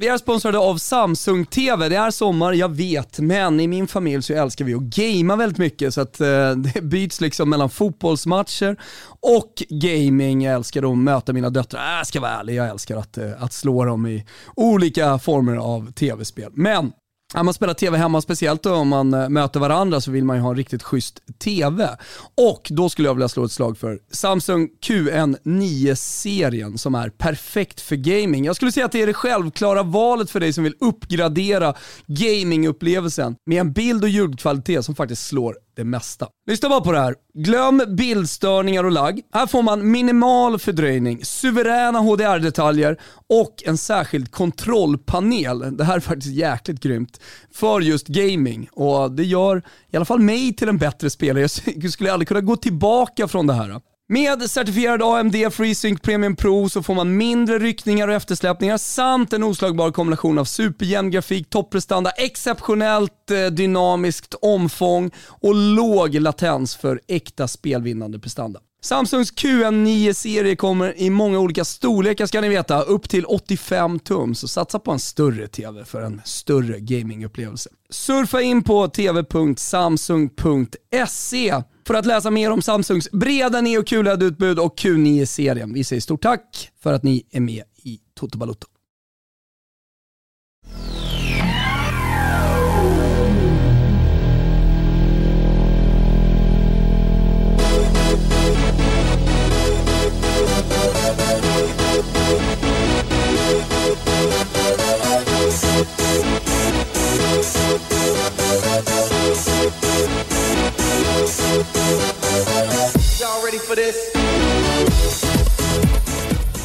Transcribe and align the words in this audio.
Vi 0.00 0.08
är 0.08 0.18
sponsrade 0.18 0.58
av 0.58 0.76
Samsung 0.76 1.46
TV. 1.46 1.88
Det 1.88 1.96
är 1.96 2.10
sommar, 2.10 2.52
jag 2.52 2.76
vet, 2.76 3.18
men 3.18 3.60
i 3.60 3.68
min 3.68 3.88
familj 3.88 4.22
så 4.22 4.32
älskar 4.32 4.64
vi 4.64 4.74
att 4.74 4.82
gamea 4.82 5.36
väldigt 5.36 5.58
mycket 5.58 5.94
så 5.94 6.00
att 6.00 6.20
eh, 6.20 6.50
det 6.56 6.82
byts 6.82 7.20
liksom 7.20 7.50
mellan 7.50 7.70
fotbollsmatcher 7.70 8.76
och 9.20 9.62
gaming. 9.68 10.42
Jag 10.42 10.54
älskar 10.54 10.92
att 10.92 10.98
möta 10.98 11.32
mina 11.32 11.50
döttrar. 11.50 11.92
Äh, 11.92 11.96
jag 11.96 12.06
ska 12.06 12.20
vara 12.20 12.30
ärlig, 12.30 12.54
jag 12.54 12.68
älskar 12.68 12.96
att, 12.96 13.18
eh, 13.18 13.42
att 13.42 13.52
slå 13.52 13.84
dem 13.84 14.06
i 14.06 14.26
olika 14.56 15.18
former 15.18 15.56
av 15.56 15.92
tv-spel. 15.92 16.50
Men 16.54 16.92
när 17.34 17.42
man 17.42 17.54
spelar 17.54 17.74
TV 17.74 17.98
hemma, 17.98 18.20
speciellt 18.20 18.62
då 18.62 18.74
om 18.74 18.88
man 18.88 19.14
eh, 19.14 19.28
möter 19.28 19.60
varandra, 19.60 20.00
så 20.00 20.10
vill 20.10 20.24
man 20.24 20.36
ju 20.36 20.42
ha 20.42 20.50
en 20.50 20.56
riktigt 20.56 20.82
schysst 20.82 21.22
TV. 21.38 21.88
Och 22.34 22.68
då 22.70 22.88
skulle 22.88 23.08
jag 23.08 23.14
vilja 23.14 23.28
slå 23.28 23.44
ett 23.44 23.52
slag 23.52 23.78
för 23.78 23.98
Samsung 24.10 24.68
QN9-serien 24.86 26.78
som 26.78 26.94
är 26.94 27.10
perfekt 27.10 27.80
för 27.80 27.96
gaming. 27.96 28.44
Jag 28.44 28.56
skulle 28.56 28.72
säga 28.72 28.86
att 28.86 28.92
det 28.92 29.02
är 29.02 29.06
det 29.06 29.14
självklara 29.14 29.82
valet 29.82 30.30
för 30.30 30.40
dig 30.40 30.52
som 30.52 30.64
vill 30.64 30.74
uppgradera 30.80 31.74
gamingupplevelsen 32.06 33.36
med 33.46 33.60
en 33.60 33.72
bild 33.72 34.02
och 34.02 34.08
ljudkvalitet 34.08 34.84
som 34.84 34.94
faktiskt 34.94 35.26
slår 35.26 35.56
det 35.78 35.84
mesta. 35.84 36.28
Lyssna 36.46 36.68
bara 36.68 36.80
på 36.80 36.92
det 36.92 37.00
här. 37.00 37.14
Glöm 37.34 37.82
bildstörningar 37.88 38.84
och 38.84 38.92
lagg. 38.92 39.20
Här 39.32 39.46
får 39.46 39.62
man 39.62 39.90
minimal 39.90 40.58
fördröjning, 40.58 41.24
suveräna 41.24 41.98
HDR-detaljer 41.98 43.00
och 43.28 43.62
en 43.66 43.78
särskild 43.78 44.30
kontrollpanel. 44.32 45.76
Det 45.76 45.84
här 45.84 45.96
är 45.96 46.00
faktiskt 46.00 46.34
jäkligt 46.34 46.80
grymt 46.80 47.20
för 47.54 47.80
just 47.80 48.06
gaming 48.06 48.68
och 48.72 49.12
det 49.12 49.24
gör 49.24 49.62
i 49.90 49.96
alla 49.96 50.04
fall 50.04 50.20
mig 50.20 50.54
till 50.54 50.68
en 50.68 50.78
bättre 50.78 51.10
spelare. 51.10 51.48
Jag 51.76 51.90
skulle 51.92 52.12
aldrig 52.12 52.28
kunna 52.28 52.40
gå 52.40 52.56
tillbaka 52.56 53.28
från 53.28 53.46
det 53.46 53.54
här. 53.54 53.80
Med 54.10 54.50
certifierad 54.50 55.02
AMD 55.02 55.52
FreeSync 55.52 56.00
Premium 56.00 56.36
Pro 56.36 56.68
så 56.68 56.82
får 56.82 56.94
man 56.94 57.16
mindre 57.16 57.58
ryckningar 57.58 58.08
och 58.08 58.14
eftersläpningar 58.14 58.78
samt 58.78 59.32
en 59.32 59.42
oslagbar 59.42 59.90
kombination 59.90 60.38
av 60.38 60.44
superjämn 60.44 61.10
grafik, 61.10 61.50
topprestanda, 61.50 62.10
exceptionellt 62.10 63.30
eh, 63.30 63.46
dynamiskt 63.46 64.34
omfång 64.34 65.10
och 65.26 65.54
låg 65.54 66.14
latens 66.14 66.76
för 66.76 67.00
äkta 67.08 67.48
spelvinnande 67.48 68.18
prestanda. 68.18 68.60
Samsungs 68.82 69.32
QN9-serie 69.32 70.56
kommer 70.56 70.98
i 70.98 71.10
många 71.10 71.38
olika 71.38 71.64
storlekar 71.64 72.26
ska 72.26 72.40
ni 72.40 72.48
veta, 72.48 72.82
upp 72.82 73.08
till 73.08 73.24
85 73.24 73.98
tum, 73.98 74.34
så 74.34 74.48
satsa 74.48 74.78
på 74.78 74.90
en 74.90 74.98
större 74.98 75.48
TV 75.48 75.84
för 75.84 76.02
en 76.02 76.22
större 76.24 76.80
gamingupplevelse. 76.80 77.70
Surfa 77.90 78.42
in 78.42 78.62
på 78.62 78.88
tv.samsung.se 78.88 81.62
för 81.88 81.94
att 81.94 82.06
läsa 82.06 82.30
mer 82.30 82.50
om 82.50 82.62
Samsungs 82.62 83.10
breda 83.10 83.60
Neo 83.60 83.82
QLED-utbud 83.82 84.58
och 84.58 84.78
Q9-serien. 84.78 85.72
Vi 85.72 85.84
säger 85.84 86.00
stort 86.00 86.22
tack 86.22 86.70
för 86.82 86.92
att 86.92 87.02
ni 87.02 87.26
är 87.30 87.40
med 87.40 87.64
i 87.76 88.00
Toto 88.14 88.38
Balotto. 88.38 88.66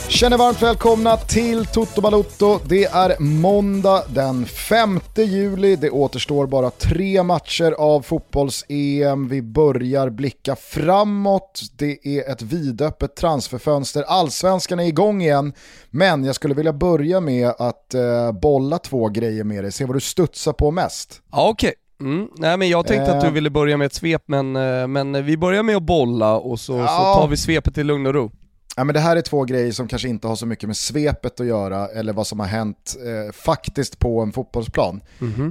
Känner 0.10 0.38
varmt 0.38 0.62
välkomna 0.62 1.18
till 1.18 1.66
Toto 1.66 2.02
Balotto. 2.02 2.60
Det 2.66 2.84
är 2.84 3.20
måndag 3.20 4.04
den 4.10 4.46
5 4.46 5.00
juli. 5.16 5.76
Det 5.76 5.90
återstår 5.90 6.48
bara 6.48 6.70
tre 6.70 7.24
matcher 7.24 7.72
av 7.72 8.02
fotbolls-EM. 8.02 9.28
Vi 9.28 9.42
börjar 9.42 10.10
blicka 10.10 10.56
framåt. 10.56 11.62
Det 11.78 12.08
är 12.08 12.32
ett 12.32 12.42
vidöppet 12.42 13.16
transferfönster. 13.16 14.04
Allsvenskan 14.04 14.80
är 14.80 14.86
igång 14.86 15.22
igen. 15.22 15.54
Men 15.90 16.24
jag 16.24 16.36
skulle 16.36 16.54
vilja 16.54 16.74
börja 16.74 17.20
med 17.20 17.50
att 17.58 17.94
eh, 17.94 18.32
bolla 18.32 18.78
två 18.78 19.10
grejer 19.10 19.44
med 19.44 19.64
dig. 19.64 19.72
Se 19.72 19.86
vad 19.86 19.96
du 19.96 20.02
studsar 20.02 20.54
på 20.54 20.72
mest. 20.72 21.22
Ja, 21.32 21.50
Okej. 21.50 21.74
Mm. 22.02 22.28
Nej 22.38 22.58
men 22.58 22.70
jag 22.70 22.88
tänkte 22.88 23.12
att 23.16 23.22
du 23.22 23.28
Eh. 23.28 23.34
ville 23.34 23.50
börja 23.50 23.78
med 23.78 23.86
ett 23.86 23.94
svep 23.94 24.24
men, 24.26 24.56
eh, 24.56 24.88
men 24.88 25.26
vi 25.26 25.38
börjar 25.38 25.64
med 25.64 25.76
att 25.76 25.84
bolla 25.84 26.36
och 26.38 26.60
så, 26.60 26.74
så 26.74 26.80
Ja. 26.80 27.16
tar 27.20 27.28
vi 27.28 27.38
svepet 27.38 27.78
i 27.78 27.84
lugn 27.84 28.06
och 28.06 28.14
ro. 28.14 28.32
Ja, 28.76 28.84
men 28.84 28.94
det 28.94 29.00
här 29.00 29.16
är 29.16 29.22
två 29.22 29.44
grejer 29.44 29.72
som 29.72 29.88
kanske 29.88 30.08
inte 30.08 30.28
har 30.28 30.36
så 30.36 30.46
mycket 30.46 30.68
med 30.70 30.78
svepet 30.78 31.40
att 31.40 31.46
göra 31.48 31.88
eller 31.88 32.14
vad 32.14 32.28
som 32.28 32.40
har 32.40 32.48
hänt 32.48 32.96
eh, 33.06 33.34
faktiskt 33.34 34.00
på 34.00 34.22
en 34.22 34.32
fotbollsplan. 34.32 35.02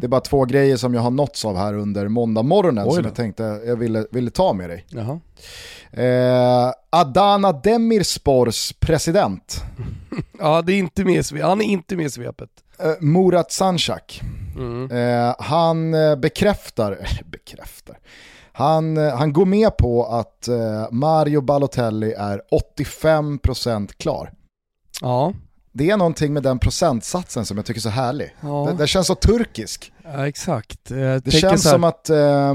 Det 0.00 0.06
är 0.06 0.08
bara 0.08 0.20
två 0.20 0.44
grejer 0.44 0.76
som 0.76 0.94
jag 0.94 1.00
har 1.02 1.10
nåtts 1.10 1.44
av 1.44 1.56
här 1.56 1.74
under 1.74 2.08
måndagmorgonen 2.08 2.84
Oj 2.88 2.94
som 2.94 3.04
jag 3.04 3.14
tänkte 3.14 3.60
jag 3.66 3.76
ville, 3.76 4.06
ville 4.10 4.30
ta 4.30 4.52
med 4.52 4.70
dig. 4.70 4.86
Eh, 5.92 6.72
Adana 6.90 7.52
Demirspors 7.52 8.72
president, 8.80 9.60
Ja 10.38 10.62
det 10.62 10.72
är 10.72 10.78
inte 10.78 11.04
med 11.04 11.24
han 11.42 11.60
är 11.60 11.64
inte 11.64 11.96
med 11.96 12.06
i 12.06 12.10
svepet. 12.10 12.50
Eh, 12.84 12.92
Murat 13.00 13.52
Sanchak, 13.52 14.20
Mm. 14.56 14.90
eh, 14.90 15.34
han 15.38 15.94
eh, 15.94 16.16
bekräftar, 16.16 16.98
bekräftar, 17.30 17.98
han, 18.52 18.96
eh, 18.96 19.16
han 19.16 19.32
går 19.32 19.46
med 19.46 19.76
på 19.76 20.04
att 20.06 20.48
eh, 20.48 20.86
Mario 20.90 21.40
Balotelli 21.40 22.12
är 22.12 22.40
85% 22.86 23.88
klar. 23.96 24.32
Ja. 25.00 25.32
Det 25.74 25.90
är 25.90 25.96
någonting 25.96 26.32
med 26.32 26.42
den 26.42 26.58
procentsatsen 26.58 27.44
som 27.44 27.56
jag 27.56 27.66
tycker 27.66 27.78
är 27.78 27.82
så 27.82 27.88
härlig. 27.88 28.34
Ja. 28.40 28.64
Den, 28.68 28.76
den 28.76 28.86
känns 28.86 29.06
så 29.06 29.14
turkisk. 29.14 29.92
Ja 30.04 30.28
exakt. 30.28 30.90
Eh, 30.90 30.96
Det 31.24 31.30
känns 31.30 31.70
som 31.70 31.84
att 31.84 32.10
eh, 32.10 32.54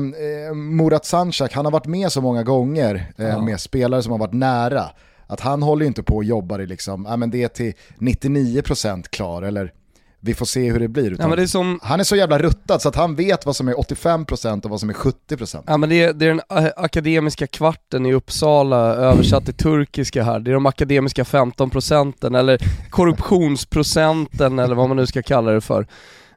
Murat 0.56 1.06
Sanchak, 1.06 1.54
han 1.54 1.66
har 1.66 1.72
varit 1.72 1.86
med 1.86 2.12
så 2.12 2.22
många 2.22 2.44
gånger 2.44 3.12
eh, 3.18 3.28
Ja. 3.28 3.42
med 3.42 3.60
spelare 3.60 4.04
som 4.04 4.12
har 4.12 4.20
varit 4.20 4.34
nära. 4.34 4.84
Att 5.28 5.40
han 5.40 5.62
håller 5.64 5.86
inte 5.86 6.04
på 6.04 6.16
och 6.16 6.24
jobbar 6.24 6.60
i 6.60 6.66
liksom, 6.68 7.06
ja 7.10 7.18
men 7.18 7.32
det 7.32 7.44
är 7.44 7.48
till 7.48 7.74
99% 8.00 9.04
klar 9.10 9.42
eller 9.42 9.74
vi 10.20 10.34
får 10.34 10.46
se 10.46 10.72
hur 10.72 10.80
det 10.80 10.88
blir. 10.88 11.16
Ja, 11.20 11.36
det 11.36 11.42
är 11.42 11.48
som, 11.48 11.80
Han 11.84 12.00
är 12.00 12.04
så 12.04 12.16
jävla 12.16 12.40
ruttad 12.40 12.82
så 12.82 12.90
att 12.90 12.96
han 12.96 13.16
vet 13.16 13.46
vad 13.46 13.56
som 13.56 13.68
är 13.68 13.74
85% 13.74 14.64
och 14.64 14.70
vad 14.70 14.80
som 14.80 14.90
är 14.90 14.94
70%. 14.94 15.64
ja, 15.68 15.78
men 15.78 15.90
det, 15.90 16.04
är, 16.04 16.14
det 16.14 16.26
är 16.26 16.30
den 16.30 16.66
eh, 16.66 16.72
akademiska 16.78 17.48
kvarten 17.48 18.06
i 18.06 18.14
Uppsala 18.14 18.78
översatt 18.78 19.46
till 19.46 19.54
turkiska 19.54 20.24
här. 20.24 20.40
Det 20.40 20.52
är 20.52 20.54
de 20.54 20.66
akademiska 20.66 21.26
15 21.26 21.70
procenten 21.70 22.36
eller 22.36 22.60
korruptionsprocenten 22.90 24.60
eller 24.60 24.76
vad 24.76 24.88
man 24.88 24.98
nu 24.98 25.08
ska 25.08 25.22
kalla 25.22 25.52
det 25.52 25.62
för. 25.62 25.88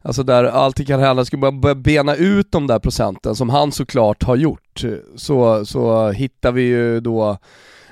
Alltså 0.03 0.23
där 0.23 0.45
allting 0.45 0.87
kan 0.87 1.01
hända, 1.01 1.25
ska 1.25 1.37
bara 1.37 1.53
börja 1.53 1.75
bena 1.75 2.15
ut 2.15 2.53
de 2.53 2.67
där 2.67 2.79
procenten 2.79 3.37
som 3.37 3.49
han 3.49 3.73
såklart 3.73 4.23
har 4.23 4.37
gjort. 4.37 4.85
Så, 5.17 5.67
så 5.67 6.11
hittar 6.11 6.53
vi 6.53 6.63
ju 6.63 7.01
då 7.01 7.39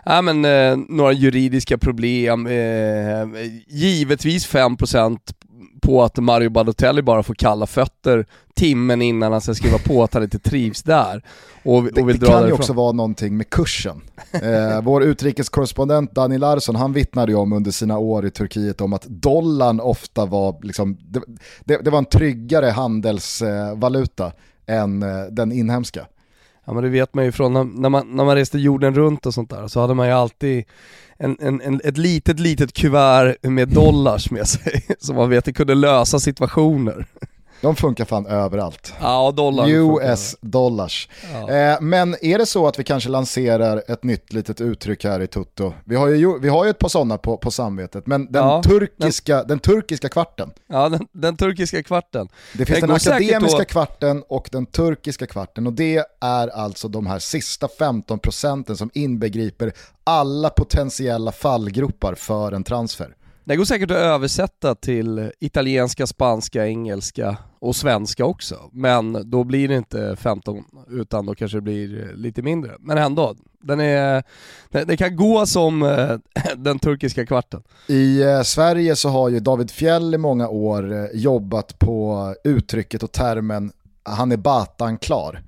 Ja 0.05 0.23
men 0.23 0.45
eh, 0.45 0.77
några 0.89 1.13
juridiska 1.13 1.79
problem, 1.79 2.47
eh, 2.47 3.29
givetvis 3.67 4.49
5% 4.49 5.19
på 5.79 6.03
att 6.03 6.17
Mario 6.17 6.51
Balotelli 6.51 7.03
bara 7.03 7.23
får 7.23 7.35
kalla 7.35 7.67
fötter 7.67 8.27
timmen 8.55 9.03
innan 9.03 9.33
han 9.33 9.41
ska 9.41 9.55
skriva 9.55 9.79
på 9.79 10.03
att 10.03 10.15
han 10.15 10.23
inte 10.23 10.39
trivs 10.39 10.83
där 10.83 11.23
och, 11.63 11.77
och 11.77 11.85
Det, 11.85 12.13
det 12.13 12.27
kan 12.27 12.47
ju 12.47 12.53
också 12.53 12.73
vara 12.73 12.93
någonting 12.93 13.37
med 13.37 13.51
kursen. 13.51 14.01
Eh, 14.33 14.83
vår 14.83 15.03
utrikeskorrespondent 15.03 16.15
Dani 16.15 16.39
Larsson, 16.39 16.77
han 16.77 16.93
vittnade 16.93 17.33
ju 17.33 17.39
om 17.39 17.53
under 17.53 17.71
sina 17.71 17.99
år 17.99 18.27
i 18.27 18.31
Turkiet 18.31 18.81
om 18.81 18.93
att 18.93 19.07
dollarn 19.09 19.81
ofta 19.81 20.27
var, 20.27 20.57
liksom, 20.63 20.99
det, 21.01 21.23
det, 21.65 21.77
det 21.77 21.91
var 21.91 21.99
en 21.99 22.05
tryggare 22.05 22.67
handelsvaluta 22.67 24.33
än 24.67 25.03
eh, 25.03 25.25
den 25.31 25.53
inhemska. 25.53 26.07
Ja 26.65 26.75
men 26.75 26.83
det 26.83 26.89
vet 26.89 27.15
man 27.15 27.25
ju 27.25 27.33
från 27.33 27.53
när, 27.53 27.89
man, 27.89 28.17
när 28.17 28.25
man 28.25 28.37
reste 28.37 28.59
jorden 28.59 28.95
runt 28.95 29.27
och 29.27 29.35
sånt 29.35 29.51
där 29.51 29.69
så 29.69 29.81
hade 29.81 29.95
man 29.95 30.07
ju 30.07 30.13
alltid 30.13 30.65
en, 31.19 31.37
en, 31.41 31.61
en, 31.61 31.81
ett 31.85 31.99
litet 31.99 32.41
litet 32.41 32.73
kuvert 32.73 33.37
med 33.43 33.69
dollars 33.69 34.31
med 34.31 34.49
sig 34.49 34.87
så 35.01 35.15
man 35.15 35.31
vet 35.31 35.39
att 35.39 35.45
det 35.45 35.53
kunde 35.53 35.75
lösa 35.75 36.21
situationer. 36.21 37.07
De 37.61 37.77
funkar 37.77 38.05
fan 38.05 38.27
överallt. 38.27 38.93
Ja 39.01 39.33
dollar 39.37 39.69
US 39.69 40.37
dollars. 40.41 41.09
Ja. 41.33 41.51
Eh, 41.51 41.81
men 41.81 42.17
är 42.23 42.39
det 42.39 42.47
så 42.47 42.67
att 42.67 42.79
vi 42.79 42.85
kanske 42.85 43.11
lanserar 43.11 43.83
ett 43.89 44.05
nytt 44.05 44.33
litet 44.33 44.61
uttryck 44.61 45.05
här 45.05 45.21
i 45.21 45.27
Tutto? 45.27 45.73
Vi 45.85 45.97
har 45.97 46.09
ju, 46.09 46.39
vi 46.39 46.49
har 46.49 46.65
ju 46.65 46.71
ett 46.71 46.79
par 46.79 46.89
sådana 46.89 47.19
på, 47.19 47.37
på 47.37 47.51
samvetet, 47.51 48.07
men 48.07 48.33
den, 48.33 48.45
Ja, 48.45 48.63
turkiska, 48.63 49.45
den 49.45 49.59
turkiska 49.59 50.09
kvarten, 50.09 50.51
Ja 50.67 50.89
den, 50.89 51.07
den 51.13 51.37
turkiska 51.37 51.83
kvarten. 51.83 52.29
Det 52.55 52.67
finns 52.67 52.81
den 52.81 53.01
säkert 53.01 53.31
akademiska 53.31 53.65
kvarten 53.65 54.23
och 54.29 54.49
den 54.53 54.67
turkiska 54.67 55.27
kvarten 55.27 55.67
och 55.67 55.73
det 55.73 56.05
är 56.21 56.49
alltså 56.49 56.89
de 56.89 57.07
här 57.07 57.19
sista 57.19 57.69
15 57.79 58.19
procenten 58.19 58.77
som 58.77 58.91
inbegriper 58.95 59.73
alla 60.05 60.51
potentiella 60.51 61.33
fallgropar 61.33 62.15
för 62.15 62.53
en 62.53 62.65
transfer. 62.65 63.15
Det 63.49 63.57
går 63.57 63.65
säkert 63.65 63.91
att 63.91 63.97
översätta 63.97 64.75
till 64.75 65.33
italienska, 65.41 66.07
spanska, 66.07 66.67
engelska 66.67 67.37
och 67.59 67.77
svenska 67.77 68.25
också. 68.25 68.71
Men 68.73 69.31
då 69.31 69.45
blir 69.45 69.69
det 69.69 69.75
inte 69.75 70.17
15 70.17 70.65
utan 70.89 71.27
då 71.27 71.35
kanske 71.35 71.57
det 71.57 71.63
blir 71.63 72.13
lite 72.15 72.43
mindre. 72.43 72.73
Men 72.81 72.99
ändå, 72.99 73.35
den 73.63 73.81
är, 73.81 74.23
det 74.71 74.97
kan 74.97 75.17
gå 75.17 75.47
som 75.47 75.83
eh, 75.83 76.17
den 76.57 76.79
turkiska 76.79 77.27
kvarten. 77.27 77.63
I 77.87 78.23
eh, 78.23 78.43
Sverige 78.43 78.97
så 78.97 79.09
har 79.09 79.29
ju 79.29 79.41
David 79.41 79.71
Fjell 79.71 80.15
i 80.15 80.19
många 80.19 80.49
år 80.49 80.93
eh, 80.93 81.07
jobbat 81.13 81.79
på 81.79 82.35
uttrycket 82.45 83.03
och 83.03 83.13
termen 83.13 83.73
han 84.03 84.33
är 84.33 84.37
Batan 84.37 84.99
klar. 84.99 85.43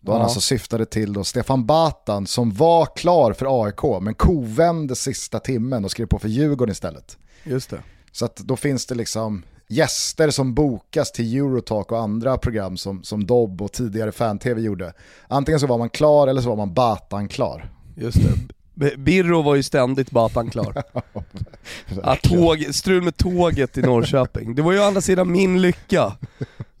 Då 0.00 0.12
ja. 0.12 0.16
han 0.16 0.22
alltså 0.22 0.40
syftade 0.40 0.86
till 0.86 1.12
då 1.12 1.24
Stefan 1.24 1.66
Batan 1.66 2.26
som 2.26 2.52
var 2.52 2.86
klar 2.96 3.32
för 3.32 3.64
AIK 3.64 4.02
men 4.02 4.14
kovände 4.14 4.96
sista 4.96 5.40
timmen 5.40 5.84
och 5.84 5.90
skrev 5.90 6.06
på 6.06 6.18
för 6.18 6.28
Djurgården 6.28 6.72
istället. 6.72 7.18
Just 7.44 7.70
det. 7.70 7.82
Så 8.12 8.28
då 8.36 8.56
finns 8.56 8.86
det 8.86 8.94
liksom 8.94 9.42
gäster 9.68 10.30
som 10.30 10.54
bokas 10.54 11.12
till 11.12 11.36
Eurotalk 11.36 11.92
och 11.92 11.98
andra 11.98 12.38
program 12.38 12.76
som, 12.76 13.02
som 13.02 13.26
Dobb 13.26 13.62
och 13.62 13.72
tidigare 13.72 14.12
Fan-TV 14.12 14.60
gjorde. 14.60 14.92
Antingen 15.28 15.60
så 15.60 15.66
var 15.66 15.78
man 15.78 15.90
klar 15.90 16.28
eller 16.28 16.40
så 16.40 16.48
var 16.48 16.56
man 16.56 16.74
Batan 16.74 17.28
klar. 17.28 17.70
Just 17.96 18.18
det. 18.22 18.54
Birro 18.96 19.42
var 19.42 19.54
ju 19.54 19.62
ständigt 19.62 20.10
Batan 20.10 20.50
klar. 20.50 20.82
ja, 22.02 22.16
tåg, 22.22 22.66
strul 22.70 23.02
med 23.02 23.16
tåget 23.16 23.78
i 23.78 23.82
Norrköping. 23.82 24.54
Det 24.54 24.62
var 24.62 24.72
ju 24.72 24.78
å 24.80 24.82
andra 24.82 25.00
sidan 25.00 25.32
min 25.32 25.62
lycka. 25.62 26.12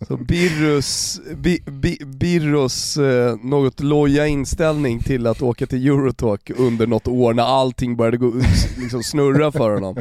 Så 0.08 0.16
Birrus, 0.16 1.20
bi, 1.36 1.62
bi, 1.66 1.98
Birros 2.04 2.96
eh, 2.96 3.36
något 3.42 3.80
loja 3.80 4.26
inställning 4.26 5.00
till 5.00 5.26
att 5.26 5.42
åka 5.42 5.66
till 5.66 5.86
Eurotalk 5.86 6.50
under 6.56 6.86
något 6.86 7.08
år 7.08 7.34
när 7.34 7.42
allting 7.42 7.96
började 7.96 8.16
gå, 8.16 8.32
liksom 8.78 9.02
snurra 9.02 9.52
för 9.52 9.70
honom. 9.70 9.96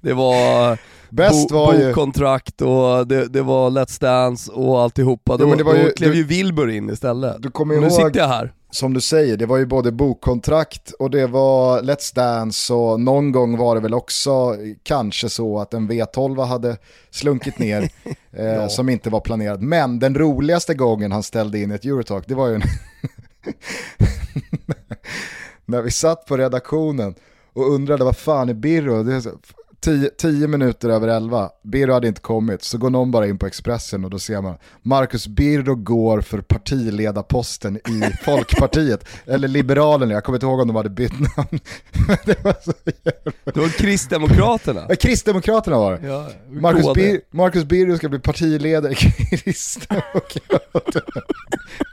Det 0.00 0.12
var 0.12 0.78
Bäst 1.10 1.48
bo, 1.48 1.54
var 1.54 1.86
bokkontrakt 1.86 2.62
och 2.62 3.06
det, 3.06 3.26
det, 3.26 3.42
var 3.42 3.70
Let's 3.70 4.00
Dance 4.00 4.52
och 4.52 4.80
alltihopa. 4.80 5.36
Jo, 5.40 5.54
då, 5.54 5.64
då 5.64 5.90
klev 5.96 6.14
ju 6.14 6.24
Wilbur 6.24 6.70
in 6.70 6.90
istället. 6.90 7.42
Du 7.42 7.50
kommer 7.50 7.74
ihåg, 7.74 7.82
nu 7.84 7.90
sitter 7.90 8.20
jag 8.20 8.28
här 8.28 8.52
som 8.70 8.94
du 8.94 9.00
säger, 9.00 9.36
det 9.36 9.46
var 9.46 9.56
ju 9.56 9.66
både 9.66 9.92
bokkontrakt 9.92 10.90
och 10.90 11.10
det 11.10 11.26
var 11.26 11.82
Let's 11.82 12.14
Dance 12.14 12.74
och 12.74 13.00
någon 13.00 13.32
gång 13.32 13.56
var 13.56 13.74
det 13.74 13.80
väl 13.80 13.94
också 13.94 14.56
kanske 14.82 15.28
så 15.28 15.58
att 15.58 15.74
en 15.74 15.90
V12 15.90 16.44
hade 16.44 16.76
slunkit 17.10 17.58
ner 17.58 17.82
eh, 18.32 18.44
ja. 18.44 18.68
som 18.68 18.88
inte 18.88 19.10
var 19.10 19.20
planerad. 19.20 19.62
Men 19.62 19.98
den 19.98 20.14
roligaste 20.14 20.74
gången 20.74 21.12
han 21.12 21.22
ställde 21.22 21.58
in 21.58 21.70
ett 21.70 21.84
Eurotalk, 21.84 22.24
det 22.28 22.34
var 22.34 22.48
ju 22.48 22.60
när 25.66 25.82
vi 25.82 25.90
satt 25.90 26.26
på 26.26 26.36
redaktionen 26.36 27.14
och 27.52 27.74
undrade 27.74 28.04
vad 28.04 28.16
fan 28.16 28.48
är 28.48 28.54
Birro? 28.54 29.20
Tio, 29.80 30.10
tio 30.18 30.48
minuter 30.48 30.88
över 30.88 31.08
elva, 31.08 31.50
Birro 31.62 31.92
hade 31.92 32.08
inte 32.08 32.20
kommit, 32.20 32.64
så 32.64 32.78
går 32.78 32.90
någon 32.90 33.10
bara 33.10 33.26
in 33.26 33.38
på 33.38 33.46
Expressen 33.46 34.04
och 34.04 34.10
då 34.10 34.18
ser 34.18 34.40
man 34.40 34.56
Marcus 34.82 35.26
Birro 35.26 35.74
går 35.74 36.20
för 36.20 36.40
partiledarposten 36.40 37.76
i 37.76 38.02
Folkpartiet, 38.24 39.08
eller 39.26 39.48
Liberalerna, 39.48 40.12
jag 40.12 40.24
kommer 40.24 40.36
inte 40.36 40.46
ihåg 40.46 40.60
om 40.60 40.66
de 40.66 40.76
hade 40.76 40.90
bytt 40.90 41.20
namn. 41.20 41.48
det 42.24 42.44
var 42.44 42.54
så 42.64 42.72
Det 43.44 43.60
var 43.60 43.78
Kristdemokraterna. 43.78 44.86
Ja, 44.88 44.96
Kristdemokraterna 44.96 45.78
var 45.78 45.92
det. 45.92 46.06
Ja, 46.06 46.28
Marcus, 46.50 46.94
Bir 46.94 47.20
Marcus 47.30 47.64
Birro 47.64 47.96
ska 47.96 48.08
bli 48.08 48.18
partiledare 48.18 48.92
i 48.92 48.94
Kristdemokraterna. 48.94 51.12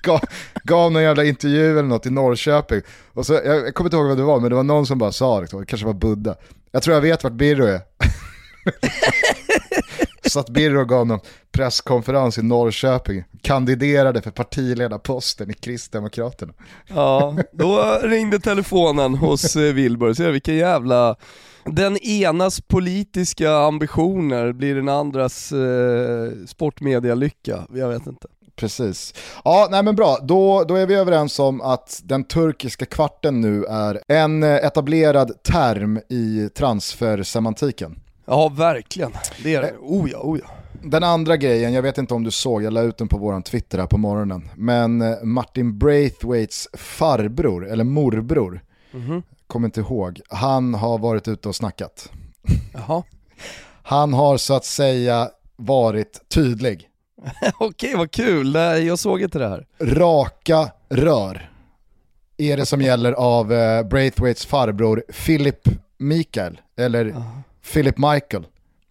gav, 0.04 0.22
gav 0.64 0.92
någon 0.92 1.04
jävla 1.04 1.24
intervju 1.24 1.72
eller 1.72 1.90
något 1.90 2.06
i 2.06 2.10
Norrköping. 2.10 2.82
Och 3.16 3.26
så, 3.26 3.34
jag, 3.34 3.46
jag 3.46 3.76
kommer 3.76 3.88
inte 3.88 3.98
ihåg 3.98 4.08
vad 4.08 4.18
det 4.18 4.24
var, 4.24 4.40
men 4.40 4.50
det 4.50 4.56
var 4.56 4.64
någon 4.64 4.86
som 4.86 4.98
bara 4.98 5.12
sa, 5.12 5.42
liksom, 5.42 5.60
det 5.60 5.66
kanske 5.66 5.86
var 5.86 5.94
Buddha. 5.94 6.36
Jag 6.72 6.84
tror 6.84 6.94
jag 6.94 7.02
vet 7.02 7.24
vart 7.24 7.34
Birro 7.34 7.66
är. 7.66 7.82
Så 10.30 10.40
att 10.40 10.50
Birro 10.50 10.86
gav 10.86 11.08
någon 11.08 11.20
presskonferens 11.52 12.38
i 12.38 12.44
Norrköping, 12.44 13.24
kandiderade 13.42 14.22
för 14.22 14.32
partiledarposten 14.32 15.52
i 15.52 15.54
Kristdemokraterna. 15.54 16.54
Ja, 16.88 17.38
då 17.52 18.00
ringde 18.04 18.40
telefonen 18.40 19.16
hos 19.16 19.56
eh, 19.56 19.74
Wilbur, 19.74 20.14
ser 20.14 20.32
vilken 20.32 20.56
jävla... 20.56 21.16
Den 21.66 21.98
enas 21.98 22.62
politiska 22.62 23.52
ambitioner 23.52 24.54
blir 24.54 24.76
den 24.76 24.90
andras 24.90 25.52
eh, 25.52 26.32
sportmedialycka, 26.48 27.68
jag 27.74 27.90
vet 27.90 28.08
inte. 28.08 28.28
Precis. 28.56 29.14
Ja, 29.44 29.68
nej 29.72 29.84
men 29.84 29.96
bra. 29.96 30.18
Då, 30.22 30.64
då 30.64 30.76
är 30.76 30.86
vi 30.86 30.96
överens 30.96 31.40
om 31.40 31.62
att 31.62 32.02
den 32.04 32.24
turkiska 32.24 32.86
kvarten 32.86 33.42
nu 33.42 33.66
är 33.66 34.02
en 34.08 34.44
eh, 34.44 34.56
etablerad 34.56 35.44
term 35.44 36.00
i 36.10 36.50
transfersemantiken. 36.56 38.00
Ja, 38.26 38.50
verkligen. 38.50 39.12
Det 39.44 39.56
är 39.56 39.62
det. 39.62 39.74
Oh 39.82 40.12
ja, 40.12 40.18
oh 40.18 40.40
ja. 40.40 40.50
Den 40.84 41.04
andra 41.04 41.38
grejen, 41.38 41.74
jag 41.74 41.82
vet 41.82 41.98
inte 41.98 42.14
om 42.14 42.24
du 42.24 42.32
såg, 42.32 42.64
jag 42.64 42.74
la 42.74 42.82
ut 42.82 42.98
den 42.98 43.08
på 43.08 43.18
våran 43.18 43.44
Twitter 43.44 43.78
här 43.78 43.86
på 43.86 43.98
morgonen, 43.98 44.50
men 44.56 45.02
eh, 45.02 45.24
Martin 45.24 45.78
Braithwaites 45.78 46.68
farbror, 46.74 47.68
eller 47.68 47.84
morbror, 47.84 48.62
mm 48.94 49.08
-hmm. 49.08 49.24
kommer 49.48 49.68
inte 49.68 49.80
ihåg, 49.80 50.22
han 50.30 50.74
har 50.74 50.98
varit 50.98 51.28
ute 51.28 51.50
och 51.50 51.56
snackat. 51.56 52.10
Jaha. 52.74 53.04
Han 53.84 54.14
har 54.14 54.38
så 54.38 54.54
att 54.54 54.66
säga 54.66 55.30
varit 55.56 56.30
tydlig. 56.30 56.90
Okej, 57.58 57.96
vad 57.96 58.12
kul. 58.12 58.54
Nej, 58.54 58.86
jag 58.86 59.00
såg 59.00 59.22
inte 59.22 59.40
det 59.40 59.48
här. 59.48 59.66
Raka 59.80 60.72
rör 60.90 61.50
är 62.38 62.58
det 62.58 62.66
som 62.66 62.82
gäller 62.82 63.12
av 63.12 63.52
uh, 63.52 63.84
Braithwaites 63.84 64.46
farbror 64.46 65.04
Philip 65.26 65.70
Mikael, 65.98 66.62
eller 66.78 67.06
uh. 67.06 67.40
Philip 67.74 67.98
Michael. 67.98 68.46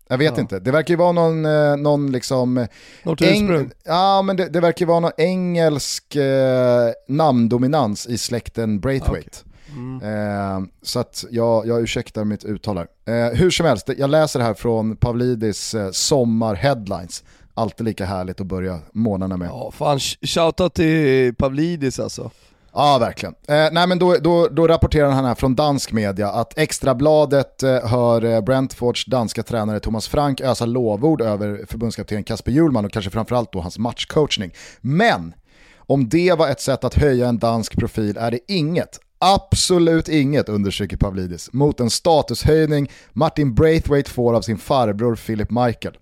Jag 0.09 0.19
vet 0.19 0.37
ja. 0.37 0.41
inte, 0.41 0.59
det 0.59 0.71
verkar 0.71 0.95
ju 0.95 0.99
vara 0.99 1.13
någon, 1.13 1.45
eh, 1.45 1.77
någon 1.77 2.13
liksom... 2.13 2.67
Något 3.03 3.21
eng- 3.21 3.71
Ja, 3.85 4.23
men 4.23 4.37
det, 4.37 4.49
det, 4.49 4.61
verkar 4.61 4.81
ju 4.81 4.89
vara 4.89 5.01
någon 5.01 5.13
engelsk 5.19 6.17
eh, 6.17 6.91
namndominans 7.09 8.07
i 8.07 8.19
släkten 8.19 8.81
Braithwaite. 8.81 9.29
Okay. 9.29 9.55
Mm. 9.77 10.03
Eh, 10.03 10.69
så 10.83 11.01
att 11.01 11.25
jag, 11.31 11.67
jag 11.67 11.83
ursäktar 11.83 12.25
mitt 12.25 12.45
uttal 12.45 12.79
här. 12.79 12.87
Eh, 13.15 13.39
hur 13.39 13.51
som 13.51 13.67
helst, 13.67 13.91
jag 13.99 14.11
läser 14.11 14.41
här 14.41 14.55
från 14.55 14.97
Pavlidis 14.97 15.75
eh, 15.75 15.91
sommar-headlines. 15.91 17.25
Alltid 17.55 17.87
lika 17.87 18.05
härligt 18.05 18.41
att 18.41 18.47
börja 18.47 18.79
månaderna 18.93 19.37
med. 19.37 19.49
Ja, 19.49 19.71
fan 19.71 19.99
shoutout 20.23 20.75
till 20.75 21.35
Pavlidis 21.35 22.01
alltså. 22.01 22.31
Ja, 22.77 22.99
verkligen. 22.99 23.35
Eh, 23.49 23.69
nej, 23.73 23.87
men 23.87 23.99
då, 23.99 24.17
då, 24.21 24.49
då 24.49 24.69
rapporterar 24.69 25.11
han 25.11 25.25
här 25.25 25.35
från 25.35 25.55
dansk 25.55 25.93
media 25.93 26.29
att 26.29 26.59
Extrabladet 26.59 27.63
eh, 27.63 27.87
hör 27.87 28.25
eh, 28.25 28.41
Brentfords 28.41 29.05
danska 29.05 29.43
tränare 29.43 29.81
Thomas 29.81 30.09
Frank 30.09 30.41
ösa 30.41 30.67
lovord 30.67 31.21
över 31.21 31.67
förbundskapten 31.69 32.25
Kasper 32.25 32.53
Hjulman 32.53 32.85
och 32.85 32.93
kanske 32.93 33.11
framförallt 33.11 33.53
då 33.53 33.61
hans 33.61 33.79
matchcoachning. 33.79 34.55
Men 34.81 35.35
om 35.77 36.09
det 36.09 36.33
var 36.39 36.49
ett 36.49 36.61
sätt 36.61 36.85
att 36.85 36.95
höja 36.95 37.29
en 37.29 37.39
dansk 37.39 37.77
profil 37.77 38.17
är 38.17 38.31
det 38.31 38.41
inget, 38.49 39.01
absolut 39.19 40.09
inget, 40.09 40.49
understryker 40.49 40.97
Pavlidis, 40.97 41.53
mot 41.53 41.81
en 41.81 41.91
statushöjning 41.91 42.91
Martin 43.13 43.55
Braithwaite 43.55 44.11
får 44.11 44.35
av 44.35 44.43
sin 44.43 44.59
farbror 44.59 45.17
Philip 45.17 45.51
Michael. 45.51 45.97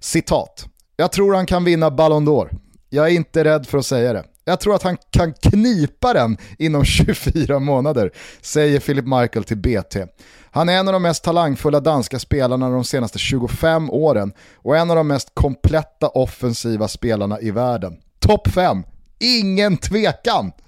Citat. 0.00 0.66
Jag 1.00 1.12
tror 1.12 1.34
han 1.34 1.46
kan 1.46 1.64
vinna 1.64 1.90
Ballon 1.90 2.28
d'Or. 2.28 2.50
Jag 2.88 3.06
är 3.06 3.10
inte 3.10 3.44
rädd 3.44 3.66
för 3.66 3.78
att 3.78 3.86
säga 3.86 4.12
det. 4.12 4.24
Jag 4.44 4.60
tror 4.60 4.74
att 4.74 4.82
han 4.82 4.96
kan 5.10 5.32
knipa 5.32 6.12
den 6.12 6.36
inom 6.58 6.84
24 6.84 7.58
månader, 7.58 8.10
säger 8.40 8.80
Philip 8.80 9.04
Michael 9.04 9.44
till 9.44 9.56
BT. 9.56 10.06
Han 10.50 10.68
är 10.68 10.78
en 10.78 10.88
av 10.88 10.92
de 10.92 11.02
mest 11.02 11.24
talangfulla 11.24 11.80
danska 11.80 12.18
spelarna 12.18 12.70
de 12.70 12.84
senaste 12.84 13.18
25 13.18 13.90
åren 13.90 14.32
och 14.54 14.76
en 14.76 14.90
av 14.90 14.96
de 14.96 15.08
mest 15.08 15.30
kompletta 15.34 16.08
offensiva 16.08 16.88
spelarna 16.88 17.40
i 17.40 17.50
världen. 17.50 17.96
Topp 18.18 18.48
5, 18.48 18.82
ingen 19.18 19.76
tvekan! 19.76 20.52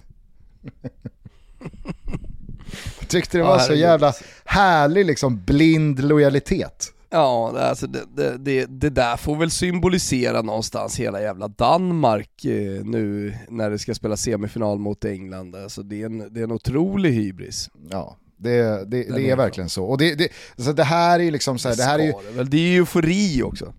Jag 3.01 3.09
tyckte 3.09 3.39
det 3.39 3.45
var 3.45 3.59
så 3.59 3.75
jävla 3.75 4.13
härlig 4.45 5.07
liksom 5.07 5.45
blind 5.45 6.05
lojalitet. 6.05 6.93
Ja, 7.13 7.59
alltså 7.59 7.87
det, 7.87 8.05
det, 8.17 8.37
det, 8.39 8.67
det, 8.67 8.91
där 8.91 9.17
får 9.17 9.37
väl 9.37 9.51
symbolisera 9.51 10.43
någonstans 10.43 11.01
hela 11.01 11.23
jävla 11.23 11.49
Danmark 11.49 12.45
eh, 12.45 12.85
nu 12.85 13.35
när 13.49 13.71
det 13.71 13.79
ska 13.79 13.95
spela 13.95 14.17
semifinal 14.17 14.79
mot 14.79 15.05
England. 15.05 15.57
Alltså 15.57 15.83
det 15.83 16.03
är 16.03 16.07
en, 16.07 16.35
det 16.35 16.41
är 16.41 16.45
en 16.45 16.53
otrolig 16.53 17.13
hybris. 17.13 17.71
Ja, 17.91 18.17
det, 18.37 18.91
det, 18.91 19.17
det 19.17 19.31
är 19.31 19.37
verkligen 19.37 19.69
så. 19.69 19.85
Och 19.85 19.99
det, 19.99 20.15
det, 20.15 20.29
alltså 20.57 20.73
det 20.73 20.85
här 20.85 21.21
är 21.21 21.25
ju 21.25 21.31
liksom 21.31 21.59
så 21.59 21.69
här, 21.69 21.77
det 21.77 21.83
här 21.83 21.99
är 21.99 22.05
ju... 22.05 22.45
Det 22.45 22.57
är 22.57 22.61
ju 22.61 22.79
eufori 22.79 23.43
också. 23.43 23.73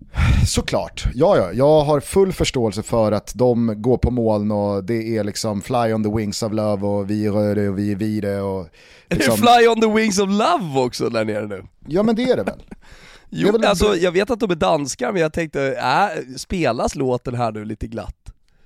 Såklart, 0.46 1.04
ja 1.14 1.36
ja. 1.36 1.52
Jag 1.52 1.84
har 1.84 2.00
full 2.00 2.32
förståelse 2.32 2.82
för 2.82 3.12
att 3.12 3.32
de 3.34 3.82
går 3.82 3.98
på 3.98 4.10
moln 4.10 4.50
och 4.50 4.84
det 4.84 5.16
är 5.16 5.24
liksom 5.24 5.62
fly 5.62 5.92
on 5.92 6.04
the 6.04 6.10
wings 6.10 6.42
of 6.42 6.52
love 6.52 6.86
och 6.86 7.10
vi 7.10 7.28
rör 7.28 7.54
det 7.54 7.68
och 7.68 7.78
vi 7.78 7.92
är 7.92 7.96
vi 7.96 8.20
det 8.20 8.40
och... 8.40 8.66
Liksom... 9.10 9.36
Fly 9.36 9.68
on 9.68 9.80
the 9.80 9.86
wings 9.86 10.18
of 10.18 10.28
love 10.28 10.80
också 10.80 11.08
där 11.08 11.24
nere 11.24 11.46
nu. 11.46 11.64
Ja 11.86 12.02
men 12.02 12.16
det 12.16 12.22
är 12.22 12.36
det 12.36 12.42
väl. 12.42 12.62
Jo, 13.30 13.58
alltså, 13.64 13.96
jag 13.96 14.12
vet 14.12 14.30
att 14.30 14.40
de 14.40 14.50
är 14.50 14.54
danskar, 14.54 15.12
men 15.12 15.22
jag 15.22 15.32
tänkte, 15.32 15.62
äh, 15.62 16.36
spelas 16.36 16.94
låten 16.94 17.34
här 17.34 17.52
nu 17.52 17.64
lite 17.64 17.86
glatt? 17.86 18.16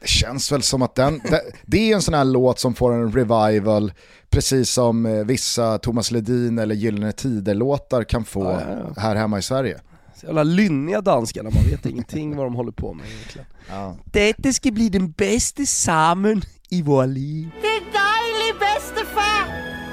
Det 0.00 0.08
känns 0.08 0.52
väl 0.52 0.62
som 0.62 0.82
att 0.82 0.94
den, 0.94 1.20
det, 1.30 1.42
det 1.66 1.90
är 1.90 1.94
en 1.94 2.02
sån 2.02 2.14
här 2.14 2.24
låt 2.24 2.58
som 2.58 2.74
får 2.74 2.92
en 2.92 3.12
revival, 3.12 3.92
precis 4.30 4.70
som 4.70 5.06
eh, 5.06 5.24
vissa 5.24 5.78
Thomas 5.78 6.10
Ledin 6.10 6.58
eller 6.58 6.74
Gyllene 6.74 7.12
Tider-låtar 7.12 8.04
kan 8.04 8.24
få 8.24 8.44
ja, 8.44 8.60
ja, 8.60 8.92
ja. 8.96 9.00
här 9.00 9.16
hemma 9.16 9.38
i 9.38 9.42
Sverige. 9.42 9.80
Så 10.20 10.26
jävla 10.26 10.42
lynniga 10.42 11.00
danskarna, 11.00 11.50
man 11.50 11.64
vet 11.70 11.86
ingenting 11.86 12.36
vad 12.36 12.46
de 12.46 12.54
håller 12.54 12.72
på 12.72 12.94
med 12.94 13.06
egentligen. 13.06 13.46
Ja. 13.70 13.96
Detta 14.04 14.52
ska 14.52 14.70
bli 14.70 14.88
den 14.88 15.10
bästa 15.10 15.66
samen 15.66 16.42
i 16.70 16.82
våra 16.82 17.06
liv. 17.06 17.48
Det 17.60 17.66
är 17.66 17.80
dejligt 17.80 18.60
bäste 18.60 19.06
far! 19.14 19.46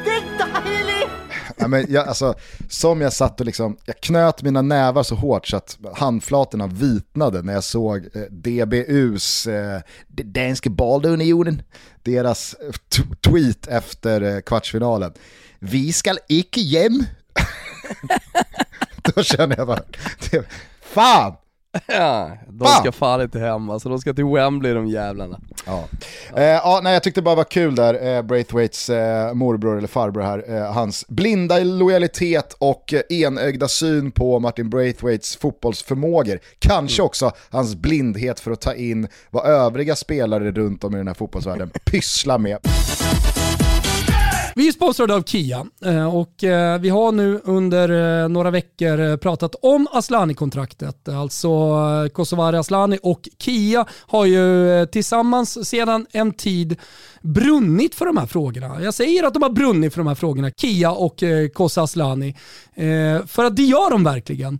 Det 0.05 0.11
är 0.11 0.63
dejligt! 0.63 0.94
Ja, 1.57 1.67
men 1.67 1.85
jag, 1.89 2.07
alltså, 2.07 2.35
som 2.69 3.01
jag 3.01 3.13
satt 3.13 3.39
och 3.39 3.45
liksom, 3.45 3.77
jag 3.85 3.99
knöt 3.99 4.43
mina 4.43 4.61
nävar 4.61 5.03
så 5.03 5.15
hårt 5.15 5.47
så 5.47 5.57
att 5.57 5.77
handflatorna 5.93 6.67
vitnade 6.67 7.41
när 7.41 7.53
jag 7.53 7.63
såg 7.63 8.07
eh, 8.13 8.21
DBUs, 8.21 9.47
eh, 9.47 9.81
Danske 10.07 10.69
Boldunionen, 10.69 11.61
deras 12.03 12.53
eh, 12.53 12.99
tweet 13.29 13.67
efter 13.67 14.21
eh, 14.21 14.41
kvartsfinalen. 14.41 15.13
Vi 15.59 15.93
ska 15.93 16.15
icke 16.27 16.61
hem. 16.61 17.03
Då 19.15 19.23
känner 19.23 19.57
jag 19.57 19.67
bara, 19.67 19.83
fan! 20.81 21.33
Ja, 21.85 22.31
de 22.49 22.67
ska 22.67 22.91
fan 22.91 23.21
inte 23.21 23.39
hem 23.39 23.69
alltså, 23.69 23.89
de 23.89 23.99
ska 23.99 24.13
till 24.13 24.25
Wembley 24.25 24.73
de 24.73 24.87
jävlarna. 24.87 25.39
Ja. 25.65 25.75
Ja. 25.75 26.37
Eh, 26.37 26.43
ja, 26.43 26.79
nej, 26.83 26.93
jag 26.93 27.03
tyckte 27.03 27.21
bara 27.21 27.35
var 27.35 27.43
kul 27.43 27.75
där, 27.75 27.93
eh, 27.93 28.21
Braithwaite's 28.21 28.93
eh, 28.93 29.33
morbror 29.33 29.77
eller 29.77 29.87
farbror 29.87 30.21
här, 30.21 30.55
eh, 30.55 30.73
hans 30.73 31.05
blinda 31.07 31.59
lojalitet 31.59 32.55
och 32.59 32.93
eh, 32.93 33.01
enögda 33.09 33.67
syn 33.67 34.11
på 34.11 34.39
Martin 34.39 34.69
Braithwaites 34.69 35.35
fotbollsförmågor. 35.37 36.39
Kanske 36.59 37.01
mm. 37.01 37.05
också 37.05 37.31
hans 37.49 37.75
blindhet 37.75 38.39
för 38.39 38.51
att 38.51 38.61
ta 38.61 38.73
in 38.73 39.07
vad 39.29 39.45
övriga 39.45 39.95
spelare 39.95 40.51
runt 40.51 40.83
om 40.83 40.93
i 40.93 40.97
den 40.97 41.07
här 41.07 41.13
fotbollsvärlden 41.13 41.71
pysslar 41.85 42.37
med. 42.37 42.57
Vi 44.57 44.67
är 44.67 44.71
sponsrade 44.71 45.15
av 45.15 45.23
Kia 45.23 45.65
eh, 45.85 46.15
och 46.15 46.43
eh, 46.43 46.79
vi 46.79 46.89
har 46.89 47.11
nu 47.11 47.41
under 47.43 48.21
eh, 48.23 48.29
några 48.29 48.51
veckor 48.51 49.17
pratat 49.17 49.55
om 49.61 49.87
Aslani-kontraktet. 49.91 51.09
Alltså 51.09 51.49
Kosovare 52.13 52.59
Aslani 52.59 52.99
och 53.03 53.29
Kia 53.39 53.85
har 53.91 54.25
ju 54.25 54.85
tillsammans 54.85 55.69
sedan 55.69 56.05
en 56.11 56.33
tid 56.33 56.75
brunnit 57.25 57.95
för 57.95 58.05
de 58.05 58.17
här 58.17 58.25
frågorna. 58.25 58.81
Jag 58.81 58.93
säger 58.93 59.23
att 59.23 59.33
de 59.33 59.43
har 59.43 59.49
brunnit 59.49 59.93
för 59.93 59.99
de 59.99 60.07
här 60.07 60.15
frågorna, 60.15 60.51
Kia 60.57 60.91
och 60.91 61.23
eh, 61.23 61.47
Kosa 61.47 61.81
Aslani. 61.81 62.35
Eh, 62.73 63.25
för 63.25 63.45
att 63.45 63.55
det 63.55 63.63
gör 63.63 63.89
de 63.89 64.03
verkligen 64.03 64.59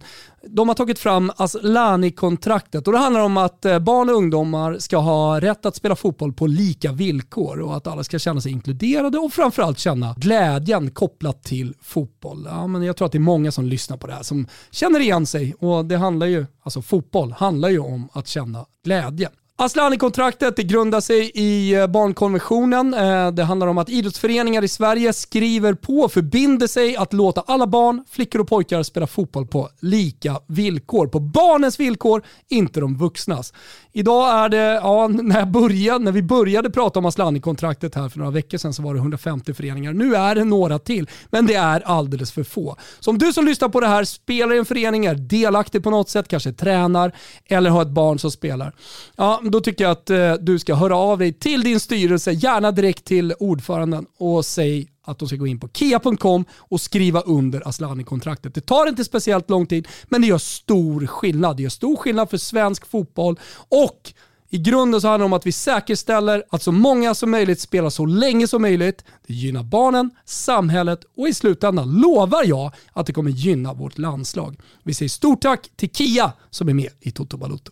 de 0.50 0.68
har 0.68 0.76
tagit 0.76 1.00
fram 1.00 1.32
Aslani-kontraktet 1.38 2.88
och 2.88 2.94
det 2.94 3.00
handlar 3.00 3.22
om 3.22 3.38
att 3.38 3.66
eh, 3.66 3.80
barn 3.80 4.10
och 4.10 4.16
ungdomar 4.16 4.78
ska 4.80 4.98
ha 4.98 5.42
rätt 5.42 5.66
att 5.66 5.76
spela 5.76 5.96
fotboll 5.96 6.34
på 6.34 6.48
lika 6.48 6.92
villkor 6.92 7.60
och 7.60 7.78
att 7.78 7.88
alla 7.88 8.04
ska 8.04 8.20
känna 8.20 8.42
sig 8.42 8.52
inkluderade 8.52 9.18
och 9.18 9.34
framförallt 9.34 9.80
känna 9.80 10.16
glädjen 10.18 10.92
kopplat 10.92 11.44
till 11.44 11.74
fotboll. 11.82 12.48
Ja, 12.50 12.68
men 12.68 12.84
jag 12.84 12.98
tror 12.98 13.06
att 13.06 13.12
det 13.12 13.18
är 13.18 13.20
många 13.20 13.52
som 13.52 13.66
lyssnar 13.66 13.98
på 13.98 14.08
det 14.08 14.14
här 14.14 14.24
som 14.24 14.48
känner 14.72 15.00
igen 15.00 15.26
sig 15.26 15.54
och 15.60 15.86
det 15.86 15.98
handlar 15.98 16.28
ju, 16.28 16.46
alltså 16.64 16.82
fotboll 16.82 17.32
handlar 17.32 17.70
ju 17.70 17.80
om 17.80 18.10
att 18.14 18.28
känna 18.28 18.66
glädje. 18.84 19.30
Aslani-kontraktet 19.58 20.58
grundar 20.58 21.02
sig 21.02 21.32
i 21.34 21.74
eh, 21.74 21.88
barnkonventionen. 21.88 22.94
Eh, 22.94 23.32
det 23.32 23.44
handlar 23.44 23.68
om 23.68 23.78
att 23.78 23.90
idrottsföreningar 23.90 24.64
i 24.64 24.68
Sverige 24.68 25.14
skriver 25.14 25.74
på 25.74 25.94
och 26.00 26.12
förbinder 26.12 26.68
sig 26.68 26.96
att 26.96 27.14
låta 27.14 27.42
alla 27.48 27.68
barn, 27.68 28.06
flickor 28.10 28.42
och 28.42 28.48
pojkar 28.48 28.84
spela 28.84 29.08
fotboll 29.08 29.48
på 29.48 29.70
lika 29.80 30.40
villkor. 30.48 31.08
På 31.08 31.20
barnens 31.20 31.80
villkor, 31.80 32.24
inte 32.50 32.80
de 32.80 32.98
vuxnas. 32.98 33.54
Idag 33.94 34.46
är 34.46 34.50
det, 34.50 34.58
ja, 34.58 35.08
när, 35.12 35.40
jag 35.40 35.48
började, 35.48 36.06
när 36.06 36.12
vi 36.12 36.22
började 36.22 36.70
prata 36.70 37.00
om 37.00 37.06
Aslani-kontraktet 37.06 37.96
här 37.96 38.10
för 38.10 38.20
några 38.20 38.32
veckor 38.32 38.58
sedan 38.58 38.74
så 38.74 38.82
var 38.82 38.94
det 38.94 39.00
150 39.00 39.54
föreningar. 39.54 39.94
Nu 39.94 40.16
är 40.16 40.36
det 40.36 40.44
några 40.44 40.80
till, 40.80 41.10
men 41.30 41.46
det 41.46 41.56
är 41.56 41.82
alldeles 41.82 42.32
för 42.32 42.44
få. 42.44 42.76
Så 43.00 43.12
om 43.12 43.18
du 43.18 43.34
som 43.34 43.46
lyssnar 43.46 43.70
på 43.70 43.80
det 43.80 43.88
här 43.88 44.04
spelar 44.04 44.56
i 44.56 44.58
en 44.58 44.66
förening, 44.66 45.06
är 45.06 45.16
delaktig 45.16 45.84
på 45.84 45.90
något 45.90 46.10
sätt, 46.10 46.28
kanske 46.28 46.54
tränar 46.54 47.12
eller 47.46 47.70
har 47.70 47.82
ett 47.82 47.88
barn 47.88 48.20
som 48.20 48.32
spelar. 48.32 48.74
Ja, 49.16 49.42
då 49.52 49.62
tycker 49.62 49.84
jag 49.84 49.92
att 49.92 50.10
eh, 50.10 50.34
du 50.34 50.60
ska 50.60 50.76
höra 50.76 50.98
av 50.98 51.20
dig 51.20 51.34
till 51.34 51.64
din 51.64 51.80
styrelse, 51.80 52.32
gärna 52.32 52.72
direkt 52.72 53.06
till 53.06 53.34
ordföranden 53.40 54.06
och 54.18 54.46
säg 54.46 54.88
att 55.06 55.20
de 55.20 55.28
ska 55.28 55.38
gå 55.38 55.48
in 55.48 55.60
på 55.60 55.70
kia.com 55.74 56.46
och 56.58 56.82
skriva 56.82 57.22
under 57.22 57.68
Aslani-kontraktet. 57.68 58.54
Det 58.54 58.62
tar 58.62 58.88
inte 58.88 59.04
speciellt 59.04 59.50
lång 59.50 59.66
tid, 59.66 59.88
men 60.10 60.22
det 60.22 60.28
gör 60.28 60.38
stor 60.38 61.08
skillnad. 61.08 61.58
Det 61.58 61.64
gör 61.64 61.70
stor 61.70 61.96
skillnad 61.96 62.30
för 62.30 62.38
svensk 62.38 62.86
fotboll 62.86 63.40
och 63.70 64.14
i 64.50 64.58
grunden 64.58 65.02
så 65.02 65.08
handlar 65.08 65.20
det 65.20 65.26
om 65.26 65.34
att 65.34 65.46
vi 65.46 65.52
säkerställer 65.52 66.44
att 66.50 66.64
så 66.64 66.72
många 66.72 67.16
som 67.16 67.32
möjligt 67.32 67.60
spelar 67.60 67.90
så 67.90 68.06
länge 68.06 68.48
som 68.48 68.62
möjligt. 68.62 69.06
Det 69.28 69.34
gynnar 69.34 69.64
barnen, 69.64 70.12
samhället 70.26 71.06
och 71.18 71.28
i 71.28 71.34
slutändan 71.34 71.92
lovar 71.92 72.44
jag 72.46 72.72
att 72.94 73.08
det 73.08 73.14
kommer 73.14 73.32
gynna 73.32 73.74
vårt 73.74 73.98
landslag. 73.98 74.60
Vi 74.84 74.94
säger 74.94 75.10
stort 75.10 75.42
tack 75.42 75.70
till 75.76 75.90
Kia 75.90 76.34
som 76.50 76.70
är 76.70 76.74
med 76.74 76.90
i 77.00 77.12
Toto 77.12 77.38
Balotto. 77.38 77.72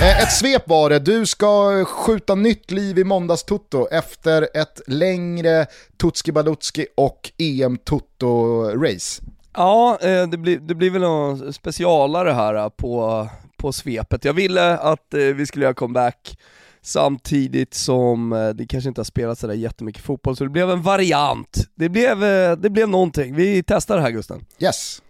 Eh, 0.00 0.22
ett 0.22 0.32
svep 0.32 0.68
var 0.68 0.90
det, 0.90 0.98
du 0.98 1.26
ska 1.26 1.84
skjuta 1.84 2.34
nytt 2.34 2.70
liv 2.70 2.98
i 2.98 3.04
måndags-toto 3.04 3.88
efter 3.90 4.48
ett 4.54 4.80
längre 4.86 5.66
Tutski 6.00 6.32
Balutski 6.32 6.86
och 6.94 7.30
EM-toto-race. 7.38 9.22
Ja, 9.54 9.98
eh, 10.00 10.26
det 10.26 10.36
blir, 10.36 10.58
det 10.58 10.74
blir 10.74 10.90
väl 10.90 11.00
någon 11.00 11.52
specialare 11.52 12.30
här 12.30 12.70
på, 12.70 13.28
på 13.56 13.72
svepet. 13.72 14.24
Jag 14.24 14.32
ville 14.32 14.78
att 14.78 15.14
eh, 15.14 15.20
vi 15.20 15.46
skulle 15.46 15.64
göra 15.64 15.74
comeback 15.74 16.38
samtidigt 16.82 17.74
som 17.74 18.52
det 18.54 18.66
kanske 18.66 18.88
inte 18.88 19.00
har 19.00 19.04
spelats 19.04 19.40
sådär 19.40 19.54
jättemycket 19.54 20.02
fotboll, 20.02 20.36
så 20.36 20.44
det 20.44 20.50
blev 20.50 20.70
en 20.70 20.82
variant. 20.82 21.68
Det 21.74 21.88
blev, 21.88 22.20
det 22.60 22.70
blev 22.70 22.88
någonting. 22.88 23.34
Vi 23.34 23.62
testar 23.66 23.96
det 23.96 24.02
här 24.02 24.10
Gusten. 24.10 24.44
Yes. 24.58 25.02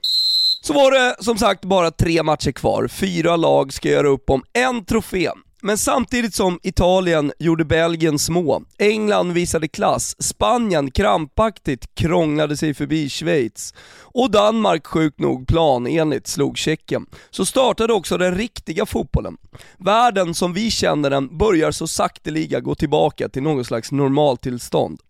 Så 0.66 0.72
var 0.72 0.90
det 0.90 1.16
som 1.18 1.38
sagt 1.38 1.64
bara 1.64 1.90
tre 1.90 2.22
matcher 2.22 2.52
kvar, 2.52 2.88
fyra 2.88 3.36
lag 3.36 3.72
ska 3.72 3.88
göra 3.88 4.08
upp 4.08 4.30
om 4.30 4.42
en 4.52 4.84
trofé. 4.84 5.30
Men 5.62 5.78
samtidigt 5.78 6.34
som 6.34 6.58
Italien 6.62 7.32
gjorde 7.38 7.64
Belgien 7.64 8.18
små, 8.18 8.62
England 8.78 9.32
visade 9.32 9.68
klass, 9.68 10.22
Spanien 10.22 10.90
krampaktigt 10.90 11.94
krånglade 11.94 12.56
sig 12.56 12.74
förbi 12.74 13.08
Schweiz 13.08 13.74
och 14.00 14.30
Danmark 14.30 14.86
sjukt 14.86 15.20
nog 15.20 15.48
planenligt 15.48 16.26
slog 16.26 16.58
Tjeckien, 16.58 17.06
så 17.30 17.46
startade 17.46 17.92
också 17.92 18.18
den 18.18 18.34
riktiga 18.34 18.86
fotbollen. 18.86 19.36
Världen 19.78 20.34
som 20.34 20.52
vi 20.52 20.70
känner 20.70 21.10
den 21.10 21.38
börjar 21.38 21.70
så 21.70 21.86
sakteliga 21.86 22.60
gå 22.60 22.74
tillbaka 22.74 23.28
till 23.28 23.42
något 23.42 23.66
slags 23.66 23.92
normaltillstånd. 23.92 25.00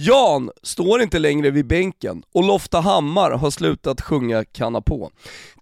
Jan 0.00 0.50
står 0.62 1.02
inte 1.02 1.18
längre 1.18 1.50
vid 1.50 1.66
bänken 1.66 2.22
och 2.32 2.44
Lofta 2.44 2.80
Hammar 2.80 3.30
har 3.30 3.50
slutat 3.50 4.00
sjunga 4.00 4.44
kanna 4.44 4.80
på. 4.80 5.10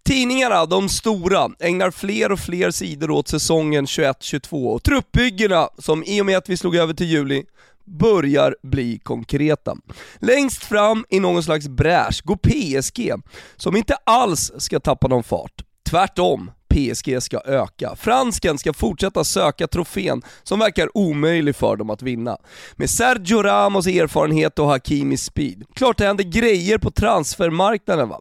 Tidningarna, 0.04 0.66
de 0.66 0.88
stora, 0.88 1.50
ägnar 1.60 1.90
fler 1.90 2.32
och 2.32 2.38
fler 2.38 2.70
sidor 2.70 3.10
åt 3.10 3.28
säsongen 3.28 3.86
21-22 3.86 4.66
och 4.66 4.82
truppbyggena, 4.82 5.68
som 5.78 6.04
i 6.04 6.20
och 6.20 6.26
med 6.26 6.38
att 6.38 6.48
vi 6.48 6.56
slog 6.56 6.76
över 6.76 6.94
till 6.94 7.06
juli, 7.06 7.44
börjar 7.84 8.56
bli 8.62 8.98
konkreta. 8.98 9.76
Längst 10.18 10.64
fram 10.64 11.04
i 11.08 11.20
någon 11.20 11.42
slags 11.42 11.68
bräsch 11.68 12.22
går 12.24 12.36
PSG, 12.36 13.12
som 13.56 13.76
inte 13.76 13.96
alls 14.04 14.52
ska 14.58 14.80
tappa 14.80 15.08
någon 15.08 15.24
fart. 15.24 15.62
Tvärtom, 15.90 16.50
PSG 16.68 17.22
ska 17.22 17.40
öka. 17.44 17.96
Fransken 17.96 18.58
ska 18.58 18.72
fortsätta 18.72 19.24
söka 19.24 19.66
trofén 19.66 20.22
som 20.42 20.58
verkar 20.58 20.96
omöjlig 20.96 21.56
för 21.56 21.76
dem 21.76 21.90
att 21.90 22.02
vinna. 22.02 22.36
Med 22.76 22.90
Sergio 22.90 23.42
Ramos 23.42 23.86
erfarenhet 23.86 24.58
och 24.58 24.66
Hakimis 24.66 25.24
speed. 25.24 25.64
Klart 25.74 25.98
det 25.98 26.06
händer 26.06 26.24
grejer 26.24 26.78
på 26.78 26.90
transfermarknaden 26.90 28.08
va. 28.08 28.20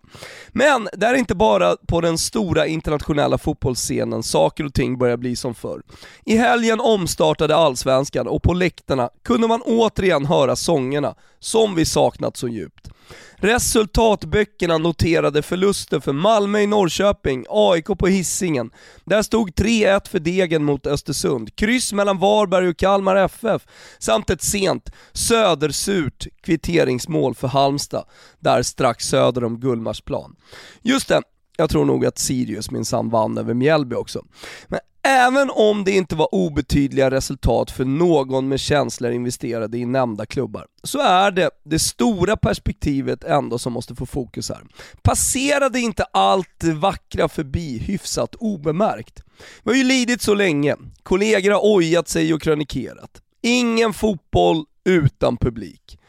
Men 0.49 0.89
det 0.93 1.05
är 1.05 1.13
inte 1.13 1.35
bara 1.35 1.75
på 1.87 2.01
den 2.01 2.17
stora 2.17 2.67
internationella 2.67 3.37
fotbollsscenen 3.37 4.23
saker 4.23 4.65
och 4.65 4.73
ting 4.73 4.97
börjar 4.97 5.17
bli 5.17 5.35
som 5.35 5.55
förr. 5.55 5.81
I 6.25 6.37
helgen 6.37 6.79
omstartade 6.79 7.55
allsvenskan 7.55 8.27
och 8.27 8.43
på 8.43 8.53
läktarna 8.53 9.09
kunde 9.23 9.47
man 9.47 9.61
återigen 9.61 10.25
höra 10.25 10.55
sångerna 10.55 11.15
som 11.39 11.75
vi 11.75 11.85
saknat 11.85 12.37
så 12.37 12.47
djupt. 12.47 12.89
Resultatböckerna 13.35 14.77
noterade 14.77 15.41
förluster 15.41 15.99
för 15.99 16.13
Malmö 16.13 16.59
i 16.59 16.67
Norrköping, 16.67 17.45
AIK 17.49 17.85
på 17.85 18.07
Hisingen. 18.07 18.71
Där 19.05 19.21
stod 19.21 19.49
3-1 19.49 20.09
för 20.09 20.19
Degen 20.19 20.63
mot 20.63 20.87
Östersund, 20.87 21.55
kryss 21.55 21.93
mellan 21.93 22.19
Varberg 22.19 22.67
och 22.67 22.77
Kalmar 22.77 23.15
FF, 23.15 23.61
samt 23.99 24.29
ett 24.29 24.41
sent, 24.41 24.89
södersurt 25.13 26.27
kvitteringsmål 26.41 27.35
för 27.35 27.47
Halmstad, 27.47 28.05
där 28.39 28.63
strax 28.63 29.05
söder 29.05 29.43
om 29.43 29.59
Gullmarsplan. 29.59 30.35
Just 30.81 31.07
det, 31.07 31.21
jag 31.57 31.69
tror 31.69 31.85
nog 31.85 32.05
att 32.05 32.17
Sirius 32.17 32.71
minsann 32.71 33.09
vann 33.09 33.37
över 33.37 33.53
Mjällby 33.53 33.95
också. 33.95 34.25
Men 34.67 34.79
Även 35.07 35.49
om 35.49 35.83
det 35.83 35.91
inte 35.91 36.15
var 36.15 36.35
obetydliga 36.35 37.11
resultat 37.11 37.71
för 37.71 37.85
någon 37.85 38.47
med 38.47 38.59
känslor 38.59 39.11
investerade 39.11 39.77
i 39.77 39.85
nämnda 39.85 40.25
klubbar, 40.25 40.65
så 40.83 40.99
är 40.99 41.31
det 41.31 41.49
det 41.63 41.79
stora 41.79 42.37
perspektivet 42.37 43.23
ändå 43.23 43.59
som 43.59 43.73
måste 43.73 43.95
få 43.95 44.05
fokus 44.05 44.49
här. 44.49 44.61
Passerade 45.01 45.79
inte 45.79 46.03
allt 46.03 46.49
det 46.59 46.73
vackra 46.73 47.27
förbi 47.29 47.77
hyfsat 47.77 48.35
obemärkt? 48.35 49.23
Vi 49.63 49.71
har 49.71 49.77
ju 49.77 49.83
lidit 49.83 50.21
så 50.21 50.33
länge, 50.33 50.75
kollegor 51.03 51.51
har 51.51 51.75
ojat 51.75 52.07
sig 52.07 52.33
och 52.33 52.41
krönikerat. 52.41 53.21
Ingen 53.41 53.93
fotboll 53.93 54.65
utan 54.85 55.37
publik. 55.37 55.99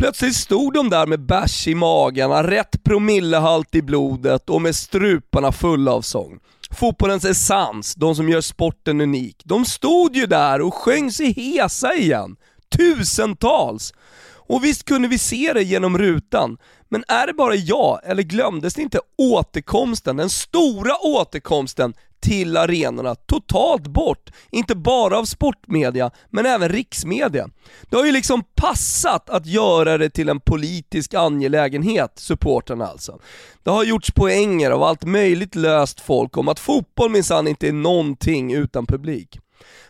Plötsligt 0.00 0.36
stod 0.36 0.74
de 0.74 0.90
där 0.90 1.06
med 1.06 1.20
bärs 1.20 1.68
i 1.68 1.74
magarna, 1.74 2.46
rätt 2.46 2.84
promillehalt 2.84 3.74
i 3.74 3.82
blodet 3.82 4.50
och 4.50 4.62
med 4.62 4.76
struparna 4.76 5.52
fulla 5.52 5.92
av 5.92 6.02
sång. 6.02 6.38
Fotbollens 6.70 7.24
essens, 7.24 7.94
de 7.94 8.14
som 8.14 8.28
gör 8.28 8.40
sporten 8.40 9.00
unik, 9.00 9.42
de 9.44 9.64
stod 9.64 10.16
ju 10.16 10.26
där 10.26 10.60
och 10.60 10.74
sjöng 10.74 11.12
sig 11.12 11.32
hesa 11.32 11.94
igen. 11.94 12.36
Tusentals! 12.76 13.94
Och 14.36 14.64
visst 14.64 14.84
kunde 14.84 15.08
vi 15.08 15.18
se 15.18 15.52
det 15.52 15.62
genom 15.62 15.98
rutan, 15.98 16.58
men 16.88 17.04
är 17.08 17.26
det 17.26 17.32
bara 17.32 17.54
jag, 17.54 18.00
eller 18.04 18.22
glömdes 18.22 18.74
det 18.74 18.82
inte 18.82 19.00
återkomsten, 19.18 20.16
den 20.16 20.30
stora 20.30 20.92
återkomsten 21.02 21.94
till 22.20 22.56
arenorna 22.56 23.14
totalt 23.14 23.86
bort, 23.86 24.30
inte 24.50 24.74
bara 24.74 25.18
av 25.18 25.24
sportmedia, 25.24 26.10
men 26.30 26.46
även 26.46 26.68
riksmedia. 26.68 27.48
Det 27.90 27.96
har 27.96 28.04
ju 28.04 28.12
liksom 28.12 28.42
passat 28.54 29.30
att 29.30 29.46
göra 29.46 29.98
det 29.98 30.10
till 30.10 30.28
en 30.28 30.40
politisk 30.40 31.14
angelägenhet, 31.14 32.12
supporterna 32.18 32.86
alltså. 32.86 33.18
Det 33.62 33.70
har 33.70 33.84
gjorts 33.84 34.10
poänger 34.10 34.70
av 34.70 34.82
allt 34.82 35.04
möjligt 35.04 35.54
löst 35.54 36.00
folk 36.00 36.36
om 36.36 36.48
att 36.48 36.58
fotboll 36.58 37.10
minsann 37.10 37.48
inte 37.48 37.68
är 37.68 37.72
någonting 37.72 38.54
utan 38.54 38.86
publik. 38.86 39.38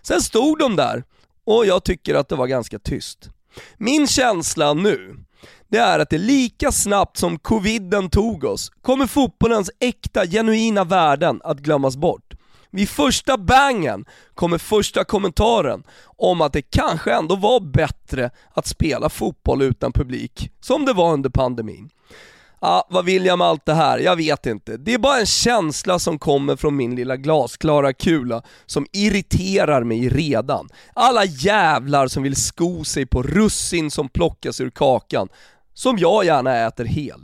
Sen 0.02 0.20
stod 0.20 0.58
de 0.58 0.76
där, 0.76 1.04
och 1.46 1.66
jag 1.66 1.84
tycker 1.84 2.14
att 2.14 2.28
det 2.28 2.36
var 2.36 2.46
ganska 2.46 2.78
tyst. 2.78 3.30
Min 3.78 4.06
känsla 4.06 4.74
nu, 4.74 5.16
det 5.68 5.78
är 5.78 5.98
att 5.98 6.10
det 6.10 6.18
lika 6.18 6.72
snabbt 6.72 7.16
som 7.16 7.38
coviden 7.38 8.10
tog 8.10 8.44
oss, 8.44 8.70
kommer 8.82 9.06
fotbollens 9.06 9.70
äkta, 9.80 10.26
genuina 10.26 10.84
värden 10.84 11.40
att 11.44 11.58
glömmas 11.58 11.96
bort. 11.96 12.34
Vid 12.72 12.88
första 12.88 13.38
bangen 13.38 14.04
kommer 14.34 14.58
första 14.58 15.04
kommentaren 15.04 15.82
om 16.04 16.40
att 16.40 16.52
det 16.52 16.62
kanske 16.62 17.14
ändå 17.14 17.36
var 17.36 17.60
bättre 17.60 18.30
att 18.54 18.66
spela 18.66 19.08
fotboll 19.08 19.62
utan 19.62 19.92
publik, 19.92 20.50
som 20.60 20.84
det 20.84 20.92
var 20.92 21.12
under 21.12 21.30
pandemin 21.30 21.90
ah, 22.60 22.82
vad 22.88 23.04
vill 23.04 23.26
jag 23.26 23.38
med 23.38 23.46
allt 23.46 23.66
det 23.66 23.74
här? 23.74 23.98
Jag 23.98 24.16
vet 24.16 24.46
inte. 24.46 24.76
Det 24.76 24.94
är 24.94 24.98
bara 24.98 25.20
en 25.20 25.26
känsla 25.26 25.98
som 25.98 26.18
kommer 26.18 26.56
från 26.56 26.76
min 26.76 26.94
lilla 26.94 27.16
glasklara 27.16 27.92
kula 27.92 28.42
som 28.66 28.86
irriterar 28.92 29.84
mig 29.84 30.08
redan. 30.08 30.68
Alla 30.94 31.24
jävlar 31.24 32.08
som 32.08 32.22
vill 32.22 32.36
sko 32.36 32.84
sig 32.84 33.06
på 33.06 33.22
russin 33.22 33.90
som 33.90 34.08
plockas 34.08 34.60
ur 34.60 34.70
kakan 34.70 35.28
som 35.74 35.98
jag 35.98 36.24
gärna 36.24 36.66
äter 36.66 36.84
hel. 36.84 37.20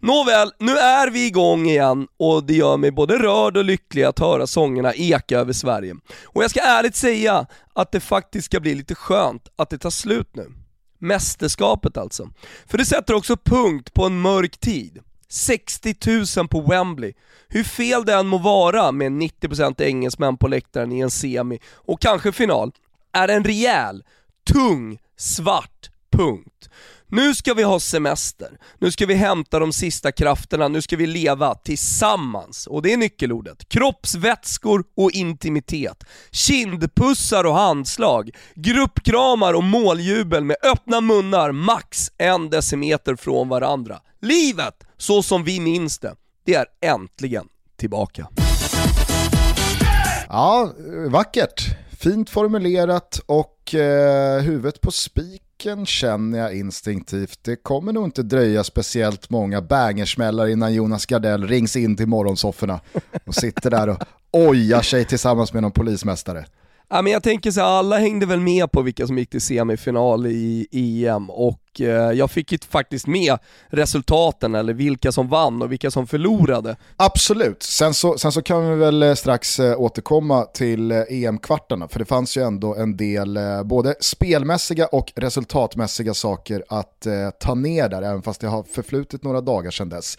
Nåväl, 0.00 0.52
nu 0.58 0.72
är 0.72 1.10
vi 1.10 1.26
igång 1.26 1.66
igen 1.66 2.08
och 2.16 2.44
det 2.44 2.54
gör 2.54 2.76
mig 2.76 2.90
både 2.90 3.18
rörd 3.18 3.56
och 3.56 3.64
lycklig 3.64 4.02
att 4.02 4.18
höra 4.18 4.46
sångerna 4.46 4.94
eka 4.94 5.38
över 5.38 5.52
Sverige. 5.52 5.94
Och 6.24 6.42
jag 6.44 6.50
ska 6.50 6.60
ärligt 6.60 6.96
säga 6.96 7.46
att 7.72 7.92
det 7.92 8.00
faktiskt 8.00 8.46
ska 8.46 8.60
bli 8.60 8.74
lite 8.74 8.94
skönt 8.94 9.48
att 9.56 9.70
det 9.70 9.78
tar 9.78 9.90
slut 9.90 10.36
nu. 10.36 10.52
Mästerskapet 10.98 11.96
alltså. 11.96 12.30
För 12.66 12.78
det 12.78 12.84
sätter 12.84 13.14
också 13.14 13.36
punkt 13.36 13.94
på 13.94 14.04
en 14.04 14.20
mörk 14.20 14.58
tid. 14.58 14.98
60 15.28 15.94
000 16.36 16.48
på 16.48 16.60
Wembley. 16.60 17.12
Hur 17.48 17.64
fel 17.64 18.04
det 18.04 18.14
än 18.14 18.26
må 18.26 18.38
vara 18.38 18.92
med 18.92 19.12
90% 19.12 19.82
engelsmän 19.82 20.36
på 20.36 20.48
läktaren 20.48 20.92
i 20.92 21.00
en 21.00 21.10
semi 21.10 21.58
och 21.74 22.00
kanske 22.00 22.32
final, 22.32 22.72
är 23.12 23.28
en 23.28 23.44
rejäl, 23.44 24.04
tung, 24.52 24.98
svart 25.16 25.90
punkt. 26.10 26.68
Nu 27.10 27.34
ska 27.34 27.54
vi 27.54 27.62
ha 27.62 27.80
semester, 27.80 28.58
nu 28.78 28.90
ska 28.90 29.06
vi 29.06 29.14
hämta 29.14 29.58
de 29.58 29.72
sista 29.72 30.12
krafterna, 30.12 30.68
nu 30.68 30.82
ska 30.82 30.96
vi 30.96 31.06
leva 31.06 31.54
tillsammans. 31.54 32.66
Och 32.66 32.82
det 32.82 32.92
är 32.92 32.96
nyckelordet. 32.96 33.68
Kroppsvätskor 33.68 34.84
och 34.96 35.10
intimitet. 35.10 36.04
Kindpussar 36.30 37.44
och 37.44 37.54
handslag. 37.54 38.30
Gruppkramar 38.54 39.54
och 39.54 39.64
måljubel 39.64 40.44
med 40.44 40.56
öppna 40.62 41.00
munnar 41.00 41.52
max 41.52 42.10
en 42.18 42.50
decimeter 42.50 43.16
från 43.16 43.48
varandra. 43.48 44.00
Livet, 44.20 44.84
så 44.96 45.22
som 45.22 45.44
vi 45.44 45.60
minns 45.60 45.98
det, 45.98 46.14
det 46.44 46.54
är 46.54 46.66
äntligen 46.80 47.46
tillbaka. 47.76 48.28
Ja, 50.28 50.72
vackert. 51.10 51.87
Fint 52.00 52.30
formulerat 52.30 53.20
och 53.26 53.74
eh, 53.74 54.40
huvudet 54.40 54.80
på 54.80 54.90
spiken 54.90 55.86
känner 55.86 56.38
jag 56.38 56.56
instinktivt. 56.56 57.38
Det 57.42 57.56
kommer 57.56 57.92
nog 57.92 58.04
inte 58.04 58.22
dröja 58.22 58.64
speciellt 58.64 59.30
många 59.30 59.62
bangersmällar 59.62 60.46
innan 60.46 60.74
Jonas 60.74 61.06
Gardell 61.06 61.48
rings 61.48 61.76
in 61.76 61.96
till 61.96 62.06
morgonsofforna 62.06 62.80
och 63.26 63.34
sitter 63.34 63.70
där 63.70 63.88
och 63.88 63.98
ojar 64.30 64.82
sig 64.82 65.04
tillsammans 65.04 65.52
med 65.52 65.62
någon 65.62 65.72
polismästare. 65.72 66.46
Ja, 66.88 67.02
men 67.02 67.12
jag 67.12 67.22
tänker 67.22 67.50
så 67.50 67.60
här, 67.60 67.66
alla 67.66 67.98
hängde 67.98 68.26
väl 68.26 68.40
med 68.40 68.72
på 68.72 68.82
vilka 68.82 69.06
som 69.06 69.18
gick 69.18 69.30
till 69.30 69.40
semifinal 69.40 70.26
i 70.26 70.66
EM 70.72 71.30
och 71.30 71.60
Eh, 71.80 71.88
jag 71.90 72.30
fick 72.30 72.52
ju 72.52 72.58
faktiskt 72.70 73.06
med 73.06 73.38
resultaten, 73.68 74.54
eller 74.54 74.74
vilka 74.74 75.12
som 75.12 75.28
vann 75.28 75.62
och 75.62 75.72
vilka 75.72 75.90
som 75.90 76.06
förlorade. 76.06 76.76
Absolut, 76.96 77.62
sen 77.62 77.94
så, 77.94 78.18
sen 78.18 78.32
så 78.32 78.42
kan 78.42 78.70
vi 78.70 78.76
väl 78.76 79.02
eh, 79.02 79.14
strax 79.14 79.60
eh, 79.60 79.80
återkomma 79.80 80.44
till 80.44 80.92
EM-kvartarna, 80.92 81.88
för 81.88 81.98
det 81.98 82.04
fanns 82.04 82.36
ju 82.36 82.42
ändå 82.42 82.74
en 82.74 82.96
del 82.96 83.38
både 83.64 83.94
spelmässiga 84.00 84.86
och 84.86 85.12
resultatmässiga 85.16 86.14
saker 86.14 86.64
att 86.68 87.06
ta 87.40 87.54
ner 87.54 87.88
där, 87.88 88.02
även 88.02 88.22
fast 88.22 88.40
det 88.40 88.48
har 88.48 88.62
förflutit 88.62 89.24
några 89.24 89.40
dagar 89.40 89.70
sedan 89.70 89.88
dess. 89.88 90.18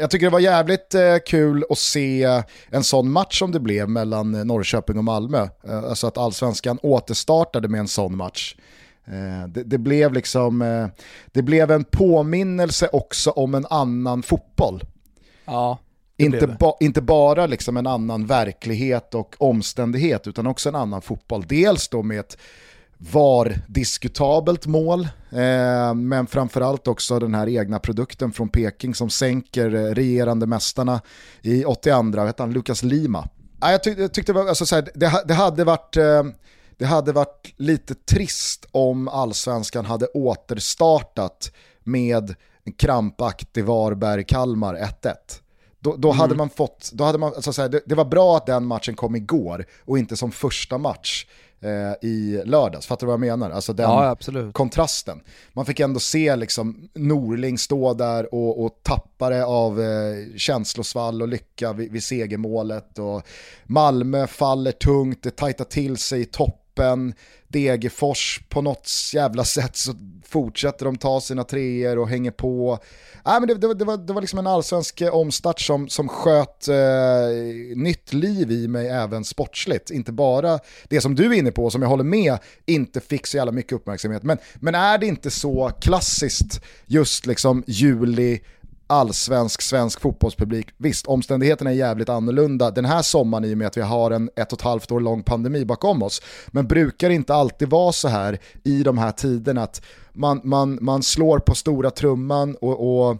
jag 0.00 0.10
tycker 0.10 0.26
det 0.26 0.32
var 0.32 0.40
jävligt 0.40 0.94
kul 1.26 1.64
att 1.70 1.78
se 1.78 2.42
en 2.70 2.84
sån 2.84 3.10
match 3.10 3.38
som 3.38 3.52
det 3.52 3.60
blev 3.60 3.88
mellan 3.88 4.32
Norrköping 4.32 4.98
och 4.98 5.04
Malmö, 5.04 5.48
alltså 5.88 6.06
att 6.06 6.18
allsvenskan 6.18 6.78
återstartade 6.82 7.68
med 7.68 7.80
en 7.80 7.88
sån 7.88 8.16
match. 8.16 8.56
Eh, 9.06 9.48
det, 9.48 9.62
det, 9.62 9.78
blev 9.78 10.12
liksom, 10.12 10.62
eh, 10.62 10.86
det 11.32 11.42
blev 11.42 11.70
en 11.70 11.84
påminnelse 11.84 12.88
också 12.92 13.30
om 13.30 13.54
en 13.54 13.66
annan 13.70 14.22
fotboll. 14.22 14.84
Ja, 15.44 15.78
inte, 16.16 16.46
ba, 16.46 16.76
inte 16.80 17.02
bara 17.02 17.46
liksom 17.46 17.76
en 17.76 17.86
annan 17.86 18.26
verklighet 18.26 19.14
och 19.14 19.36
omständighet 19.38 20.26
utan 20.26 20.46
också 20.46 20.68
en 20.68 20.74
annan 20.74 21.02
fotboll. 21.02 21.44
Dels 21.48 21.88
då 21.88 22.02
med 22.02 22.20
ett 22.20 22.36
var 22.98 23.58
diskutabelt 23.66 24.66
mål, 24.66 25.00
eh, 25.30 25.94
men 25.94 26.26
framförallt 26.26 26.88
också 26.88 27.18
den 27.18 27.34
här 27.34 27.48
egna 27.48 27.78
produkten 27.78 28.32
från 28.32 28.48
Peking 28.48 28.94
som 28.94 29.10
sänker 29.10 29.74
eh, 29.74 29.94
regerande 29.94 30.46
mästarna 30.46 31.00
i 31.42 31.64
82, 31.64 32.24
vet 32.24 32.38
han, 32.38 32.52
Lucas 32.52 32.82
Lima. 32.82 33.28
Jag, 33.60 33.82
tyck, 33.82 33.98
jag 33.98 34.12
tyckte 34.12 34.32
alltså, 34.32 34.66
så 34.66 34.74
här, 34.74 34.88
det, 34.94 35.22
det, 35.24 35.34
hade 35.34 35.64
varit 35.64 35.96
eh, 35.96 36.22
det 36.76 36.84
hade 36.84 37.12
varit 37.12 37.54
lite 37.56 37.94
trist 37.94 38.66
om 38.70 39.08
allsvenskan 39.08 39.84
hade 39.84 40.06
återstartat 40.06 41.52
med 41.82 42.34
en 42.64 42.72
krampaktig 42.72 43.64
Varberg-Kalmar 43.64 44.74
1-1. 44.74 45.14
Då, 45.80 45.96
då 45.96 46.08
mm. 46.08 46.18
hade 46.18 46.34
man 46.34 46.50
fått, 46.50 46.90
då 46.92 47.04
hade 47.04 47.18
man, 47.18 47.42
så 47.42 47.62
här, 47.62 47.68
det, 47.68 47.80
det, 47.86 47.94
var 47.94 48.04
bra 48.04 48.36
att 48.36 48.46
den 48.46 48.66
matchen 48.66 48.96
kom 48.96 49.16
igår 49.16 49.66
och 49.84 49.98
inte 49.98 50.16
som 50.16 50.32
första 50.32 50.78
match 50.78 51.26
eh, 51.60 52.08
i 52.08 52.42
lördags. 52.44 52.86
Fattar 52.86 53.06
du 53.06 53.06
vad 53.06 53.12
jag 53.12 53.38
menar? 53.38 53.50
Alltså 53.50 53.72
den 53.72 53.90
ja, 53.90 54.16
kontrasten. 54.52 55.20
Man 55.52 55.66
fick 55.66 55.80
ändå 55.80 56.00
se 56.00 56.36
liksom 56.36 56.88
Norling 56.94 57.58
stå 57.58 57.94
där 57.94 58.34
och, 58.34 58.64
och 58.64 58.80
tappare 58.82 59.44
av 59.44 59.80
eh, 59.80 60.36
känslosvall 60.36 61.22
och 61.22 61.28
lycka 61.28 61.72
vid, 61.72 61.92
vid 61.92 62.04
segermålet. 62.04 62.98
Och 62.98 63.22
Malmö 63.64 64.26
faller 64.26 64.72
tungt, 64.72 65.22
det 65.22 65.36
tajtar 65.36 65.64
till 65.64 65.96
sig 65.96 66.20
i 66.20 66.24
topp 66.24 66.63
toppen, 66.74 67.14
Degerfors 67.48 68.40
på 68.48 68.62
något 68.62 68.90
jävla 69.14 69.44
sätt 69.44 69.76
så 69.76 69.92
fortsätter 70.26 70.84
de 70.84 70.96
ta 70.96 71.20
sina 71.20 71.44
treor 71.44 71.98
och 71.98 72.08
hänger 72.08 72.30
på. 72.30 72.78
Äh, 73.26 73.40
men 73.40 73.48
det, 73.48 73.54
det, 73.54 73.74
det, 73.74 73.84
var, 73.84 73.96
det 73.96 74.12
var 74.12 74.20
liksom 74.20 74.38
en 74.38 74.46
allsvensk 74.46 75.02
omstart 75.12 75.60
som, 75.60 75.88
som 75.88 76.08
sköt 76.08 76.68
eh, 76.68 76.76
nytt 77.76 78.12
liv 78.12 78.50
i 78.50 78.68
mig 78.68 78.88
även 78.88 79.24
sportsligt. 79.24 79.90
Inte 79.90 80.12
bara 80.12 80.58
det 80.88 81.00
som 81.00 81.14
du 81.14 81.24
är 81.24 81.38
inne 81.38 81.52
på, 81.52 81.70
som 81.70 81.82
jag 81.82 81.88
håller 81.88 82.04
med, 82.04 82.38
inte 82.66 83.00
fick 83.00 83.26
så 83.26 83.36
jävla 83.36 83.52
mycket 83.52 83.72
uppmärksamhet. 83.72 84.22
Men, 84.22 84.38
men 84.54 84.74
är 84.74 84.98
det 84.98 85.06
inte 85.06 85.30
så 85.30 85.70
klassiskt 85.80 86.60
just 86.86 87.26
liksom 87.26 87.64
juli, 87.66 88.40
allsvensk, 88.94 89.62
svensk 89.62 90.00
fotbollspublik. 90.00 90.68
Visst, 90.76 91.06
omständigheterna 91.06 91.70
är 91.70 91.74
jävligt 91.74 92.08
annorlunda 92.08 92.70
den 92.70 92.84
här 92.84 93.02
sommaren 93.02 93.44
i 93.44 93.54
och 93.54 93.58
med 93.58 93.66
att 93.66 93.76
vi 93.76 93.80
har 93.80 94.10
en 94.10 94.30
ett 94.36 94.52
och 94.52 94.58
ett 94.58 94.64
halvt 94.64 94.92
år 94.92 95.00
lång 95.00 95.22
pandemi 95.22 95.64
bakom 95.64 96.02
oss. 96.02 96.22
Men 96.48 96.66
brukar 96.66 97.08
det 97.08 97.14
inte 97.14 97.34
alltid 97.34 97.70
vara 97.70 97.92
så 97.92 98.08
här 98.08 98.38
i 98.64 98.82
de 98.82 98.98
här 98.98 99.12
tiderna 99.12 99.62
att 99.62 99.82
man, 100.12 100.40
man, 100.44 100.78
man 100.80 101.02
slår 101.02 101.38
på 101.38 101.54
stora 101.54 101.90
trumman 101.90 102.56
och, 102.60 103.08
och 103.08 103.16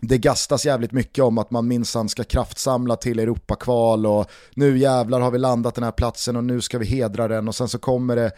det 0.00 0.18
gastas 0.18 0.66
jävligt 0.66 0.92
mycket 0.92 1.24
om 1.24 1.38
att 1.38 1.50
man 1.50 1.68
minsann 1.68 2.08
ska 2.08 2.24
kraftsamla 2.24 2.96
till 2.96 3.18
Europakval 3.18 4.06
och 4.06 4.30
nu 4.54 4.78
jävlar 4.78 5.20
har 5.20 5.30
vi 5.30 5.38
landat 5.38 5.74
den 5.74 5.84
här 5.84 5.92
platsen 5.92 6.36
och 6.36 6.44
nu 6.44 6.60
ska 6.60 6.78
vi 6.78 6.86
hedra 6.86 7.28
den 7.28 7.48
och 7.48 7.54
sen 7.54 7.68
så 7.68 7.78
kommer 7.78 8.16
det 8.16 8.32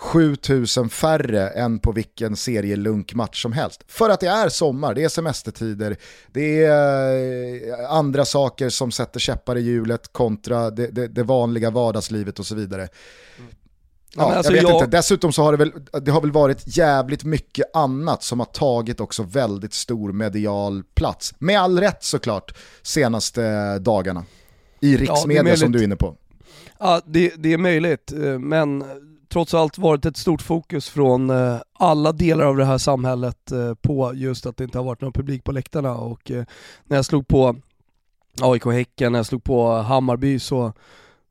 7000 0.00 0.88
färre 0.88 1.48
än 1.48 1.78
på 1.78 1.92
vilken 1.92 2.36
serielunkmatch 2.36 3.42
som 3.42 3.52
helst. 3.52 3.84
För 3.86 4.10
att 4.10 4.20
det 4.20 4.26
är 4.26 4.48
sommar, 4.48 4.94
det 4.94 5.04
är 5.04 5.08
semestertider, 5.08 5.96
det 6.32 6.64
är 6.64 7.68
eh, 7.68 7.90
andra 7.90 8.24
saker 8.24 8.68
som 8.68 8.90
sätter 8.92 9.20
käppar 9.20 9.56
i 9.56 9.60
hjulet 9.60 10.12
kontra 10.12 10.70
det, 10.70 10.86
det, 10.86 11.08
det 11.08 11.22
vanliga 11.22 11.70
vardagslivet 11.70 12.38
och 12.38 12.46
så 12.46 12.54
vidare. 12.54 12.88
Ja, 14.14 14.34
alltså 14.34 14.52
jag 14.52 14.62
vet 14.62 14.70
jag... 14.70 14.84
inte. 14.84 14.96
Dessutom 14.96 15.32
så 15.32 15.42
har 15.42 15.52
det 15.52 15.58
väl, 15.58 15.72
det 16.02 16.10
har 16.10 16.20
väl 16.20 16.32
varit 16.32 16.76
jävligt 16.76 17.24
mycket 17.24 17.76
annat 17.76 18.22
som 18.22 18.38
har 18.38 18.46
tagit 18.46 19.00
också 19.00 19.22
väldigt 19.22 19.74
stor 19.74 20.12
medial 20.12 20.82
plats. 20.94 21.34
Med 21.38 21.60
all 21.60 21.80
rätt 21.80 22.04
såklart, 22.04 22.54
senaste 22.82 23.78
dagarna. 23.78 24.24
I 24.80 24.96
riksmedia 24.96 25.52
ja, 25.52 25.56
som 25.56 25.72
du 25.72 25.78
är 25.78 25.84
inne 25.84 25.96
på. 25.96 26.16
Ja, 26.78 27.00
det, 27.06 27.32
det 27.36 27.52
är 27.52 27.58
möjligt, 27.58 28.12
eh, 28.12 28.38
men 28.38 28.84
trots 29.32 29.54
allt 29.54 29.78
varit 29.78 30.06
ett 30.06 30.16
stort 30.16 30.42
fokus 30.42 30.88
från 30.88 31.30
eh, 31.30 31.56
alla 31.72 32.12
delar 32.12 32.44
av 32.44 32.56
det 32.56 32.64
här 32.64 32.78
samhället 32.78 33.52
eh, 33.52 33.74
på 33.74 34.12
just 34.14 34.46
att 34.46 34.56
det 34.56 34.64
inte 34.64 34.78
har 34.78 34.84
varit 34.84 35.00
någon 35.00 35.12
publik 35.12 35.44
på 35.44 35.52
läktarna 35.52 35.94
och 35.94 36.30
eh, 36.30 36.44
när 36.84 36.96
jag 36.96 37.04
slog 37.04 37.28
på 37.28 37.56
AIK 38.40 38.64
Häcken, 38.64 39.12
när 39.12 39.18
jag 39.18 39.26
slog 39.26 39.44
på 39.44 39.72
Hammarby 39.72 40.38
så 40.38 40.72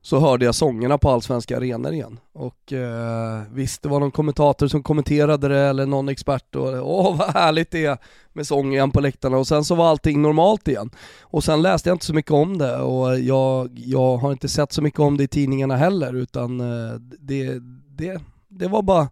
så 0.02 0.20
hörde 0.20 0.44
jag 0.44 0.54
sångerna 0.54 0.98
på 0.98 1.10
allsvenska 1.10 1.56
arenor 1.56 1.92
igen. 1.92 2.20
Och 2.32 2.72
eh, 2.72 3.42
visst, 3.52 3.82
det 3.82 3.88
var 3.88 4.00
någon 4.00 4.10
kommentator 4.10 4.68
som 4.68 4.82
kommenterade 4.82 5.48
det 5.48 5.58
eller 5.58 5.86
någon 5.86 6.08
expert 6.08 6.56
och 6.56 6.98
åh 6.98 7.16
vad 7.18 7.34
härligt 7.34 7.70
det 7.70 7.84
är 7.84 7.98
med 8.32 8.46
sång 8.46 8.72
igen 8.72 8.90
på 8.90 9.00
läktarna 9.00 9.36
och 9.36 9.46
sen 9.46 9.64
så 9.64 9.74
var 9.74 9.88
allting 9.88 10.22
normalt 10.22 10.68
igen. 10.68 10.90
Och 11.20 11.44
sen 11.44 11.62
läste 11.62 11.88
jag 11.88 11.94
inte 11.94 12.06
så 12.06 12.14
mycket 12.14 12.30
om 12.30 12.58
det 12.58 12.76
och 12.76 13.18
jag, 13.18 13.70
jag 13.74 14.16
har 14.16 14.32
inte 14.32 14.48
sett 14.48 14.72
så 14.72 14.82
mycket 14.82 15.00
om 15.00 15.16
det 15.16 15.24
i 15.24 15.28
tidningarna 15.28 15.76
heller 15.76 16.12
utan 16.12 16.60
eh, 16.60 16.94
det, 17.18 17.62
det, 18.00 18.20
det, 18.48 18.68
var 18.68 18.82
bara, 18.82 19.08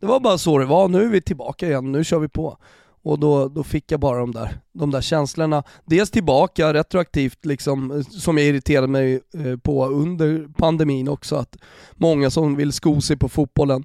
det 0.00 0.06
var 0.06 0.20
bara 0.20 0.38
så 0.38 0.58
det 0.58 0.64
var. 0.64 0.88
Nu 0.88 1.02
är 1.02 1.08
vi 1.08 1.20
tillbaka 1.20 1.66
igen, 1.66 1.92
nu 1.92 2.04
kör 2.04 2.18
vi 2.18 2.28
på. 2.28 2.58
Och 3.02 3.18
då, 3.18 3.48
då 3.48 3.62
fick 3.62 3.92
jag 3.92 4.00
bara 4.00 4.18
de 4.18 4.32
där, 4.32 4.58
de 4.72 4.90
där 4.90 5.00
känslorna. 5.00 5.62
Dels 5.84 6.10
tillbaka 6.10 6.74
retroaktivt, 6.74 7.44
liksom, 7.44 7.90
eh, 7.90 8.00
som 8.00 8.38
jag 8.38 8.46
irriterade 8.46 8.86
mig 8.86 9.14
eh, 9.14 9.56
på 9.56 9.86
under 9.86 10.48
pandemin 10.56 11.08
också, 11.08 11.36
att 11.36 11.56
många 11.92 12.30
som 12.30 12.56
vill 12.56 12.72
sko 12.72 13.00
sig 13.00 13.16
på 13.16 13.28
fotbollen 13.28 13.84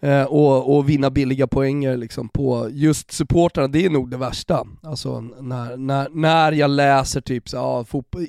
eh, 0.00 0.24
och, 0.24 0.76
och 0.76 0.88
vinna 0.88 1.10
billiga 1.10 1.46
poänger 1.46 1.96
liksom, 1.96 2.28
på 2.28 2.68
just 2.70 3.12
supportrarna, 3.12 3.68
det 3.68 3.84
är 3.84 3.90
nog 3.90 4.10
det 4.10 4.16
värsta. 4.16 4.66
Alltså 4.82 5.20
när, 5.20 5.76
när, 5.76 6.08
när 6.08 6.52
jag 6.52 6.70
läser 6.70 7.20
typ 7.20 7.48
så, 7.48 7.56
ja, 7.56 7.62
ah, 7.62 7.84
fotboll, 7.84 8.26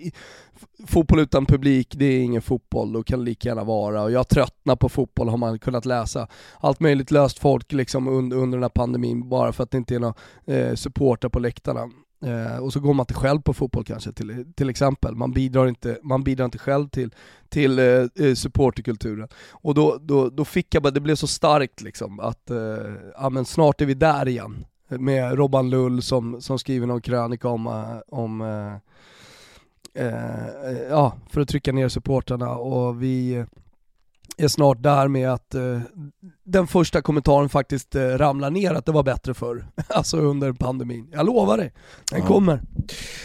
fotboll 0.88 1.19
utan 1.19 1.45
publik, 1.45 1.93
det 1.97 2.06
är 2.06 2.19
ingen 2.19 2.41
fotboll, 2.41 2.93
då 2.93 3.04
kan 3.04 3.19
det 3.19 3.26
lika 3.26 3.49
gärna 3.49 3.63
vara. 3.63 4.04
Och 4.04 4.12
jag 4.12 4.28
tröttnar 4.28 4.76
på 4.76 4.89
fotboll 4.89 5.30
har 5.30 5.38
man 5.38 5.60
kunnat 5.60 5.86
läsa. 5.86 6.28
Allt 6.60 6.80
möjligt 6.80 7.12
löst 7.12 7.39
folk 7.39 7.71
liksom 7.71 8.08
under, 8.08 8.38
under 8.38 8.58
den 8.58 8.63
här 8.63 8.69
pandemin 8.69 9.30
bara 9.30 9.54
för 9.54 9.63
att 9.63 9.71
det 9.71 9.78
inte 9.78 9.95
är 9.95 9.99
några 9.99 10.15
eh, 10.45 10.76
supporter 10.76 11.30
på 11.30 11.39
läktarna. 11.39 11.89
Eh, 12.26 12.58
och 12.58 12.73
så 12.73 12.80
går 12.80 12.93
man 12.93 13.04
inte 13.04 13.13
själv 13.13 13.41
på 13.41 13.54
fotboll 13.54 13.84
kanske 13.84 14.12
till, 14.12 14.45
till 14.56 14.69
exempel. 14.69 15.15
Man 15.15 15.32
bidrar 15.32 15.67
inte, 15.67 15.99
man 16.04 16.23
bidrar 16.23 16.45
inte 16.45 16.58
själv 16.58 16.89
till, 16.89 17.13
till 17.49 17.80
eh, 17.80 17.86
eh, 17.86 18.34
supporterkulturen. 18.36 19.28
Och 19.52 19.73
då, 19.73 19.97
då, 20.02 20.30
då 20.30 20.45
fick 20.45 20.76
jag 20.76 20.84
bara, 20.84 20.91
det 20.91 20.99
blev 20.99 21.15
så 21.15 21.28
starkt 21.28 21.82
liksom 21.82 22.19
att 22.19 22.49
eh, 22.49 22.58
ja, 23.15 23.30
men 23.30 23.45
snart 23.45 23.82
är 23.82 23.86
vi 23.86 23.93
där 23.93 24.28
igen. 24.28 24.65
Med 24.89 25.38
Robban 25.38 25.69
Lull 25.69 26.02
som, 26.02 26.41
som 26.41 26.60
skriver 26.60 26.88
någon 26.88 27.02
krönika 27.02 27.47
om, 27.47 27.67
eh, 27.67 27.97
om 28.08 28.41
eh, 28.41 28.76
eh, 29.93 30.71
ja, 30.89 31.13
för 31.29 31.41
att 31.41 31.47
trycka 31.47 31.71
ner 31.71 31.89
supporterna 31.89 32.49
och 32.49 33.03
vi 33.03 33.45
är 34.38 34.47
snart 34.47 34.84
där 34.84 35.08
med 35.08 35.34
att 35.34 35.56
eh, 35.56 35.79
den 36.43 36.67
första 36.67 37.01
kommentaren 37.01 37.49
faktiskt 37.49 37.95
eh, 37.95 38.01
ramlar 38.01 38.49
ner 38.49 38.73
att 38.73 38.86
det 38.86 38.91
var 38.91 39.03
bättre 39.03 39.34
förr. 39.34 39.67
alltså 39.88 40.17
under 40.17 40.53
pandemin. 40.53 41.10
Jag 41.12 41.25
lovar 41.25 41.58
dig, 41.58 41.73
den 42.12 42.19
ja. 42.19 42.27
kommer. 42.27 42.62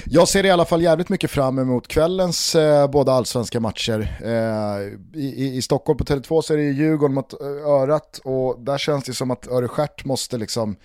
Jag 0.06 0.28
ser 0.28 0.46
i 0.46 0.50
alla 0.50 0.64
fall 0.64 0.82
jävligt 0.82 1.08
mycket 1.08 1.30
fram 1.30 1.58
emot 1.58 1.88
kvällens 1.88 2.54
eh, 2.54 2.90
båda 2.90 3.12
allsvenska 3.12 3.60
matcher. 3.60 4.18
Eh, 4.24 5.20
i, 5.20 5.56
I 5.56 5.62
Stockholm 5.62 5.98
på 5.98 6.04
Tele2 6.04 6.42
så 6.42 6.52
är 6.52 6.56
det 6.56 6.62
Djurgården 6.62 7.14
mot 7.14 7.40
eh, 7.40 7.46
Örat 7.48 8.20
och 8.24 8.60
där 8.60 8.78
känns 8.78 9.04
det 9.04 9.14
som 9.14 9.30
att 9.30 9.48
Örestjärt 9.48 10.04
måste 10.04 10.38
liksom 10.38 10.76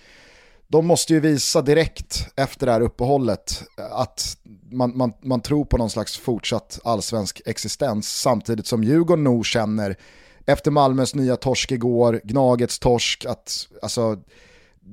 de 0.74 0.86
måste 0.86 1.12
ju 1.12 1.20
visa 1.20 1.62
direkt 1.62 2.26
efter 2.36 2.66
det 2.66 2.72
här 2.72 2.80
uppehållet 2.80 3.62
att 3.76 4.36
man, 4.70 4.96
man, 4.96 5.12
man 5.20 5.40
tror 5.40 5.64
på 5.64 5.76
någon 5.76 5.90
slags 5.90 6.18
fortsatt 6.18 6.80
allsvensk 6.84 7.40
existens 7.46 8.20
samtidigt 8.20 8.66
som 8.66 8.84
Djurgården 8.84 9.24
nog 9.24 9.46
känner 9.46 9.96
efter 10.46 10.70
Malmös 10.70 11.14
nya 11.14 11.36
torsk 11.36 11.72
igår, 11.72 12.20
Gnagets 12.24 12.78
torsk, 12.78 13.24
att 13.24 13.68
alltså, 13.82 14.18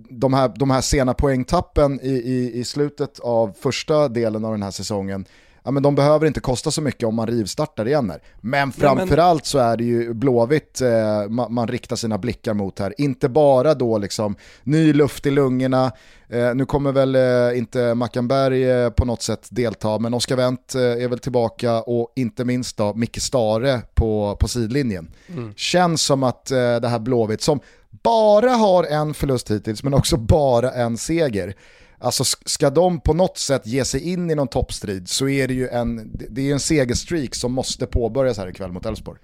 de, 0.10 0.34
här, 0.34 0.52
de 0.56 0.72
här 0.72 0.82
sena 0.82 1.14
poängtappen 1.14 2.00
i, 2.02 2.12
i, 2.12 2.60
i 2.60 2.64
slutet 2.64 3.20
av 3.20 3.56
första 3.60 4.08
delen 4.08 4.46
av 4.46 4.52
den 4.52 4.64
här 4.64 4.72
säsongen 4.72 5.26
ja, 5.64 5.72
men 5.72 5.84
de 5.84 5.96
behöver 5.96 6.28
inte 6.28 6.40
kosta 6.40 6.72
så 6.72 6.82
mycket 6.82 7.08
om 7.08 7.16
man 7.16 7.28
rivstartar 7.28 7.88
igen 7.88 8.10
här. 8.10 8.22
Men 8.42 8.72
framförallt 8.72 9.46
så 9.46 9.60
är 9.60 9.78
det 9.78 9.84
ju 9.84 10.14
Blåvitt 10.14 10.82
eh, 10.82 11.30
man, 11.30 11.54
man, 11.54 11.68
riktar 11.68 11.96
sina 11.96 12.18
blickar 12.18 12.54
mot 12.54 12.80
här. 12.80 12.94
Inte 12.98 13.30
bara 13.30 13.74
då 13.74 13.98
liksom 13.98 14.36
ny 14.64 14.94
luft 14.94 15.26
i 15.26 15.32
lungorna, 15.32 15.92
eh, 16.30 16.56
nu 16.56 16.66
kommer 16.66 16.92
väl 16.92 17.16
eh, 17.16 17.58
inte 17.58 17.96
Mackenberg 17.96 18.72
eh, 18.72 18.90
på 18.90 19.06
något 19.06 19.22
sätt 19.22 19.48
delta, 19.50 20.00
men 20.00 20.14
Oskar 20.14 20.36
Wendt 20.36 20.76
eh, 20.76 20.82
är 20.82 21.08
väl 21.08 21.20
tillbaka 21.20 21.82
och 21.82 22.14
inte 22.16 22.46
minst 22.46 22.78
då 22.78 22.94
Micke 22.94 23.22
Stare 23.22 23.82
på, 23.94 24.38
på 24.40 24.48
sidlinjen. 24.48 25.12
Mm. 25.30 25.54
Känns 25.56 26.02
som 26.02 26.24
att 26.24 26.52
eh, 26.52 26.58
det 26.58 26.88
här 26.88 27.00
Blåvitt 27.00 27.42
som 27.42 27.60
bara 28.04 28.52
har 28.52 28.84
en 28.84 29.14
förlust 29.14 29.52
hittills 29.52 29.84
men 29.84 29.94
också 29.94 30.18
bara 30.18 30.72
en 30.72 30.98
seger 30.98 31.56
Alltså 32.02 32.24
ska 32.46 32.70
de 32.70 33.00
på 33.00 33.14
något 33.14 33.38
sätt 33.38 33.68
ge 33.68 33.86
sig 33.86 34.10
in 34.10 34.32
i 34.32 34.36
någon 34.36 34.48
toppstrid 34.48 35.10
så 35.10 35.30
är 35.30 35.48
det 35.48 35.54
ju 35.54 35.68
en, 35.68 36.12
det 36.30 36.50
är 36.50 36.54
en 36.54 36.60
segerstreak 36.60 37.36
som 37.36 37.54
måste 37.54 37.88
påbörjas 37.88 38.38
här 38.38 38.48
ikväll 38.48 38.72
mot 38.72 38.86
Elfsborg. 38.86 39.20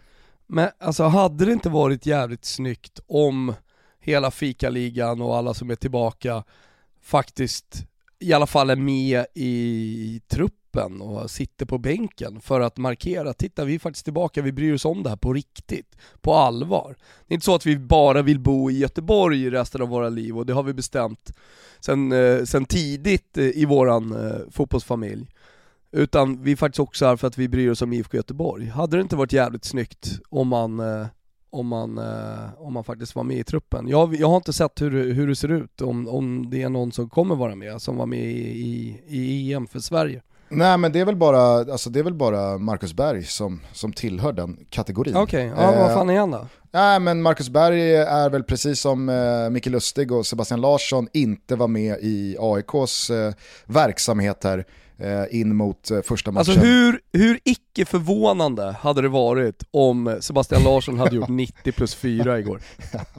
Men 0.48 0.70
alltså 0.80 1.04
hade 1.04 1.46
det 1.46 1.54
inte 1.54 1.70
varit 1.70 2.06
jävligt 2.06 2.46
snyggt 2.46 3.00
om 3.08 3.54
hela 4.00 4.32
fikaligan 4.32 5.22
och 5.22 5.38
alla 5.38 5.54
som 5.54 5.70
är 5.70 5.76
tillbaka 5.76 6.44
faktiskt 7.02 7.88
i 8.20 8.34
alla 8.34 8.48
fall 8.48 8.70
är 8.70 8.76
med 8.76 9.26
i 9.34 10.22
truppen 10.28 11.02
och 11.02 11.32
sitter 11.32 11.66
på 11.66 11.78
bänken 11.78 12.42
för 12.42 12.62
att 12.62 12.78
markera, 12.78 13.34
titta 13.34 13.66
vi 13.66 13.76
är 13.76 13.80
faktiskt 13.80 14.06
tillbaka, 14.06 14.42
vi 14.42 14.52
bryr 14.52 14.74
oss 14.74 14.86
om 14.86 15.04
det 15.04 15.10
här 15.10 15.18
på 15.18 15.34
riktigt, 15.34 15.96
på 16.22 16.34
allvar. 16.34 16.96
Det 17.28 17.34
är 17.34 17.36
inte 17.36 17.46
så 17.46 17.56
att 17.56 17.66
vi 17.66 17.78
bara 17.78 18.22
vill 18.22 18.40
bo 18.40 18.72
i 18.72 18.78
Göteborg 18.78 19.50
resten 19.50 19.82
av 19.82 19.88
våra 19.88 20.10
liv 20.10 20.38
och 20.38 20.46
det 20.46 20.54
har 20.54 20.64
vi 20.64 20.74
bestämt 20.74 21.34
sen, 21.88 22.12
eh, 22.12 22.44
sen 22.44 22.66
tidigt 22.66 23.38
eh, 23.38 23.46
i 23.46 23.66
våran 23.66 24.12
eh, 24.12 24.40
fotbollsfamilj. 24.52 25.28
Utan 25.92 26.44
vi 26.44 26.52
är 26.52 26.56
faktiskt 26.56 26.80
också 26.80 27.06
här 27.06 27.16
för 27.16 27.28
att 27.28 27.38
vi 27.38 27.48
bryr 27.48 27.70
oss 27.70 27.82
om 27.82 27.94
IFK 27.94 28.18
Göteborg. 28.18 28.66
Hade 28.66 28.98
det 28.98 29.02
inte 29.02 29.16
varit 29.16 29.34
jävligt 29.34 29.66
snyggt 29.66 30.20
om 30.30 30.48
man, 30.48 30.80
eh, 30.80 31.08
om 31.50 31.68
man, 31.68 31.98
eh, 31.98 32.54
om 32.58 32.74
man 32.74 32.84
faktiskt 32.84 33.16
var 33.16 33.24
med 33.24 33.38
i 33.38 33.44
truppen? 33.44 33.88
Jag, 33.88 34.16
jag 34.16 34.28
har 34.28 34.36
inte 34.36 34.54
sett 34.54 34.82
hur, 34.82 35.14
hur 35.14 35.28
det 35.28 35.36
ser 35.36 35.52
ut, 35.52 35.82
om, 35.82 36.08
om 36.08 36.50
det 36.50 36.62
är 36.62 36.70
någon 36.70 36.92
som 36.92 37.10
kommer 37.10 37.36
vara 37.36 37.56
med, 37.56 37.82
som 37.82 37.98
var 37.98 38.06
med 38.06 38.32
i, 38.32 38.42
i, 38.42 39.00
i 39.08 39.54
EM 39.54 39.68
för 39.68 39.80
Sverige. 39.80 40.22
Nej 40.50 40.78
men 40.78 40.92
det 40.92 41.00
är 41.00 41.06
väl 41.06 41.16
bara, 41.16 41.42
alltså 41.58 41.90
det 41.90 42.00
är 42.00 42.04
väl 42.04 42.14
bara 42.14 42.58
Marcus 42.58 42.94
Berg 42.94 43.24
som, 43.24 43.62
som 43.74 43.94
tillhör 43.94 44.32
den 44.32 44.66
kategorin. 44.70 45.16
Okej, 45.16 45.52
okay. 45.52 45.64
ja, 45.64 45.74
eh, 45.74 45.80
vad 45.80 45.94
fan 45.94 46.10
är 46.10 46.20
han 46.20 46.32
då? 46.32 46.48
Nej 46.72 47.00
men 47.00 47.22
Marcus 47.22 47.50
Berg 47.50 47.96
är 47.96 48.30
väl 48.30 48.44
precis 48.44 48.82
som 48.82 49.10
eh, 49.10 49.50
Micke 49.50 49.66
Lustig 49.66 50.12
och 50.12 50.26
Sebastian 50.26 50.62
Larsson 50.62 51.08
inte 51.14 51.56
var 51.56 51.68
med 51.68 51.98
i 52.02 52.38
AIKs 52.40 53.10
eh, 53.10 53.34
verksamhet 53.66 54.44
här 54.44 54.58
eh, 54.58 54.64
in 55.32 55.56
mot 55.56 55.92
eh, 55.92 56.02
första 56.02 56.32
matchen. 56.32 56.40
Alltså 56.40 56.66
hur, 56.66 57.00
hur 57.14 57.40
icke 57.44 57.86
förvånande 57.86 58.76
hade 58.80 59.02
det 59.02 59.10
varit 59.10 59.64
om 59.72 60.18
Sebastian 60.22 60.64
Larsson 60.64 61.00
hade 61.00 61.16
gjort 61.16 61.30
90 61.30 61.72
plus 61.72 61.96
4 61.96 62.40
igår? 62.40 62.62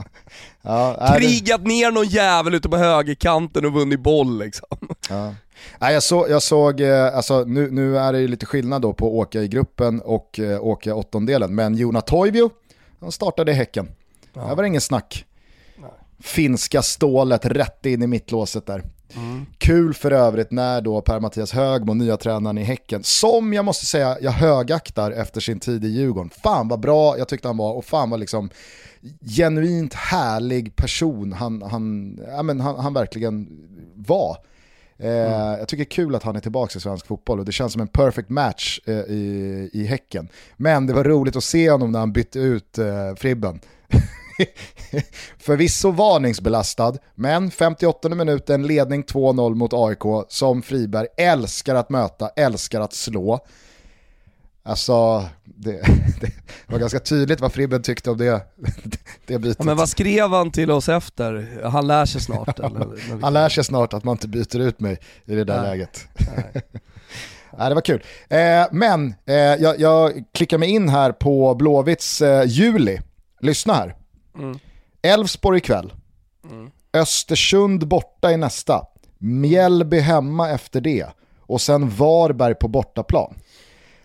ja, 0.62 1.14
Krigat 1.18 1.64
det... 1.64 1.68
ner 1.68 1.90
någon 1.90 2.06
jävel 2.06 2.54
ute 2.54 2.68
på 2.68 2.76
högerkanten 2.76 3.64
och 3.64 3.72
vunnit 3.72 4.00
boll 4.00 4.38
liksom. 4.38 4.68
Ja. 5.10 5.34
Nej, 5.78 5.94
jag, 5.94 6.02
så, 6.02 6.26
jag 6.30 6.42
såg, 6.42 6.80
eh, 6.80 7.16
alltså, 7.16 7.44
nu, 7.44 7.70
nu 7.70 7.98
är 7.98 8.12
det 8.12 8.28
lite 8.28 8.46
skillnad 8.46 8.82
då 8.82 8.92
på 8.92 9.06
att 9.06 9.12
åka 9.12 9.42
i 9.42 9.48
gruppen 9.48 10.00
och 10.00 10.38
eh, 10.38 10.64
åka 10.64 10.94
åttondelen, 10.94 11.54
men 11.54 11.74
Jona 11.74 12.00
Toivio, 12.00 12.50
han 13.00 13.12
startade 13.12 13.52
i 13.52 13.54
Häcken. 13.54 13.88
Ja. 14.34 14.46
Det 14.48 14.54
var 14.54 14.64
ingen 14.64 14.80
snack. 14.80 15.24
Nej. 15.76 15.90
Finska 16.20 16.82
stålet 16.82 17.44
rätt 17.46 17.86
in 17.86 18.02
i 18.02 18.06
mittlåset 18.06 18.66
där. 18.66 18.82
Mm. 19.16 19.46
Kul 19.58 19.94
för 19.94 20.10
övrigt 20.10 20.50
när 20.50 20.80
då 20.80 21.00
Per-Mattias 21.00 21.52
Högmo, 21.52 21.94
nya 21.94 22.16
tränaren 22.16 22.58
i 22.58 22.62
Häcken, 22.62 23.02
som 23.04 23.52
jag 23.52 23.64
måste 23.64 23.86
säga 23.86 24.16
jag 24.20 24.30
högaktar 24.30 25.10
efter 25.10 25.40
sin 25.40 25.60
tid 25.60 25.84
i 25.84 25.88
Djurgården. 25.88 26.30
Fan 26.42 26.68
vad 26.68 26.80
bra 26.80 27.18
jag 27.18 27.28
tyckte 27.28 27.48
han 27.48 27.56
var 27.56 27.72
och 27.72 27.84
fan 27.84 28.10
vad 28.10 28.20
liksom 28.20 28.50
genuint 29.36 29.94
härlig 29.94 30.76
person 30.76 31.32
han, 31.32 31.62
han, 31.62 32.18
ja, 32.28 32.42
men 32.42 32.60
han, 32.60 32.78
han 32.78 32.94
verkligen 32.94 33.48
var. 33.94 34.36
Eh, 34.98 35.10
Jag 35.58 35.68
tycker 35.68 35.84
det 35.84 35.88
är 35.88 35.90
kul 35.96 36.14
att 36.14 36.22
han 36.22 36.36
är 36.36 36.40
tillbaka 36.40 36.78
i 36.78 36.80
svensk 36.80 37.06
fotboll 37.06 37.38
och 37.38 37.44
det 37.44 37.52
känns 37.52 37.72
som 37.72 37.82
en 37.82 37.88
perfect 37.88 38.28
match 38.28 38.80
eh, 38.86 38.94
i, 38.94 39.70
i 39.72 39.84
Häcken. 39.84 40.28
Men 40.56 40.86
det 40.86 40.92
var 40.92 41.04
roligt 41.04 41.36
att 41.36 41.44
se 41.44 41.70
honom 41.70 41.92
när 41.92 41.98
han 41.98 42.12
bytte 42.12 42.38
ut 42.38 42.78
eh, 42.78 43.14
Fribben. 43.16 43.60
Förvisso 45.38 45.90
varningsbelastad, 45.90 46.94
men 47.14 47.50
58 47.50 48.08
minuten 48.08 48.66
ledning 48.66 49.04
2-0 49.04 49.54
mot 49.54 49.72
AIK 49.72 50.26
som 50.28 50.62
Friberg 50.62 51.06
älskar 51.16 51.74
att 51.74 51.90
möta, 51.90 52.28
älskar 52.28 52.80
att 52.80 52.92
slå. 52.92 53.40
Alltså, 54.62 55.24
det, 55.44 55.70
det 56.20 56.32
var 56.66 56.78
ganska 56.78 56.98
tydligt 56.98 57.40
vad 57.40 57.52
Fribben 57.52 57.82
tyckte 57.82 58.10
om 58.10 58.18
det, 58.18 58.42
det 59.26 59.38
bytet. 59.38 59.56
Ja, 59.58 59.64
men 59.64 59.76
vad 59.76 59.88
skrev 59.88 60.30
han 60.30 60.50
till 60.50 60.70
oss 60.70 60.88
efter? 60.88 61.60
Han 61.64 61.86
lär 61.86 62.06
sig 62.06 62.20
snart 62.20 62.58
eller? 62.58 63.20
Han 63.22 63.32
lär 63.32 63.48
sig 63.48 63.64
snart 63.64 63.94
att 63.94 64.04
man 64.04 64.12
inte 64.12 64.28
byter 64.28 64.60
ut 64.60 64.80
mig 64.80 64.98
i 65.24 65.34
det 65.34 65.44
där 65.44 65.62
Nej. 65.62 65.70
läget. 65.70 66.08
Nej, 67.58 67.68
det 67.68 67.74
var 67.74 67.82
kul. 67.82 68.02
Eh, 68.28 68.66
men 68.72 69.14
eh, 69.26 69.34
jag, 69.34 69.80
jag 69.80 70.24
klickar 70.34 70.58
mig 70.58 70.70
in 70.70 70.88
här 70.88 71.12
på 71.12 71.54
Blåvitts 71.54 72.22
eh, 72.22 72.44
juli. 72.46 73.00
Lyssna 73.40 73.74
här. 73.74 73.94
Mm. 74.38 74.58
Elfsborg 75.02 75.58
ikväll. 75.58 75.92
Östersund 76.92 77.88
borta 77.88 78.32
i 78.32 78.36
nästa. 78.36 78.86
Mjällby 79.18 79.98
hemma 79.98 80.50
efter 80.50 80.80
det. 80.80 81.06
Och 81.40 81.60
sen 81.60 81.88
Varberg 81.90 82.54
på 82.54 82.68
bortaplan. 82.68 83.34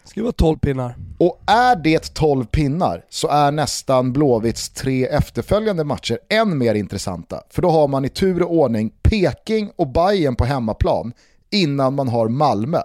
Ska 0.04 0.22
vara 0.22 0.32
12 0.32 0.58
pinnar. 0.58 0.96
Och 1.17 1.41
är 1.48 1.76
det 1.76 2.13
12 2.13 2.46
pinnar 2.46 3.06
så 3.10 3.28
är 3.28 3.52
nästan 3.52 4.13
Blåvitts 4.13 4.69
tre 4.69 5.06
efterföljande 5.06 5.84
matcher 5.84 6.19
än 6.30 6.58
mer 6.58 6.76
intressanta. 6.76 7.41
För 7.50 7.62
då 7.62 7.69
har 7.69 7.88
man 7.88 8.06
i 8.06 8.10
tur 8.10 8.41
och 8.43 8.54
ordning 8.54 8.91
Peking 9.02 9.72
och 9.76 9.88
Bayern 9.88 10.36
på 10.36 10.46
hemmaplan 10.46 11.13
innan 11.50 11.93
man 11.93 12.08
har 12.08 12.28
Malmö. 12.30 12.82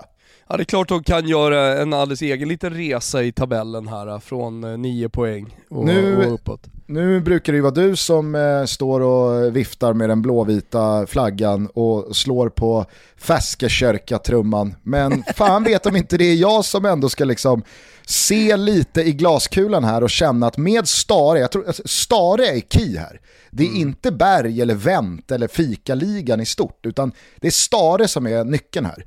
Ja 0.48 0.56
det 0.56 0.62
är 0.62 0.64
klart 0.64 0.88
de 0.88 1.02
kan 1.04 1.28
göra 1.28 1.82
en 1.82 1.92
alldeles 1.92 2.22
egen 2.22 2.48
liten 2.48 2.74
resa 2.74 3.22
i 3.22 3.32
tabellen 3.32 3.88
här 3.88 4.06
eh, 4.06 4.18
från 4.18 4.82
9 4.82 5.08
poäng 5.08 5.56
och, 5.70 5.84
Nu- 5.86 6.26
och 6.26 6.34
uppåt. 6.34 6.60
Nu 6.90 7.20
brukar 7.20 7.52
det 7.52 7.56
ju 7.56 7.62
vara 7.62 7.74
du 7.74 7.96
som 7.96 8.34
eh, 8.34 8.64
står 8.64 9.00
och 9.00 9.56
viftar 9.56 9.92
med 9.92 10.08
den 10.08 10.22
blåvita 10.22 11.06
flaggan 11.06 11.66
och 11.74 12.16
slår 12.16 12.48
på 12.48 12.86
Fäskekörka-trumman. 13.16 14.74
Men 14.82 15.24
fan 15.36 15.64
vet 15.64 15.86
om 15.86 15.96
inte 15.96 16.16
det 16.16 16.24
är 16.24 16.34
jag 16.34 16.64
som 16.64 16.84
ändå 16.84 17.08
ska 17.08 17.24
liksom 17.24 17.62
se 18.06 18.56
lite 18.56 19.02
i 19.02 19.12
glaskulan 19.12 19.84
här 19.84 20.02
och 20.02 20.10
känna 20.10 20.46
att 20.46 20.56
med 20.56 20.88
Stare, 20.88 21.38
jag 21.38 21.52
tror, 21.52 21.66
alltså, 21.66 21.82
Stare 21.86 22.46
är 22.46 22.60
key 22.60 22.98
här. 22.98 23.20
Det 23.50 23.62
är 23.62 23.76
inte 23.76 24.12
Berg 24.12 24.62
eller 24.62 24.74
Vänt 24.74 25.30
eller 25.30 25.48
Fika-ligan 25.48 26.40
i 26.40 26.46
stort, 26.46 26.86
utan 26.86 27.12
det 27.36 27.46
är 27.46 27.50
Stare 27.50 28.08
som 28.08 28.26
är 28.26 28.44
nyckeln 28.44 28.86
här. 28.86 29.04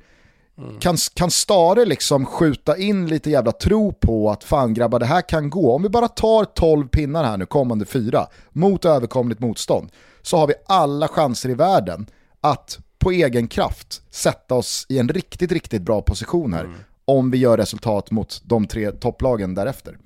Kan, 0.80 0.96
kan 1.14 1.30
Stare 1.30 1.84
liksom 1.84 2.26
skjuta 2.26 2.76
in 2.76 3.06
lite 3.06 3.30
jävla 3.30 3.52
tro 3.52 3.92
på 3.92 4.30
att 4.30 4.44
fan 4.44 4.74
grabbar 4.74 4.98
det 4.98 5.06
här 5.06 5.28
kan 5.28 5.50
gå. 5.50 5.74
Om 5.74 5.82
vi 5.82 5.88
bara 5.88 6.08
tar 6.08 6.44
12 6.44 6.88
pinnar 6.88 7.24
här 7.24 7.36
nu 7.36 7.46
kommande 7.46 7.84
fyra 7.84 8.26
mot 8.50 8.84
överkomligt 8.84 9.40
motstånd 9.40 9.90
så 10.22 10.36
har 10.36 10.46
vi 10.46 10.54
alla 10.66 11.08
chanser 11.08 11.48
i 11.48 11.54
världen 11.54 12.06
att 12.40 12.78
på 12.98 13.10
egen 13.10 13.48
kraft 13.48 14.02
sätta 14.10 14.54
oss 14.54 14.86
i 14.88 14.98
en 14.98 15.08
riktigt, 15.08 15.52
riktigt 15.52 15.82
bra 15.82 16.02
position 16.02 16.52
här 16.52 16.68
om 17.04 17.30
vi 17.30 17.38
gör 17.38 17.56
resultat 17.56 18.10
mot 18.10 18.42
de 18.44 18.66
tre 18.66 18.92
topplagen 18.92 19.54
därefter. 19.54 19.98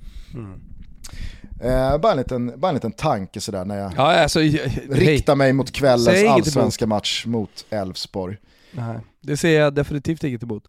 Eh, 1.61 1.99
bara, 1.99 2.13
en 2.13 2.19
liten, 2.19 2.53
bara 2.57 2.69
en 2.69 2.75
liten 2.75 2.93
tanke 2.93 3.41
sådär 3.41 3.65
när 3.65 3.79
jag 3.79 3.93
Ja 3.97 4.23
alltså, 4.23 4.41
hej. 4.41 4.87
riktar 4.91 5.35
mig 5.35 5.53
mot 5.53 5.73
kvällens 5.73 6.25
allsvenska 6.31 6.87
match 6.87 7.27
mot 7.27 7.65
Elfsborg. 7.71 8.37
Nej, 8.71 8.99
det 9.21 9.37
ser 9.37 9.61
jag 9.61 9.75
definitivt 9.75 10.25
inget 10.25 10.43
emot. 10.43 10.69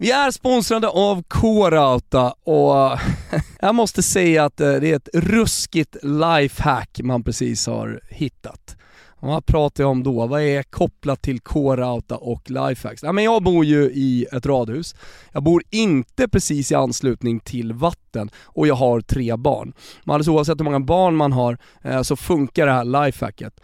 Vi 0.00 0.10
är 0.10 0.30
sponsrade 0.30 0.88
av 0.88 1.22
K-Rauta 1.22 2.30
och 2.30 2.98
jag 3.60 3.74
måste 3.74 4.02
säga 4.02 4.44
att 4.44 4.60
eh, 4.60 4.72
det 4.72 4.90
är 4.90 4.96
ett 4.96 5.08
ruskigt 5.14 5.96
lifehack 6.02 7.00
man 7.02 7.22
precis 7.22 7.66
har 7.66 8.00
hittat. 8.08 8.76
Vad 9.20 9.46
pratar 9.46 9.84
jag 9.84 9.90
om 9.90 10.02
då? 10.02 10.26
Vad 10.26 10.42
är 10.42 10.62
kopplat 10.62 11.22
till 11.22 11.40
K-Rauta 11.40 12.16
och 12.16 12.50
lifehacks? 12.50 13.02
Ja, 13.02 13.12
men 13.12 13.24
jag 13.24 13.42
bor 13.42 13.64
ju 13.64 13.82
i 13.82 14.26
ett 14.32 14.46
radhus. 14.46 14.94
Jag 15.32 15.42
bor 15.42 15.62
inte 15.70 16.28
precis 16.28 16.72
i 16.72 16.74
anslutning 16.74 17.40
till 17.40 17.72
vatten 17.72 18.30
och 18.44 18.66
jag 18.66 18.74
har 18.74 19.00
tre 19.00 19.36
barn. 19.36 19.72
Men 20.04 20.14
alldeles 20.14 20.28
oavsett 20.28 20.60
hur 20.60 20.64
många 20.64 20.80
barn 20.80 21.16
man 21.16 21.32
har 21.32 21.58
eh, 21.82 22.02
så 22.02 22.16
funkar 22.16 22.66
det 22.66 22.72
här 22.72 23.04
lifehacket 23.04 23.60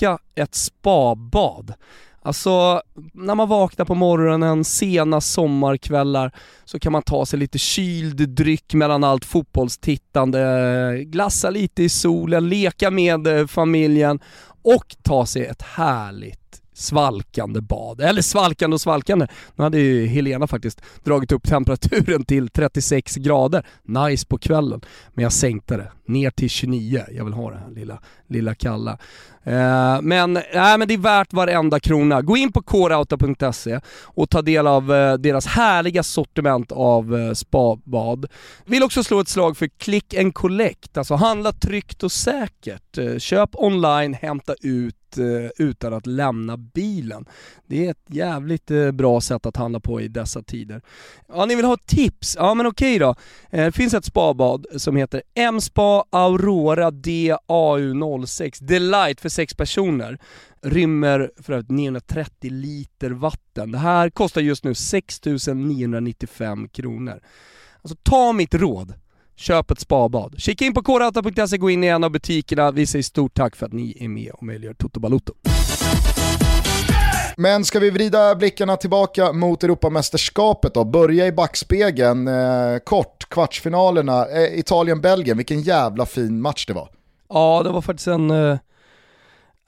boka 0.00 0.18
ett 0.34 0.54
spabad. 0.54 1.74
Alltså, 2.22 2.82
när 3.12 3.34
man 3.34 3.48
vaknar 3.48 3.84
på 3.84 3.94
morgonen, 3.94 4.64
sena 4.64 5.20
sommarkvällar, 5.20 6.32
så 6.64 6.78
kan 6.78 6.92
man 6.92 7.02
ta 7.02 7.26
sig 7.26 7.38
lite 7.38 7.58
kyld 7.58 8.28
dryck 8.28 8.74
mellan 8.74 9.04
allt 9.04 9.24
fotbollstittande, 9.24 11.04
glassa 11.04 11.50
lite 11.50 11.82
i 11.82 11.88
solen, 11.88 12.48
leka 12.48 12.90
med 12.90 13.26
eh, 13.26 13.46
familjen 13.46 14.20
och 14.62 14.96
ta 15.02 15.26
sig 15.26 15.46
ett 15.46 15.62
härligt 15.62 16.62
svalkande 16.80 17.60
bad. 17.60 18.00
Eller 18.00 18.22
svalkande 18.22 18.74
och 18.74 18.80
svalkande. 18.80 19.26
Nu 19.56 19.64
hade 19.64 19.78
ju 19.78 20.06
Helena 20.06 20.46
faktiskt 20.46 20.82
dragit 21.04 21.32
upp 21.32 21.48
temperaturen 21.48 22.24
till 22.24 22.48
36 22.48 23.16
grader. 23.16 23.66
Nice 23.82 24.26
på 24.26 24.38
kvällen. 24.38 24.80
Men 25.14 25.22
jag 25.22 25.32
sänkte 25.32 25.76
det 25.76 25.92
ner 26.06 26.30
till 26.30 26.50
29. 26.50 27.04
Jag 27.10 27.24
vill 27.24 27.34
ha 27.34 27.50
det 27.50 27.56
här 27.56 27.70
lilla, 27.70 27.98
lilla 28.28 28.54
kalla. 28.54 28.98
Eh, 29.44 30.02
men, 30.02 30.32
nej, 30.32 30.78
men 30.78 30.88
det 30.88 30.94
är 30.94 30.98
värt 30.98 31.32
varenda 31.32 31.80
krona. 31.80 32.22
Gå 32.22 32.36
in 32.36 32.52
på 32.52 32.62
korauta.se 32.62 33.80
och 34.02 34.30
ta 34.30 34.42
del 34.42 34.66
av 34.66 34.92
eh, 34.92 35.14
deras 35.14 35.46
härliga 35.46 36.02
sortiment 36.02 36.72
av 36.72 37.16
eh, 37.16 37.32
spabad. 37.32 38.26
Vill 38.66 38.82
också 38.82 39.04
slå 39.04 39.20
ett 39.20 39.28
slag 39.28 39.56
för 39.56 39.68
click 39.68 40.14
and 40.14 40.34
collect, 40.34 40.98
alltså 40.98 41.14
handla 41.14 41.52
tryggt 41.52 42.02
och 42.02 42.12
säkert. 42.12 42.98
Eh, 42.98 43.18
köp 43.18 43.50
online, 43.52 44.14
hämta 44.14 44.54
ut 44.62 44.94
Eh, 45.18 45.50
utan 45.56 45.94
att 45.94 46.06
lämna 46.06 46.56
bilen. 46.56 47.26
Det 47.66 47.86
är 47.86 47.90
ett 47.90 48.04
jävligt 48.06 48.70
eh, 48.70 48.90
bra 48.90 49.20
sätt 49.20 49.46
att 49.46 49.56
handla 49.56 49.80
på 49.80 50.00
i 50.00 50.08
dessa 50.08 50.42
tider. 50.42 50.82
Ja, 51.28 51.46
ni 51.46 51.54
vill 51.54 51.64
ha 51.64 51.76
tips? 51.86 52.36
Ja 52.38 52.54
men 52.54 52.66
okej 52.66 52.98
då. 52.98 53.14
Eh, 53.50 53.64
det 53.64 53.72
finns 53.72 53.94
ett 53.94 54.04
spabad 54.04 54.66
som 54.76 54.96
heter 54.96 55.22
M-spa 55.34 56.04
Aurora 56.10 56.90
DAU06 56.90 58.64
Delight 58.64 59.20
för 59.20 59.28
sex 59.28 59.54
personer. 59.54 60.18
Rymmer 60.62 61.30
för 61.42 61.52
övrigt 61.52 61.70
930 61.70 62.50
liter 62.50 63.10
vatten. 63.10 63.72
Det 63.72 63.78
här 63.78 64.10
kostar 64.10 64.40
just 64.40 64.64
nu 64.64 64.74
6 64.74 65.20
995 65.54 66.68
kronor. 66.68 67.20
Alltså 67.82 67.96
ta 68.02 68.32
mitt 68.32 68.54
råd. 68.54 68.94
Köp 69.40 69.70
ett 69.70 69.80
spabad. 69.80 70.34
Kika 70.38 70.64
in 70.64 70.74
på 70.74 70.82
korauta.se, 70.82 71.56
gå 71.58 71.70
in 71.70 71.84
i 71.84 71.86
en 71.86 72.04
av 72.04 72.10
butikerna. 72.10 72.70
Vi 72.70 72.86
säger 72.86 73.02
stort 73.02 73.34
tack 73.34 73.56
för 73.56 73.66
att 73.66 73.72
ni 73.72 73.96
är 74.00 74.08
med 74.08 74.32
och 74.32 74.42
möjliggör 74.42 74.74
Toto 74.74 75.00
Balotto. 75.00 75.32
Men 77.36 77.64
ska 77.64 77.78
vi 77.80 77.90
vrida 77.90 78.34
blickarna 78.34 78.76
tillbaka 78.76 79.32
mot 79.32 79.64
Europamästerskapet 79.64 80.74
då? 80.74 80.84
Börja 80.84 81.26
i 81.26 81.32
backspegeln, 81.32 82.28
eh, 82.28 82.78
kort, 82.84 83.28
kvartsfinalerna, 83.28 84.26
eh, 84.26 84.58
Italien-Belgien, 84.58 85.36
vilken 85.36 85.60
jävla 85.62 86.06
fin 86.06 86.40
match 86.40 86.66
det 86.66 86.72
var. 86.72 86.88
Ja, 87.28 87.62
det 87.64 87.70
var 87.70 87.80
faktiskt 87.82 88.08
en... 88.08 88.30
eh, 88.30 88.58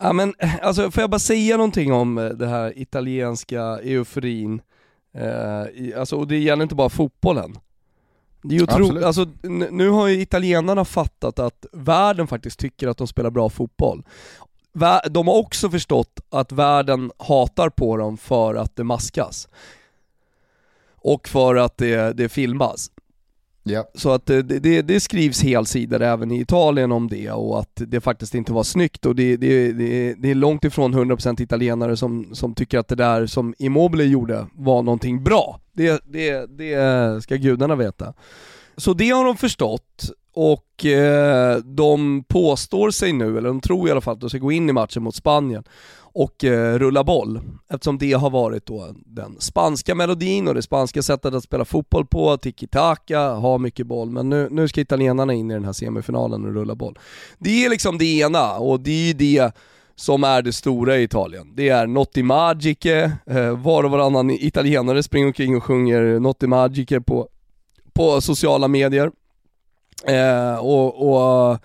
Ja 0.03 0.13
men 0.13 0.35
alltså 0.63 0.91
får 0.91 1.01
jag 1.01 1.11
bara 1.11 1.19
säga 1.19 1.57
någonting 1.57 1.93
om 1.93 2.19
eh, 2.19 2.25
det 2.25 2.47
här 2.47 2.79
italienska 2.79 3.63
euforin? 3.63 4.61
Eh, 5.19 6.01
alltså, 6.01 6.17
och 6.17 6.29
det 6.29 6.39
gäller 6.39 6.63
inte 6.63 6.75
bara 6.75 6.89
fotbollen. 6.89 7.57
Det 8.43 8.57
är 8.57 8.63
otroligt, 8.63 9.05
alltså 9.05 9.27
nu 9.71 9.89
har 9.89 10.09
ju 10.09 10.21
italienarna 10.21 10.85
fattat 10.85 11.39
att 11.39 11.67
världen 11.73 12.27
faktiskt 12.27 12.59
tycker 12.59 12.89
att 12.89 12.99
de 12.99 13.07
spelar 13.07 13.31
bra 13.31 13.51
fotboll. 13.51 14.03
De 15.11 15.29
har 15.29 15.35
också 15.35 15.71
förstått 15.71 16.21
att 16.31 16.53
världen 16.53 17.13
hatar 17.19 17.69
på 17.69 17.97
dem 17.97 18.17
för 18.17 18.55
att 18.55 18.77
det 18.77 18.85
maskas. 18.85 19.49
Och 20.97 21.29
för 21.29 21.57
att 21.57 21.77
det, 21.77 22.13
det 22.17 22.29
filmas. 22.29 22.91
Yeah. 23.64 23.85
Så 23.94 24.11
att 24.11 24.31
eh, 24.31 24.38
det, 24.38 24.59
det, 24.59 24.83
det 24.83 25.01
skrivs 25.01 25.42
helsidor 25.42 26.03
även 26.03 26.33
i 26.33 26.40
Italien 26.40 26.92
om 26.92 27.09
det 27.09 27.31
och 27.31 27.61
att 27.61 27.83
det 27.87 28.01
faktiskt 28.01 28.35
inte 28.35 28.53
var 28.53 28.62
snyggt 28.62 29.07
och 29.07 29.16
det, 29.16 29.37
det, 29.37 29.72
det, 29.72 30.14
det 30.14 30.31
är 30.31 30.35
långt 30.35 30.64
ifrån 30.64 30.94
100% 30.94 31.42
italienare 31.42 31.96
som, 31.96 32.35
som 32.35 32.55
tycker 32.55 32.79
att 32.79 32.88
det 32.88 32.94
där 32.94 33.27
som 33.27 33.55
Immobile 33.59 34.05
gjorde 34.05 34.46
var 34.55 34.83
någonting 34.83 35.25
bra. 35.25 35.61
Det, 35.72 36.03
det, 36.07 36.46
det 36.59 37.22
ska 37.22 37.37
gudarna 37.37 37.77
veta. 37.77 38.14
Så 38.77 38.94
det 38.94 39.11
har 39.11 39.25
de 39.25 39.37
förstått 39.37 40.11
och 40.35 40.87
eh, 40.87 41.57
de 41.57 42.25
påstår 42.29 42.90
sig 42.90 43.12
nu, 43.12 43.38
eller 43.38 43.48
de 43.48 43.61
tror 43.61 43.88
i 43.88 43.90
alla 43.90 44.01
fall 44.01 44.14
att 44.14 44.20
de 44.20 44.31
ska 44.31 44.38
gå 44.38 44.53
in 44.53 44.68
i 44.68 44.72
matchen 44.72 45.03
mot 45.03 45.14
Spanien 45.14 45.64
och 46.14 46.44
eh, 46.44 46.79
rulla 46.79 47.05
boll. 47.05 47.40
Eftersom 47.68 47.98
det 47.98 48.12
har 48.12 48.31
varit 48.31 48.66
då 48.66 48.88
den 49.07 49.37
spanska 49.40 49.94
melodin 49.94 50.48
och 50.48 50.55
det 50.55 50.62
spanska 50.62 51.03
sättet 51.03 51.35
att 51.35 51.44
spela 51.44 51.64
fotboll 51.64 52.07
på, 52.07 52.37
tiki-taka, 52.37 53.35
ha 53.35 53.59
mycket 53.59 53.87
boll. 53.87 54.11
Men 54.11 54.29
nu, 54.29 54.48
nu 54.51 54.68
ska 54.68 54.81
italienarna 54.81 55.33
in 55.33 55.51
i 55.51 55.55
den 55.55 55.64
här 55.64 55.72
semifinalen 55.72 56.44
och 56.44 56.55
rulla 56.55 56.75
boll. 56.75 56.98
Det 57.38 57.64
är 57.64 57.70
liksom 57.70 57.98
det 57.98 58.18
ena 58.18 58.55
och 58.55 58.81
det 58.81 58.90
är 58.90 59.07
ju 59.07 59.12
det 59.12 59.55
som 59.94 60.25
är 60.25 60.42
det 60.42 60.53
stora 60.53 60.98
i 60.98 61.03
Italien. 61.03 61.53
Det 61.55 61.68
är 61.68 61.87
Notti 61.87 62.22
Magiche, 62.22 63.12
eh, 63.27 63.57
var 63.57 63.85
och 63.85 63.90
varannan 63.90 64.31
italienare 64.31 65.03
springer 65.03 65.27
omkring 65.27 65.57
och 65.57 65.64
sjunger 65.64 66.20
Notti 66.20 66.46
Magiche 66.46 67.01
på, 67.01 67.29
på 67.92 68.20
sociala 68.20 68.68
medier. 68.68 69.11
Eh, 70.07 70.57
och, 70.57 71.09
och 71.09 71.59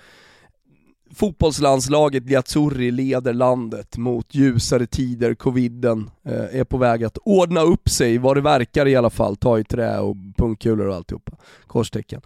fotbollslandslaget 1.18 2.26
Liazzurri 2.26 2.92
leder 2.92 3.34
landet 3.34 3.98
mot 3.98 4.36
ljusare 4.36 4.86
tider, 4.86 5.36
coviden 5.36 6.10
eh, 6.26 6.60
är 6.60 6.64
på 6.64 6.78
väg 6.78 7.04
att 7.04 7.18
ordna 7.18 7.62
upp 7.62 7.90
sig, 7.90 8.18
vad 8.18 8.38
det 8.38 8.42
verkar 8.42 8.86
i 8.86 8.96
alla 8.96 9.10
fall, 9.10 9.36
ta 9.36 9.60
i 9.60 9.64
trä 9.64 10.00
och 10.00 10.16
pungkulor 10.38 10.88
och 10.88 10.96
alltihopa, 10.96 11.32
korstecken. 11.68 12.22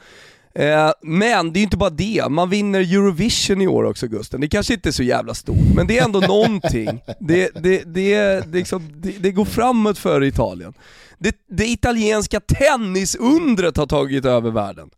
Eh, 0.55 0.91
men 1.01 1.53
det 1.53 1.59
är 1.59 1.63
inte 1.63 1.77
bara 1.77 1.89
det, 1.89 2.29
man 2.29 2.49
vinner 2.49 2.79
Eurovision 2.79 3.61
i 3.61 3.67
år 3.67 3.83
också 3.83 4.07
Gusten. 4.07 4.41
Det 4.41 4.47
kanske 4.47 4.73
inte 4.73 4.89
är 4.89 4.91
så 4.91 5.03
jävla 5.03 5.33
stort, 5.33 5.75
men 5.75 5.87
det 5.87 5.97
är 5.97 6.05
ändå 6.05 6.19
någonting. 6.19 7.01
Det, 7.19 7.51
det, 7.63 7.83
det, 7.85 8.45
liksom, 8.47 8.89
det, 8.97 9.11
det 9.19 9.31
går 9.31 9.45
framåt 9.45 9.97
för 9.97 10.23
Italien. 10.23 10.73
Det, 11.17 11.35
det 11.47 11.67
italienska 11.67 12.39
tennisundret 12.39 13.77
har 13.77 13.87
tagit 13.87 14.25
över 14.25 14.51
världen. 14.51 14.89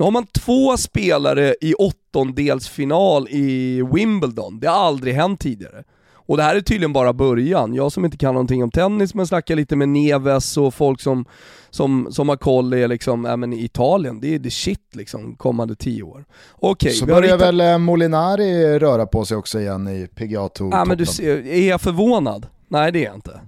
Nu 0.00 0.04
har 0.04 0.10
man 0.10 0.26
två 0.26 0.76
spelare 0.76 1.54
i 1.60 1.74
åttondelsfinal 1.74 3.28
i 3.30 3.82
Wimbledon, 3.92 4.60
det 4.60 4.68
har 4.68 4.86
aldrig 4.86 5.14
hänt 5.14 5.40
tidigare. 5.40 5.84
Och 6.12 6.36
det 6.36 6.42
här 6.42 6.56
är 6.56 6.60
tydligen 6.60 6.92
bara 6.92 7.12
början. 7.12 7.74
Jag 7.74 7.92
som 7.92 8.04
inte 8.04 8.16
kan 8.16 8.34
någonting 8.34 8.62
om 8.62 8.70
tennis 8.70 9.14
men 9.14 9.26
snackar 9.26 9.56
lite 9.56 9.76
med 9.76 9.88
Neves 9.88 10.56
och 10.56 10.74
folk 10.74 11.00
som, 11.00 11.24
som, 11.70 12.08
som 12.10 12.28
har 12.28 12.36
koll 12.36 12.72
är 12.72 12.88
liksom, 12.88 13.24
ja 13.24 13.36
men 13.36 13.52
Italien, 13.52 14.20
det 14.20 14.34
är 14.34 14.38
the 14.38 14.50
shit 14.50 14.88
liksom 14.92 15.36
kommande 15.36 15.74
tio 15.74 16.02
år. 16.02 16.24
Okej. 16.52 16.88
Okay, 16.88 16.92
Så 16.92 17.06
börjar 17.06 17.22
hittat... 17.22 17.40
väl 17.40 17.60
eh, 17.60 17.78
Molinari 17.78 18.78
röra 18.78 19.06
på 19.06 19.24
sig 19.24 19.36
också 19.36 19.60
igen 19.60 19.88
i 19.88 20.06
PGA 20.14 20.48
Tour 20.48 20.70
Ja 20.72 20.84
men 20.84 20.98
du 20.98 21.06
ser, 21.06 21.46
är 21.46 21.68
jag 21.68 21.80
förvånad? 21.80 22.46
Nej 22.68 22.92
det 22.92 22.98
är 22.98 23.04
jag 23.04 23.14
inte. 23.14 23.40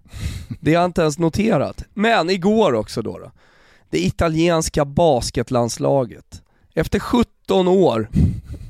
Det 0.61 0.75
har 0.75 0.83
jag 0.83 0.89
inte 0.89 1.01
ens 1.01 1.19
noterat. 1.19 1.85
Men 1.95 2.31
igår 2.31 2.75
också 2.75 3.03
då. 3.03 3.19
då 3.19 3.31
det 3.93 4.05
italienska 4.05 4.85
basketlandslaget. 4.85 6.43
Efter 6.75 6.99
17 6.99 7.69
år 7.69 8.09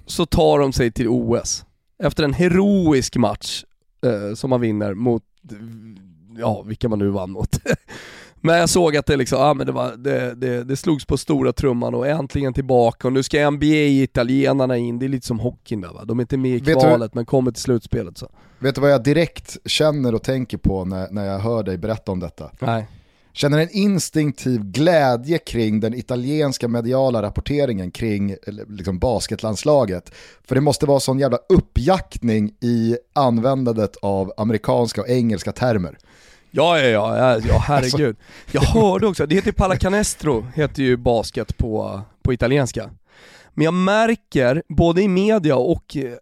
så 0.06 0.26
tar 0.26 0.58
de 0.58 0.72
sig 0.72 0.92
till 0.92 1.08
OS. 1.08 1.64
Efter 1.98 2.24
en 2.24 2.32
heroisk 2.32 3.16
match 3.16 3.64
eh, 4.06 4.34
som 4.34 4.50
man 4.50 4.60
vinner 4.60 4.94
mot, 4.94 5.22
ja 6.38 6.62
vilka 6.62 6.88
man 6.88 6.98
nu 6.98 7.08
vann 7.08 7.30
mot. 7.30 7.60
men 8.40 8.56
jag 8.58 8.68
såg 8.68 8.96
att 8.96 9.06
det 9.06 9.16
liksom, 9.16 9.38
ja 9.38 9.54
men 9.54 9.66
det, 9.66 9.72
var, 9.72 9.96
det, 9.96 10.34
det, 10.34 10.64
det 10.64 10.76
slogs 10.76 11.04
på 11.04 11.16
stora 11.16 11.52
trumman 11.52 11.94
och 11.94 12.06
äntligen 12.06 12.54
tillbaka 12.54 13.08
och 13.08 13.12
nu 13.12 13.22
ska 13.22 13.50
NBA-italienarna 13.50 14.76
in, 14.76 14.98
det 14.98 15.06
är 15.06 15.08
lite 15.08 15.26
som 15.26 15.40
hockeyn 15.40 15.80
där 15.80 15.92
va. 15.92 16.04
De 16.04 16.18
är 16.18 16.22
inte 16.22 16.36
med 16.36 16.68
i 16.68 16.74
kvalet 16.74 17.14
men 17.14 17.26
kommer 17.26 17.50
till 17.50 17.62
slutspelet 17.62 18.18
så. 18.18 18.28
Vet 18.58 18.74
du 18.74 18.80
vad 18.80 18.92
jag 18.92 19.04
direkt 19.04 19.56
känner 19.64 20.14
och 20.14 20.22
tänker 20.22 20.58
på 20.58 20.84
när, 20.84 21.10
när 21.10 21.24
jag 21.24 21.38
hör 21.38 21.62
dig 21.62 21.78
berätta 21.78 22.12
om 22.12 22.20
detta? 22.20 22.50
Nej 22.58 22.86
känner 23.32 23.58
en 23.58 23.68
instinktiv 23.70 24.60
glädje 24.64 25.38
kring 25.38 25.80
den 25.80 25.94
italienska 25.94 26.68
mediala 26.68 27.22
rapporteringen 27.22 27.90
kring 27.90 28.36
liksom, 28.68 28.98
basketlandslaget. 28.98 30.12
För 30.44 30.54
det 30.54 30.60
måste 30.60 30.86
vara 30.86 31.00
sån 31.00 31.18
jävla 31.18 31.38
uppjaktning 31.48 32.54
i 32.60 32.96
användandet 33.12 33.96
av 34.02 34.32
amerikanska 34.36 35.00
och 35.00 35.08
engelska 35.08 35.52
termer. 35.52 35.98
Ja, 36.50 36.78
ja, 36.78 37.18
ja, 37.18 37.40
ja 37.48 37.58
herregud. 37.58 38.16
Jag 38.50 38.62
hörde 38.62 39.06
också, 39.06 39.26
det 39.26 39.34
heter 39.34 39.52
Pallacanestro, 39.52 40.46
heter 40.54 40.82
ju 40.82 40.96
basket 40.96 41.56
på, 41.56 42.00
på 42.22 42.32
italienska. 42.32 42.90
Men 43.54 43.64
jag 43.64 43.74
märker, 43.74 44.62
både 44.68 45.02
i 45.02 45.08
media 45.08 45.56
och, 45.56 45.96
eh, 45.96 46.12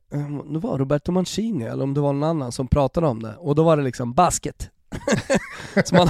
det 0.53 0.59
var 0.59 0.79
Roberto 0.79 1.13
Mancini 1.13 1.65
eller 1.65 1.85
om 1.85 1.95
det 1.95 2.01
var 2.01 2.13
någon 2.13 2.31
annan 2.31 2.53
som 2.53 2.69
pratade 2.69 3.07
om 3.07 3.23
det, 3.23 3.35
och 3.39 3.55
då 3.55 3.63
var 3.63 3.77
det 3.77 3.83
liksom 3.83 4.13
basket, 4.13 4.71
så 5.85 5.95
man, 5.95 6.09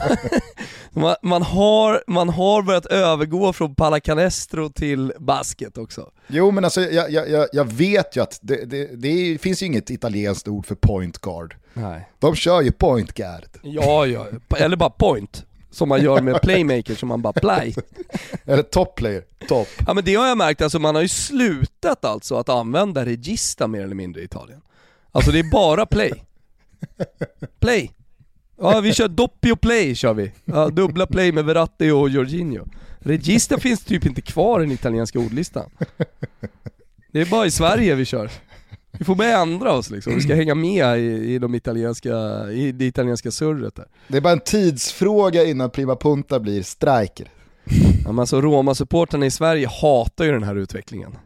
man, 0.90 1.16
man, 1.22 1.42
har, 1.42 2.04
man 2.06 2.28
har 2.28 2.62
börjat 2.62 2.86
övergå 2.86 3.52
från 3.52 3.74
Palacanestro 3.74 4.68
till 4.68 5.12
basket 5.18 5.78
också. 5.78 6.10
Jo 6.26 6.50
men 6.50 6.64
alltså 6.64 6.80
jag, 6.80 7.10
jag, 7.10 7.48
jag 7.52 7.72
vet 7.72 8.16
ju 8.16 8.22
att 8.22 8.38
det, 8.42 8.64
det, 8.64 8.86
det 8.86 9.38
finns 9.38 9.62
ju 9.62 9.66
inget 9.66 9.90
italienskt 9.90 10.48
ord 10.48 10.66
för 10.66 10.74
point 10.74 11.18
guard. 11.18 11.56
Nej. 11.74 12.08
De 12.18 12.34
kör 12.34 12.60
ju 12.60 12.72
point 12.72 13.12
guard. 13.12 13.44
Ja, 13.62 14.06
ja, 14.06 14.26
eller 14.56 14.76
bara 14.76 14.90
point. 14.90 15.44
Som 15.72 15.88
man 15.88 16.02
gör 16.02 16.20
med 16.20 16.42
playmaker, 16.42 16.94
som 16.94 17.08
man 17.08 17.22
bara 17.22 17.32
play. 17.32 17.74
Eller 18.44 18.62
top 18.62 18.94
player, 18.94 19.24
top. 19.48 19.68
Ja 19.86 19.94
men 19.94 20.04
det 20.04 20.14
har 20.14 20.26
jag 20.26 20.38
märkt, 20.38 20.62
alltså 20.62 20.78
man 20.78 20.94
har 20.94 21.02
ju 21.02 21.08
slutat 21.08 22.04
alltså 22.04 22.36
att 22.36 22.48
använda 22.48 23.04
regista 23.04 23.66
mer 23.66 23.82
eller 23.82 23.94
mindre 23.94 24.22
i 24.22 24.24
Italien. 24.24 24.60
Alltså 25.12 25.30
det 25.30 25.38
är 25.38 25.50
bara 25.50 25.86
play. 25.86 26.24
Play. 27.60 27.90
Ja 28.60 28.80
vi 28.80 28.94
kör 28.94 29.08
doppio 29.08 29.56
play 29.56 29.94
kör 29.94 30.14
vi. 30.14 30.32
Ja, 30.44 30.68
dubbla 30.68 31.06
play 31.06 31.32
med 31.32 31.44
Verratti 31.44 31.90
och 31.90 32.08
Jorginho. 32.08 32.66
Regista 32.98 33.58
finns 33.58 33.84
typ 33.84 34.06
inte 34.06 34.20
kvar 34.20 34.60
i 34.60 34.64
den 34.64 34.72
italienska 34.72 35.18
ordlistan. 35.18 35.70
Det 37.12 37.20
är 37.20 37.26
bara 37.26 37.46
i 37.46 37.50
Sverige 37.50 37.94
vi 37.94 38.04
kör. 38.04 38.30
Vi 38.92 39.04
får 39.04 39.14
börja 39.14 39.38
ändra 39.38 39.72
oss 39.72 39.90
liksom, 39.90 40.14
vi 40.14 40.20
ska 40.20 40.34
hänga 40.34 40.54
med 40.54 40.98
i, 40.98 41.34
i, 41.34 41.38
de 41.38 41.54
italienska, 41.54 42.10
i 42.50 42.72
det 42.72 42.86
italienska 42.86 43.30
surret 43.30 43.74
där. 43.74 43.86
Det 44.08 44.16
är 44.16 44.20
bara 44.20 44.32
en 44.32 44.40
tidsfråga 44.40 45.44
innan 45.44 45.70
Prima 45.70 45.96
Punta 45.96 46.40
blir 46.40 46.62
striker. 46.62 47.28
Ja, 48.04 48.12
men 48.12 48.18
alltså 48.18 48.40
Roma-supportrarna 48.40 49.26
i 49.26 49.30
Sverige 49.30 49.68
hatar 49.82 50.24
ju 50.24 50.32
den 50.32 50.42
här 50.42 50.56
utvecklingen. 50.56 51.16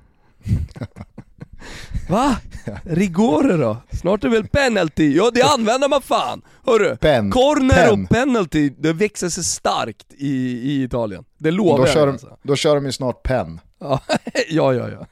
Va? 2.09 2.37
Rigore 2.83 3.57
då? 3.57 3.77
Snart 4.01 4.25
är 4.25 4.29
väl 4.29 4.49
penalty? 4.49 5.17
Ja 5.17 5.31
det 5.35 5.43
använder 5.43 5.89
man 5.89 6.03
fan! 6.03 6.43
Hörru, 6.67 6.97
pen. 6.97 7.31
corner 7.31 7.75
pen. 7.75 8.03
och 8.03 8.09
penalty, 8.09 8.71
det 8.79 8.93
växer 8.93 9.29
sig 9.29 9.45
starkt 9.45 10.07
i, 10.19 10.37
i 10.73 10.83
Italien. 10.83 11.25
Det 11.39 11.51
lovar 11.51 11.79
då 11.79 11.83
jag 11.83 11.95
kör, 11.95 12.09
alltså. 12.09 12.37
Då 12.43 12.57
kör 12.57 12.75
de 12.75 12.87
ju 12.87 12.93
snart 12.93 13.23
pen. 13.23 13.61
ja, 13.79 14.01
ja, 14.49 14.75
ja. 14.75 15.07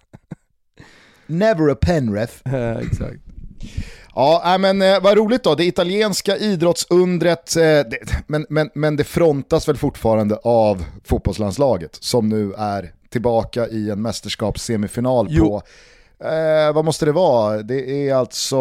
Never 1.27 1.71
a 1.71 1.77
penref. 1.81 2.43
exakt. 2.81 3.23
Ja, 4.15 4.57
men 4.61 4.83
eh, 4.83 5.01
vad 5.03 5.17
roligt 5.17 5.43
då. 5.43 5.55
Det 5.55 5.65
italienska 5.65 6.37
idrottsundret, 6.37 7.57
eh, 7.57 7.63
det, 7.63 7.99
men, 8.27 8.47
men, 8.49 8.71
men 8.75 8.97
det 8.97 9.05
frontas 9.05 9.69
väl 9.69 9.77
fortfarande 9.77 10.37
av 10.37 10.85
fotbollslandslaget 11.05 11.99
som 12.01 12.29
nu 12.29 12.53
är 12.59 12.93
tillbaka 13.09 13.69
i 13.69 13.91
en 13.91 14.03
mästerskapssemifinal 14.03 15.27
jo. 15.31 15.45
på 15.45 15.63
Eh, 16.25 16.73
vad 16.75 16.85
måste 16.85 17.05
det 17.05 17.13
vara? 17.13 17.63
Det 17.63 18.09
är 18.09 18.15
alltså 18.15 18.57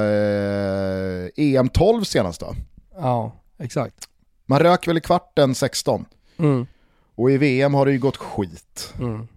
eh, 0.00 1.28
EM12 1.36 2.04
senast 2.04 2.40
då? 2.40 2.54
Ja, 2.98 3.32
exakt. 3.58 4.08
Man 4.46 4.58
rök 4.58 4.88
väl 4.88 4.98
i 4.98 5.00
kvarten 5.00 5.54
16. 5.54 6.04
Mm. 6.36 6.66
Och 7.14 7.30
i 7.30 7.36
VM 7.36 7.74
har 7.74 7.86
det 7.86 7.92
ju 7.92 7.98
gått 7.98 8.16
skit. 8.16 8.94
Mm. 8.98 9.28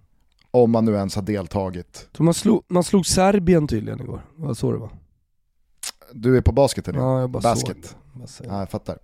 Om 0.51 0.71
man 0.71 0.85
nu 0.85 0.93
ens 0.93 1.15
har 1.15 1.21
deltagit. 1.21 2.07
Så 2.17 2.23
man, 2.23 2.33
slog, 2.33 2.63
man 2.67 2.83
slog 2.83 3.05
Serbien 3.05 3.67
tydligen 3.67 4.01
igår, 4.01 4.21
var 4.35 4.53
så 4.53 4.71
det 4.71 4.77
var. 4.77 4.89
Du 6.13 6.37
är 6.37 6.41
på 6.41 6.51
basketen 6.51 6.95
nu? 6.95 7.01
Ja, 7.01 7.19
jag 7.19 7.29
bara 7.29 7.41
Basket. 7.41 7.77
såg 7.83 7.99
Ja, 8.47 8.59
jag 8.59 8.69
fattar. 8.69 8.97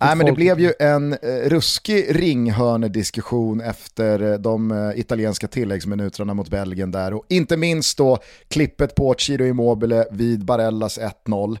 Nej, 0.00 0.16
men 0.16 0.26
det 0.26 0.32
blev 0.32 0.60
ju 0.60 0.72
en 0.78 1.12
eh, 1.12 1.18
ruskig 1.46 2.06
ringhörnediskussion 2.10 3.60
efter 3.60 4.32
eh, 4.32 4.38
de 4.38 4.70
eh, 4.70 5.00
italienska 5.00 5.48
tilläggsminuterna 5.48 6.34
mot 6.34 6.48
Belgien 6.48 6.90
där 6.90 7.14
och 7.14 7.24
inte 7.28 7.56
minst 7.56 7.98
då 7.98 8.18
klippet 8.48 8.94
på 8.94 9.14
Ciro 9.18 9.44
Immobile 9.44 10.06
vid 10.10 10.44
Barellas 10.44 10.98
1-0 10.98 11.58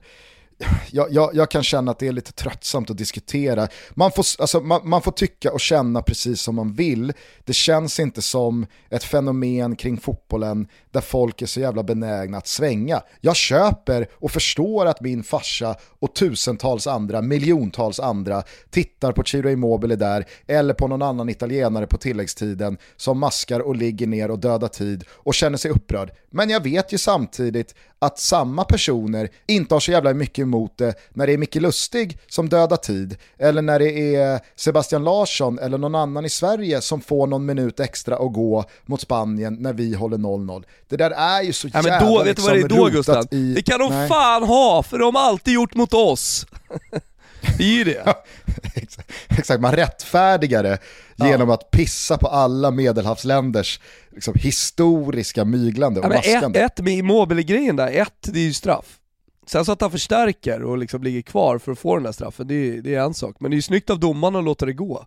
jag, 0.90 1.12
jag, 1.12 1.30
jag, 1.34 1.50
kan 1.50 1.62
känna 1.62 1.90
att 1.90 1.98
det 1.98 2.08
är 2.08 2.12
lite 2.12 2.32
tröttsamt 2.32 2.90
att 2.90 2.98
diskutera. 2.98 3.68
Man 3.90 4.12
får, 4.12 4.24
alltså, 4.38 4.60
man, 4.60 4.88
man, 4.88 5.02
får 5.02 5.12
tycka 5.12 5.52
och 5.52 5.60
känna 5.60 6.02
precis 6.02 6.40
som 6.40 6.54
man 6.54 6.72
vill. 6.72 7.12
Det 7.44 7.52
känns 7.52 8.00
inte 8.00 8.22
som 8.22 8.66
ett 8.90 9.04
fenomen 9.04 9.76
kring 9.76 9.96
fotbollen 9.96 10.68
där 10.90 11.00
folk 11.00 11.42
är 11.42 11.46
så 11.46 11.60
jävla 11.60 11.82
benägna 11.82 12.38
att 12.38 12.46
svänga. 12.46 13.02
Jag 13.20 13.36
köper 13.36 14.08
och 14.14 14.30
förstår 14.30 14.86
att 14.86 15.00
min 15.00 15.22
farsa 15.22 15.76
och 15.98 16.14
tusentals 16.14 16.86
andra, 16.86 17.22
miljontals 17.22 18.00
andra 18.00 18.42
tittar 18.70 19.12
på 19.12 19.22
Ciro 19.24 19.50
Immobile 19.50 19.96
där 19.96 20.26
eller 20.46 20.74
på 20.74 20.88
någon 20.88 21.02
annan 21.02 21.28
italienare 21.28 21.86
på 21.86 21.96
tilläggstiden 21.96 22.78
som 22.96 23.18
maskar 23.18 23.60
och 23.60 23.76
ligger 23.76 24.06
ner 24.06 24.30
och 24.30 24.38
dödar 24.38 24.68
tid 24.68 25.04
och 25.10 25.34
känner 25.34 25.58
sig 25.58 25.70
upprörd. 25.70 26.10
Men 26.30 26.50
jag 26.50 26.62
vet 26.62 26.92
ju 26.92 26.98
samtidigt 26.98 27.74
att 28.04 28.18
samma 28.18 28.64
personer 28.64 29.28
inte 29.46 29.74
har 29.74 29.80
så 29.80 29.90
jävla 29.90 30.14
mycket 30.14 30.42
emot 30.42 30.78
det 30.78 30.94
när 31.10 31.26
det 31.26 31.32
är 31.32 31.38
Micke 31.38 31.54
Lustig 31.54 32.18
som 32.28 32.48
dödar 32.48 32.76
tid 32.76 33.16
eller 33.38 33.62
när 33.62 33.78
det 33.78 34.16
är 34.16 34.40
Sebastian 34.56 35.04
Larsson 35.04 35.58
eller 35.58 35.78
någon 35.78 35.94
annan 35.94 36.24
i 36.24 36.30
Sverige 36.30 36.80
som 36.80 37.00
får 37.00 37.26
någon 37.26 37.46
minut 37.46 37.80
extra 37.80 38.16
att 38.16 38.32
gå 38.32 38.64
mot 38.86 39.00
Spanien 39.00 39.56
när 39.60 39.72
vi 39.72 39.94
håller 39.94 40.18
0-0. 40.18 40.64
Det 40.88 40.96
där 40.96 41.10
är 41.10 41.42
ju 41.42 41.52
så 41.52 41.68
jävla 41.68 41.90
ja, 41.90 42.00
men 42.00 42.08
då, 42.08 42.24
liksom, 42.24 42.24
vet 42.24 42.36
du 42.36 42.42
vad 42.60 42.70
det 42.70 42.76
är 42.76 42.78
då 42.78 42.96
Gustav? 42.96 43.26
I... 43.30 43.54
Det 43.54 43.62
kan 43.62 43.80
de 43.80 43.90
Nej. 43.90 44.08
fan 44.08 44.42
ha, 44.42 44.82
för 44.82 44.98
de 44.98 45.14
har 45.14 45.22
alltid 45.22 45.54
gjort 45.54 45.74
mot 45.74 45.94
oss. 45.94 46.46
Det 47.58 47.64
är 47.64 47.78
ju 47.78 47.84
det. 47.84 48.14
Exakt, 49.28 49.60
man 49.60 49.72
rättfärdigar 49.72 50.62
det 50.62 50.78
ja. 51.16 51.26
genom 51.26 51.50
att 51.50 51.70
pissa 51.70 52.18
på 52.18 52.26
alla 52.26 52.70
medelhavsländers 52.70 53.80
liksom, 54.10 54.34
historiska 54.34 55.44
myglande 55.44 56.00
och 56.00 56.06
ja, 56.06 56.08
maskande. 56.08 56.60
Ett, 56.60 56.78
ett 56.78 56.84
med 56.84 56.94
Immobile-grejen 56.94 57.76
där, 57.76 57.92
ett 57.92 58.12
det 58.22 58.38
är 58.38 58.44
ju 58.44 58.52
straff. 58.52 58.98
Sen 59.46 59.64
så 59.64 59.72
att 59.72 59.80
han 59.80 59.90
förstärker 59.90 60.62
och 60.62 60.78
liksom 60.78 61.02
ligger 61.02 61.22
kvar 61.22 61.58
för 61.58 61.72
att 61.72 61.78
få 61.78 61.94
den 61.94 62.04
där 62.04 62.12
straffen, 62.12 62.46
det 62.46 62.54
är, 62.54 62.82
det 62.82 62.94
är 62.94 63.00
en 63.00 63.14
sak. 63.14 63.36
Men 63.38 63.50
det 63.50 63.54
är 63.54 63.56
ju 63.56 63.62
snyggt 63.62 63.90
av 63.90 64.00
domaren 64.00 64.36
att 64.36 64.44
låta 64.44 64.66
det 64.66 64.72
gå. 64.72 65.06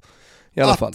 I 0.53 0.61
alla 0.61 0.73
att, 0.73 0.79
fall. 0.79 0.93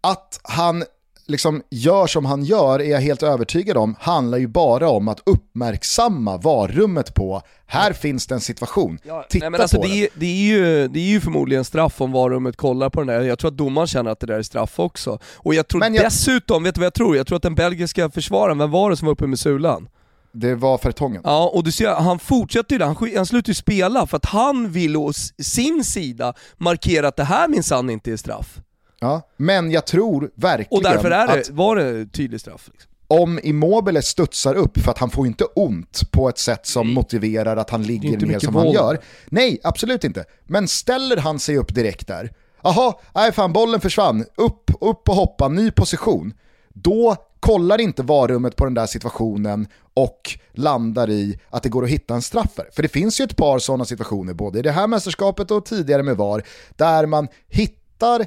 Att 0.00 0.40
han 0.42 0.84
liksom 1.28 1.62
gör 1.70 2.06
som 2.06 2.24
han 2.24 2.44
gör 2.44 2.80
är 2.80 2.90
jag 2.90 3.00
helt 3.00 3.22
övertygad 3.22 3.76
om 3.76 3.96
handlar 4.00 4.38
ju 4.38 4.46
bara 4.46 4.88
om 4.88 5.08
att 5.08 5.22
uppmärksamma 5.26 6.36
varummet 6.36 7.14
på, 7.14 7.42
här 7.66 7.92
finns 7.92 8.26
det 8.26 8.34
en 8.34 8.40
situation, 8.40 8.98
ja, 9.02 9.26
titta 9.28 9.50
nej, 9.50 9.60
alltså, 9.60 9.76
på 9.76 9.82
det. 9.82 10.04
Är, 10.04 10.08
det, 10.14 10.26
är 10.26 10.46
ju, 10.46 10.88
det 10.88 10.98
är 11.00 11.04
ju 11.04 11.20
förmodligen 11.20 11.64
straff 11.64 12.00
om 12.00 12.12
varummet 12.12 12.56
kollar 12.56 12.90
på 12.90 13.00
den 13.00 13.06
där, 13.06 13.20
jag 13.20 13.38
tror 13.38 13.50
att 13.50 13.56
domaren 13.56 13.86
känner 13.86 14.10
att 14.10 14.20
det 14.20 14.26
där 14.26 14.38
är 14.38 14.42
straff 14.42 14.78
också. 14.78 15.18
Och 15.36 15.54
jag 15.54 15.68
tror 15.68 15.84
jag... 15.84 15.92
dessutom, 15.92 16.62
vet 16.62 16.74
du 16.74 16.80
vad 16.80 16.86
jag 16.86 16.94
tror? 16.94 17.16
Jag 17.16 17.26
tror 17.26 17.36
att 17.36 17.42
den 17.42 17.54
belgiska 17.54 18.10
försvararen, 18.10 18.58
vem 18.58 18.70
var 18.70 18.90
det 18.90 18.96
som 18.96 19.06
var 19.06 19.12
uppe 19.12 19.26
med 19.26 19.38
sulan? 19.38 19.88
Det 20.32 20.54
var 20.54 20.78
Fertongen. 20.78 21.22
Ja, 21.24 21.50
och 21.54 21.64
du 21.64 21.72
ser, 21.72 21.94
han 21.94 22.18
fortsätter 22.18 22.74
ju 22.74 22.78
det, 22.78 22.84
han, 22.84 22.96
han 23.16 23.26
slutar 23.26 23.50
ju 23.50 23.54
spela 23.54 24.06
för 24.06 24.16
att 24.16 24.24
han 24.24 24.70
vill 24.70 24.96
å 24.96 25.12
sin 25.42 25.84
sida 25.84 26.34
markera 26.56 27.08
att 27.08 27.16
det 27.16 27.24
här 27.24 27.48
minsann 27.48 27.90
inte 27.90 28.12
är 28.12 28.16
straff. 28.16 28.60
Ja, 29.00 29.22
men 29.36 29.70
jag 29.70 29.86
tror 29.86 30.30
verkligen 30.34 30.78
Och 30.78 30.82
därför 30.82 31.10
är 31.10 31.26
det, 31.26 31.50
var 31.50 31.76
det 31.76 32.06
tydlig 32.06 32.40
straff. 32.40 32.68
Liksom. 32.72 32.90
Om 33.06 33.40
Immobile 33.42 34.02
studsar 34.02 34.54
upp, 34.54 34.78
för 34.78 34.90
att 34.90 34.98
han 34.98 35.10
får 35.10 35.26
inte 35.26 35.44
ont 35.44 36.10
på 36.10 36.28
ett 36.28 36.38
sätt 36.38 36.66
som 36.66 36.86
Nej. 36.86 36.94
motiverar 36.94 37.56
att 37.56 37.70
han 37.70 37.82
ligger 37.82 38.26
ner 38.26 38.38
som 38.38 38.54
våld. 38.54 38.66
han 38.66 38.74
gör. 38.74 38.98
Nej, 39.26 39.60
absolut 39.64 40.04
inte. 40.04 40.24
Men 40.46 40.68
ställer 40.68 41.16
han 41.16 41.38
sig 41.38 41.58
upp 41.58 41.74
direkt 41.74 42.06
där, 42.06 42.32
jaha, 42.62 42.94
nej 43.14 43.32
fan 43.32 43.52
bollen 43.52 43.80
försvann, 43.80 44.24
upp, 44.34 44.70
upp 44.80 45.08
och 45.08 45.14
hoppa, 45.14 45.48
ny 45.48 45.70
position. 45.70 46.32
Då 46.68 47.16
kollar 47.40 47.80
inte 47.80 48.02
varummet 48.02 48.56
på 48.56 48.64
den 48.64 48.74
där 48.74 48.86
situationen 48.86 49.68
och 49.94 50.38
landar 50.52 51.10
i 51.10 51.38
att 51.50 51.62
det 51.62 51.68
går 51.68 51.84
att 51.84 51.90
hitta 51.90 52.14
en 52.14 52.22
straffare. 52.22 52.66
För 52.72 52.82
det 52.82 52.88
finns 52.88 53.20
ju 53.20 53.24
ett 53.24 53.36
par 53.36 53.58
sådana 53.58 53.84
situationer, 53.84 54.34
både 54.34 54.58
i 54.58 54.62
det 54.62 54.70
här 54.70 54.86
mästerskapet 54.86 55.50
och 55.50 55.64
tidigare 55.64 56.02
med 56.02 56.16
VAR, 56.16 56.42
där 56.76 57.06
man 57.06 57.28
hittar 57.48 58.26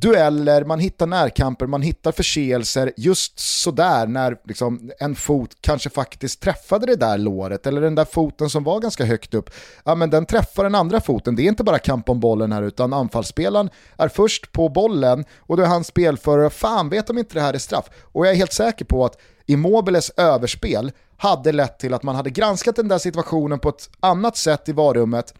dueller, 0.00 0.64
man 0.64 0.80
hittar 0.80 1.06
närkamper, 1.06 1.66
man 1.66 1.82
hittar 1.82 2.12
förseelser 2.12 2.92
just 2.96 3.38
sådär 3.38 4.06
när 4.06 4.36
liksom 4.44 4.90
en 4.98 5.14
fot 5.14 5.50
kanske 5.60 5.90
faktiskt 5.90 6.40
träffade 6.40 6.86
det 6.86 6.96
där 6.96 7.18
låret 7.18 7.66
eller 7.66 7.80
den 7.80 7.94
där 7.94 8.04
foten 8.04 8.50
som 8.50 8.64
var 8.64 8.80
ganska 8.80 9.04
högt 9.04 9.34
upp. 9.34 9.50
Ja 9.84 9.94
men 9.94 10.10
den 10.10 10.26
träffar 10.26 10.64
den 10.64 10.74
andra 10.74 11.00
foten, 11.00 11.36
det 11.36 11.42
är 11.42 11.48
inte 11.48 11.64
bara 11.64 11.78
kamp 11.78 12.08
om 12.08 12.20
bollen 12.20 12.52
här 12.52 12.62
utan 12.62 12.92
anfallsspelaren 12.92 13.70
är 13.96 14.08
först 14.08 14.52
på 14.52 14.68
bollen 14.68 15.24
och 15.38 15.56
då 15.56 15.62
är 15.62 15.66
han 15.66 15.84
spelförare, 15.84 16.50
fan 16.50 16.88
vet 16.88 17.10
om 17.10 17.18
inte 17.18 17.34
det 17.34 17.40
här 17.40 17.54
är 17.54 17.58
straff. 17.58 17.90
Och 18.02 18.26
jag 18.26 18.32
är 18.32 18.36
helt 18.36 18.52
säker 18.52 18.84
på 18.84 19.04
att 19.04 19.18
Immobiles 19.46 20.10
överspel 20.16 20.92
hade 21.16 21.52
lett 21.52 21.78
till 21.78 21.94
att 21.94 22.02
man 22.02 22.14
hade 22.14 22.30
granskat 22.30 22.76
den 22.76 22.88
där 22.88 22.98
situationen 22.98 23.58
på 23.58 23.68
ett 23.68 23.90
annat 24.00 24.36
sätt 24.36 24.68
i 24.68 24.72
varummet 24.72 25.34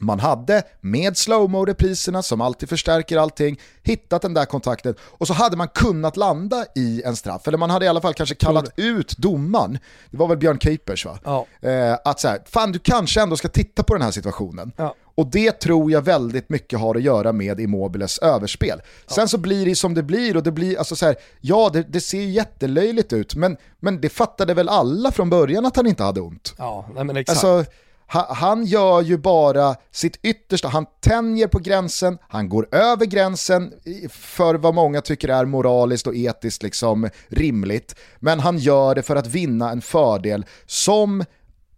man 0.00 0.20
hade, 0.20 0.62
med 0.80 1.16
slowmo-repriserna 1.16 2.22
som 2.22 2.40
alltid 2.40 2.68
förstärker 2.68 3.16
allting, 3.16 3.60
hittat 3.82 4.22
den 4.22 4.34
där 4.34 4.44
kontakten 4.44 4.94
och 5.00 5.26
så 5.26 5.32
hade 5.32 5.56
man 5.56 5.68
kunnat 5.68 6.16
landa 6.16 6.64
i 6.74 7.02
en 7.02 7.16
straff. 7.16 7.48
Eller 7.48 7.58
man 7.58 7.70
hade 7.70 7.84
i 7.84 7.88
alla 7.88 8.00
fall 8.00 8.14
kanske 8.14 8.34
kallat 8.34 8.72
ut 8.76 9.16
domaren, 9.18 9.78
det 10.10 10.16
var 10.16 10.28
väl 10.28 10.38
Björn 10.38 10.58
Kuipers 10.58 11.06
va? 11.06 11.18
Ja. 11.24 11.46
Eh, 11.68 11.96
att 12.04 12.20
så 12.20 12.36
fan 12.44 12.72
du 12.72 12.78
kanske 12.78 13.22
ändå 13.22 13.36
ska 13.36 13.48
titta 13.48 13.82
på 13.82 13.94
den 13.94 14.02
här 14.02 14.10
situationen. 14.10 14.72
Ja. 14.76 14.94
Och 15.18 15.26
det 15.26 15.52
tror 15.52 15.92
jag 15.92 16.02
väldigt 16.02 16.48
mycket 16.48 16.78
har 16.78 16.94
att 16.94 17.02
göra 17.02 17.32
med 17.32 17.60
Immobiles 17.60 18.18
överspel. 18.18 18.82
Ja. 19.08 19.14
Sen 19.14 19.28
så 19.28 19.38
blir 19.38 19.66
det 19.66 19.74
som 19.74 19.94
det 19.94 20.02
blir 20.02 20.36
och 20.36 20.42
det 20.42 20.52
blir, 20.52 20.78
alltså 20.78 20.96
så 20.96 21.06
här, 21.06 21.16
ja 21.40 21.70
det, 21.72 21.82
det 21.82 22.00
ser 22.00 22.22
jättelöjligt 22.22 23.12
ut 23.12 23.34
men, 23.34 23.56
men 23.80 24.00
det 24.00 24.08
fattade 24.08 24.54
väl 24.54 24.68
alla 24.68 25.12
från 25.12 25.30
början 25.30 25.66
att 25.66 25.76
han 25.76 25.86
inte 25.86 26.02
hade 26.02 26.20
ont. 26.20 26.54
Ja, 26.58 26.88
nej 26.94 27.04
men 27.04 27.16
exakt. 27.16 27.44
Alltså, 27.44 27.70
han 28.08 28.64
gör 28.64 29.02
ju 29.02 29.18
bara 29.18 29.76
sitt 29.90 30.16
yttersta, 30.22 30.68
han 30.68 30.86
tänjer 31.00 31.48
på 31.48 31.58
gränsen, 31.58 32.18
han 32.28 32.48
går 32.48 32.68
över 32.74 33.06
gränsen 33.06 33.72
för 34.10 34.54
vad 34.54 34.74
många 34.74 35.00
tycker 35.00 35.28
är 35.28 35.44
moraliskt 35.44 36.06
och 36.06 36.16
etiskt 36.16 36.62
liksom 36.62 37.08
rimligt, 37.28 37.94
men 38.18 38.40
han 38.40 38.58
gör 38.58 38.94
det 38.94 39.02
för 39.02 39.16
att 39.16 39.26
vinna 39.26 39.70
en 39.70 39.80
fördel 39.80 40.46
som 40.66 41.24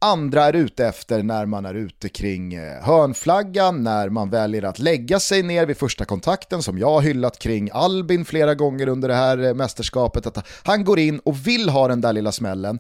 andra 0.03 0.45
är 0.45 0.53
ute 0.53 0.87
efter 0.87 1.23
när 1.23 1.47
man 1.47 1.67
är 1.67 1.75
ute 1.75 2.09
kring 2.09 2.55
eh, 2.55 2.83
hörnflaggan, 2.83 3.83
när 3.83 4.09
man 4.09 4.31
väljer 4.31 4.63
att 4.63 4.79
lägga 4.79 5.21
sig 5.21 5.43
ner 5.43 5.67
vid 5.67 5.77
första 5.77 6.05
kontakten 6.05 6.63
som 6.63 6.79
jag 6.79 6.91
har 6.91 7.01
hyllat 7.01 7.39
kring 7.39 7.71
Albin 7.73 8.25
flera 8.25 8.55
gånger 8.55 8.89
under 8.89 9.09
det 9.09 9.15
här 9.15 9.39
eh, 9.39 9.55
mästerskapet. 9.55 10.27
Att 10.27 10.49
han 10.63 10.85
går 10.85 10.99
in 10.99 11.19
och 11.19 11.47
vill 11.47 11.69
ha 11.69 11.89
den 11.89 12.01
där 12.01 12.13
lilla 12.13 12.33
smällen 12.33 12.79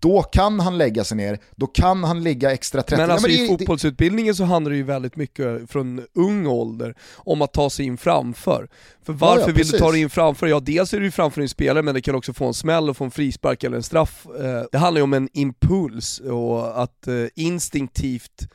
då 0.00 0.22
kan 0.22 0.60
han 0.60 0.78
lägga 0.78 1.04
sig 1.04 1.16
ner, 1.16 1.38
då 1.56 1.66
kan 1.66 2.04
han 2.04 2.22
ligga 2.22 2.52
extra 2.52 2.82
30. 2.82 2.96
Men 2.96 3.10
alltså 3.10 3.28
ja, 3.28 3.36
men 3.36 3.44
i 3.44 3.48
fotbollsutbildningen 3.48 4.34
så 4.34 4.44
handlar 4.44 4.70
det 4.70 4.76
ju 4.76 4.82
väldigt 4.82 5.16
mycket 5.16 5.70
från 5.70 6.06
ung 6.14 6.46
ålder 6.46 6.94
om 7.16 7.42
att 7.42 7.52
ta 7.52 7.70
sig 7.70 7.86
in 7.86 7.98
framför. 7.98 8.68
För 9.02 9.12
varför 9.12 9.40
ja, 9.40 9.48
ja, 9.48 9.54
vill 9.54 9.68
du 9.68 9.78
ta 9.78 9.90
dig 9.90 10.00
in 10.00 10.10
framför? 10.10 10.46
Ja, 10.46 10.60
dels 10.60 10.94
är 10.94 11.00
du 11.00 11.10
framför 11.10 11.40
din 11.40 11.48
spelare 11.48 11.82
men 11.82 11.94
det 11.94 12.00
kan 12.00 12.14
också 12.14 12.32
få 12.32 12.46
en 12.46 12.54
smäll 12.54 12.90
och 12.90 12.96
få 12.96 13.04
en 13.04 13.10
frispark 13.10 13.64
eller 13.64 13.76
en 13.76 13.82
straff. 13.82 14.26
Eh, 14.40 14.62
det 14.72 14.78
handlar 14.78 14.98
ju 14.98 15.02
om 15.02 15.12
en 15.12 15.28
impuls 15.32 16.20
och 16.20 16.82
att 16.82 17.08
eh, 17.08 17.14
instinktivt 17.34 18.48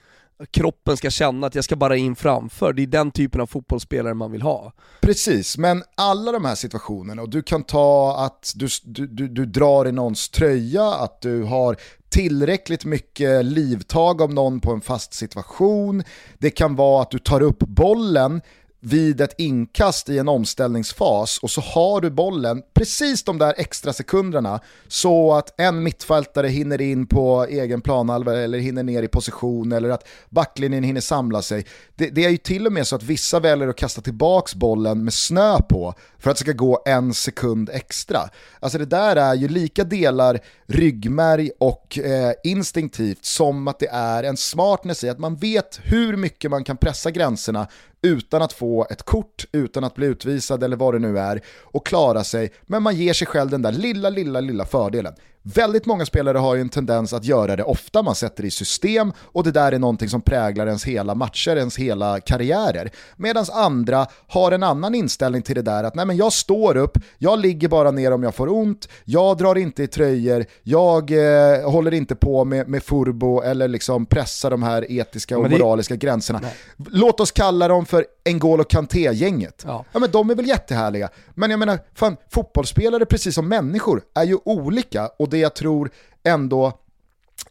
kroppen 0.51 0.97
ska 0.97 1.09
känna 1.09 1.47
att 1.47 1.55
jag 1.55 1.63
ska 1.63 1.75
bara 1.75 1.97
in 1.97 2.15
framför. 2.15 2.73
Det 2.73 2.83
är 2.83 2.87
den 2.87 3.11
typen 3.11 3.41
av 3.41 3.47
fotbollsspelare 3.47 4.13
man 4.13 4.31
vill 4.31 4.41
ha. 4.41 4.73
Precis, 5.01 5.57
men 5.57 5.83
alla 5.97 6.31
de 6.31 6.45
här 6.45 6.55
situationerna, 6.55 7.21
och 7.21 7.29
du 7.29 7.43
kan 7.43 7.63
ta 7.63 8.15
att 8.25 8.53
du, 8.55 8.67
du, 8.83 9.07
du, 9.07 9.27
du 9.27 9.45
drar 9.45 9.87
i 9.87 9.91
någons 9.91 10.29
tröja, 10.29 10.85
att 10.85 11.21
du 11.21 11.43
har 11.43 11.77
tillräckligt 12.09 12.85
mycket 12.85 13.45
livtag 13.45 14.21
om 14.21 14.35
någon 14.35 14.59
på 14.59 14.71
en 14.71 14.81
fast 14.81 15.13
situation. 15.13 16.03
Det 16.37 16.49
kan 16.49 16.75
vara 16.75 17.01
att 17.01 17.11
du 17.11 17.19
tar 17.19 17.41
upp 17.41 17.59
bollen 17.59 18.41
vid 18.85 19.21
ett 19.21 19.35
inkast 19.37 20.09
i 20.09 20.17
en 20.17 20.27
omställningsfas 20.27 21.37
och 21.37 21.51
så 21.51 21.61
har 21.61 22.01
du 22.01 22.09
bollen 22.09 22.61
precis 22.73 23.23
de 23.23 23.37
där 23.37 23.53
extra 23.57 23.93
sekunderna 23.93 24.59
så 24.87 25.33
att 25.33 25.59
en 25.59 25.83
mittfältare 25.83 26.47
hinner 26.47 26.81
in 26.81 27.07
på 27.07 27.45
egen 27.49 27.81
planhalva 27.81 28.39
eller 28.39 28.59
hinner 28.59 28.83
ner 28.83 29.03
i 29.03 29.07
position 29.07 29.71
eller 29.71 29.89
att 29.89 30.07
backlinjen 30.29 30.83
hinner 30.83 31.01
samla 31.01 31.41
sig. 31.41 31.65
Det, 31.95 32.09
det, 32.09 32.25
är 32.25 32.29
ju 32.29 32.37
till 32.37 32.67
och 32.67 32.73
med 32.73 32.87
så 32.87 32.95
att 32.95 33.03
vissa 33.03 33.39
väljer 33.39 33.67
att 33.67 33.77
kasta 33.77 34.01
tillbaks 34.01 34.55
bollen 34.55 35.03
med 35.03 35.13
snö 35.13 35.61
på 35.69 35.93
för 36.23 36.31
att 36.31 36.37
det 36.37 36.41
ska 36.41 36.51
gå 36.51 36.81
en 36.85 37.13
sekund 37.13 37.69
extra. 37.69 38.29
Alltså 38.59 38.77
det 38.77 38.85
där 38.85 39.15
är 39.15 39.33
ju 39.33 39.47
lika 39.47 39.83
delar 39.83 40.39
ryggmärg 40.67 41.51
och 41.59 41.99
eh, 41.99 42.33
instinktivt 42.43 43.25
som 43.25 43.67
att 43.67 43.79
det 43.79 43.89
är 43.91 44.23
en 44.23 44.37
smartness 44.37 45.03
i 45.03 45.09
att 45.09 45.19
man 45.19 45.35
vet 45.35 45.79
hur 45.83 46.17
mycket 46.17 46.51
man 46.51 46.63
kan 46.63 46.77
pressa 46.77 47.11
gränserna 47.11 47.67
utan 48.01 48.41
att 48.41 48.53
få 48.53 48.87
ett 48.89 49.03
kort, 49.03 49.45
utan 49.51 49.83
att 49.83 49.95
bli 49.95 50.05
utvisad 50.05 50.63
eller 50.63 50.77
vad 50.77 50.93
det 50.93 50.99
nu 50.99 51.19
är 51.19 51.41
och 51.61 51.85
klara 51.85 52.23
sig, 52.23 52.53
men 52.61 52.83
man 52.83 52.95
ger 52.95 53.13
sig 53.13 53.27
själv 53.27 53.49
den 53.49 53.61
där 53.61 53.71
lilla, 53.71 54.09
lilla, 54.09 54.39
lilla 54.39 54.65
fördelen. 54.65 55.13
Väldigt 55.45 55.85
många 55.85 56.05
spelare 56.05 56.37
har 56.37 56.55
ju 56.55 56.61
en 56.61 56.69
tendens 56.69 57.13
att 57.13 57.25
göra 57.25 57.55
det 57.55 57.63
ofta, 57.63 58.03
man 58.03 58.15
sätter 58.15 58.43
det 58.43 58.47
i 58.47 58.51
system 58.51 59.13
och 59.19 59.43
det 59.43 59.51
där 59.51 59.71
är 59.71 59.79
någonting 59.79 60.09
som 60.09 60.21
präglar 60.21 60.67
ens 60.67 60.83
hela 60.85 61.15
matcher, 61.15 61.55
ens 61.55 61.77
hela 61.77 62.19
karriärer. 62.19 62.91
Medan 63.15 63.45
andra 63.53 64.07
har 64.27 64.51
en 64.51 64.63
annan 64.63 64.95
inställning 64.95 65.41
till 65.41 65.55
det 65.55 65.61
där 65.61 65.83
att 65.83 65.95
nej 65.95 66.05
men 66.05 66.17
jag 66.17 66.33
står 66.33 66.77
upp, 66.77 66.97
jag 67.17 67.39
ligger 67.39 67.67
bara 67.67 67.91
ner 67.91 68.11
om 68.11 68.23
jag 68.23 68.35
får 68.35 68.49
ont, 68.49 68.89
jag 69.05 69.37
drar 69.37 69.57
inte 69.57 69.83
i 69.83 69.87
tröjor, 69.87 70.45
jag 70.63 71.11
eh, 71.11 71.71
håller 71.71 71.93
inte 71.93 72.15
på 72.15 72.45
med, 72.45 72.67
med 72.67 72.83
furbo 72.83 73.41
eller 73.41 73.67
liksom 73.67 74.05
pressar 74.05 74.51
de 74.51 74.63
här 74.63 74.91
etiska 74.91 75.37
och 75.37 75.49
det... 75.49 75.57
moraliska 75.57 75.95
gränserna. 75.95 76.39
Nej. 76.43 76.53
Låt 76.91 77.19
oss 77.19 77.31
kalla 77.31 77.67
dem 77.67 77.85
för 77.85 78.05
N'Golo 78.25 78.63
Kanté-gänget. 78.63 79.63
Ja. 79.67 79.85
ja 79.91 79.99
men 79.99 80.11
de 80.11 80.29
är 80.29 80.35
väl 80.35 80.47
jättehärliga. 80.47 81.09
Men 81.33 81.49
jag 81.49 81.59
menar, 81.59 81.79
fan, 81.95 82.17
fotbollsspelare 82.29 83.05
precis 83.05 83.35
som 83.35 83.47
människor 83.47 84.01
är 84.15 84.23
ju 84.23 84.37
olika 84.45 85.07
och 85.19 85.32
det 85.33 85.39
jag 85.39 85.55
tror 85.55 85.91
ändå 86.23 86.79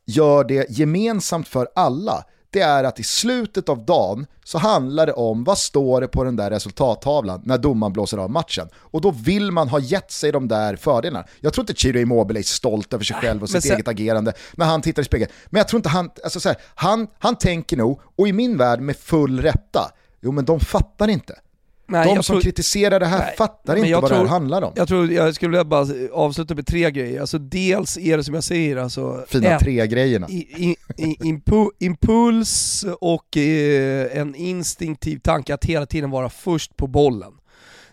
gör 0.06 0.44
det 0.44 0.70
gemensamt 0.70 1.48
för 1.48 1.68
alla, 1.74 2.24
det 2.50 2.60
är 2.60 2.84
att 2.84 3.00
i 3.00 3.02
slutet 3.02 3.68
av 3.68 3.84
dagen 3.84 4.26
så 4.44 4.58
handlar 4.58 5.06
det 5.06 5.12
om 5.12 5.44
vad 5.44 5.58
står 5.58 6.00
det 6.00 6.08
på 6.08 6.24
den 6.24 6.36
där 6.36 6.50
resultattavlan 6.50 7.42
när 7.44 7.58
domaren 7.58 7.92
blåser 7.92 8.18
av 8.18 8.30
matchen. 8.30 8.68
Och 8.74 9.00
då 9.00 9.10
vill 9.10 9.50
man 9.50 9.68
ha 9.68 9.78
gett 9.78 10.10
sig 10.10 10.32
de 10.32 10.48
där 10.48 10.76
fördelarna. 10.76 11.26
Jag 11.40 11.52
tror 11.52 11.62
inte 11.62 11.74
Chiro 11.74 11.98
Immobile 11.98 12.40
är 12.40 12.42
stolt 12.42 12.92
över 12.92 13.04
sig 13.04 13.16
själv 13.16 13.42
och 13.42 13.50
sitt 13.50 13.62
sen... 13.62 13.74
eget 13.74 13.88
agerande 13.88 14.32
när 14.52 14.66
han 14.66 14.82
tittar 14.82 15.02
i 15.02 15.04
spegeln. 15.04 15.30
Men 15.46 15.58
jag 15.58 15.68
tror 15.68 15.78
inte 15.78 15.88
han, 15.88 16.10
alltså 16.24 16.40
så 16.40 16.48
här, 16.48 16.58
han, 16.74 17.06
han 17.18 17.36
tänker 17.36 17.76
nog, 17.76 18.00
och 18.16 18.28
i 18.28 18.32
min 18.32 18.56
värld 18.56 18.80
med 18.80 18.96
full 18.96 19.40
rätta, 19.40 19.90
jo 20.20 20.32
men 20.32 20.44
de 20.44 20.60
fattar 20.60 21.08
inte. 21.08 21.38
Nej, 21.86 22.14
de 22.14 22.22
som 22.22 22.34
tror, 22.34 22.40
kritiserar 22.40 23.00
det 23.00 23.06
här 23.06 23.18
nej, 23.18 23.34
fattar 23.38 23.76
inte 23.76 23.92
vad 23.92 24.06
tror, 24.06 24.18
det 24.18 24.24
här 24.24 24.30
handlar 24.30 24.62
om. 24.62 24.72
Jag 24.76 24.88
tror, 24.88 25.12
jag 25.12 25.34
skulle 25.34 25.50
vilja 25.50 25.64
bara 25.64 25.86
avsluta 26.12 26.54
med 26.54 26.66
tre 26.66 26.90
grejer. 26.90 27.20
Alltså 27.20 27.38
dels 27.38 27.98
är 27.98 28.16
det 28.16 28.24
som 28.24 28.34
jag 28.34 28.44
säger, 28.44 28.76
alltså, 28.76 29.24
Fina 29.28 29.50
ett, 29.50 29.60
tre 29.60 29.86
grejerna. 29.86 30.28
I, 30.28 30.76
i, 30.96 31.16
impu, 31.28 31.66
impuls 31.78 32.84
och 33.00 33.36
eh, 33.36 34.18
en 34.18 34.34
instinktiv 34.34 35.18
tanke 35.18 35.54
att 35.54 35.64
hela 35.64 35.86
tiden 35.86 36.10
vara 36.10 36.28
först 36.28 36.76
på 36.76 36.86
bollen. 36.86 37.32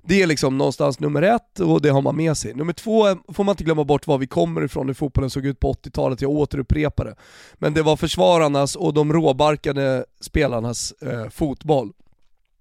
Det 0.02 0.22
är 0.22 0.28
liksom 0.28 0.58
någonstans 0.58 1.00
nummer 1.00 1.22
ett 1.22 1.60
och 1.60 1.82
det 1.82 1.90
har 1.90 2.02
man 2.02 2.16
med 2.16 2.38
sig. 2.38 2.54
Nummer 2.54 2.74
två 2.74 3.08
får 3.34 3.44
man 3.44 3.54
inte 3.54 3.64
glömma 3.64 3.84
bort 3.84 4.08
var 4.08 4.18
vi 4.18 4.28
kommer 4.28 4.64
ifrån, 4.64 4.88
hur 4.88 4.94
fotbollen 4.94 5.30
såg 5.30 5.46
ut 5.46 5.60
på 5.60 5.74
80-talet, 5.74 6.22
jag 6.22 6.32
återupprepar 6.32 7.06
det. 7.06 7.16
Men 7.54 7.74
det 7.74 7.82
var 7.82 7.98
försvararnas 7.98 8.76
och 8.76 8.94
de 8.94 9.14
råbarkade 9.14 10.06
spelarnas 10.22 10.92
eh, 10.92 11.30
fotboll. 11.30 11.92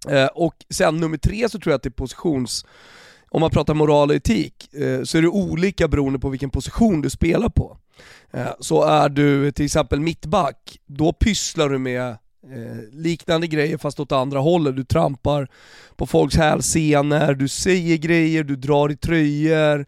Eh, 0.08 0.26
och 0.26 0.54
sen 0.70 0.96
nummer 0.96 1.16
tre 1.16 1.48
så 1.48 1.58
tror 1.58 1.70
jag 1.72 1.76
att 1.76 1.82
det 1.82 1.88
är 1.88 1.90
positions 1.90 2.66
om 3.30 3.40
man 3.40 3.50
pratar 3.50 3.74
moral 3.74 4.10
och 4.10 4.16
etik, 4.16 4.74
eh, 4.74 5.02
så 5.02 5.18
är 5.18 5.22
det 5.22 5.28
olika 5.28 5.88
beroende 5.88 6.18
på 6.18 6.28
vilken 6.28 6.50
position 6.50 7.00
du 7.00 7.10
spelar 7.10 7.48
på. 7.48 7.76
Eh, 8.32 8.48
så 8.60 8.82
är 8.84 9.08
du 9.08 9.52
till 9.52 9.64
exempel 9.64 10.00
mittback, 10.00 10.78
då 10.86 11.12
pysslar 11.12 11.68
du 11.68 11.78
med 11.78 12.16
liknande 12.92 13.46
grejer 13.46 13.78
fast 13.78 14.00
åt 14.00 14.12
andra 14.12 14.38
hållet. 14.38 14.76
Du 14.76 14.84
trampar 14.84 15.48
på 15.96 16.06
folks 16.06 16.36
hälsenor, 16.36 17.34
du 17.34 17.48
säger 17.48 17.96
grejer, 17.96 18.44
du 18.44 18.56
drar 18.56 18.92
i 18.92 18.96
tröjor. 18.96 19.86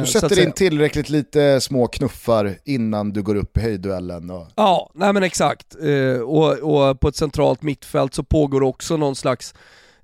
Du 0.00 0.06
sätter 0.06 0.42
in 0.42 0.52
tillräckligt 0.52 1.08
lite 1.08 1.60
små 1.60 1.86
knuffar 1.86 2.58
innan 2.64 3.12
du 3.12 3.22
går 3.22 3.34
upp 3.34 3.56
i 3.56 3.60
höjdduellen. 3.60 4.30
Och... 4.30 4.46
Ja, 4.54 4.90
nej 4.94 5.12
men 5.12 5.22
exakt. 5.22 5.76
Och, 6.24 6.52
och 6.52 7.00
på 7.00 7.08
ett 7.08 7.16
centralt 7.16 7.62
mittfält 7.62 8.14
så 8.14 8.22
pågår 8.22 8.62
också 8.62 8.96
någon 8.96 9.16
slags 9.16 9.54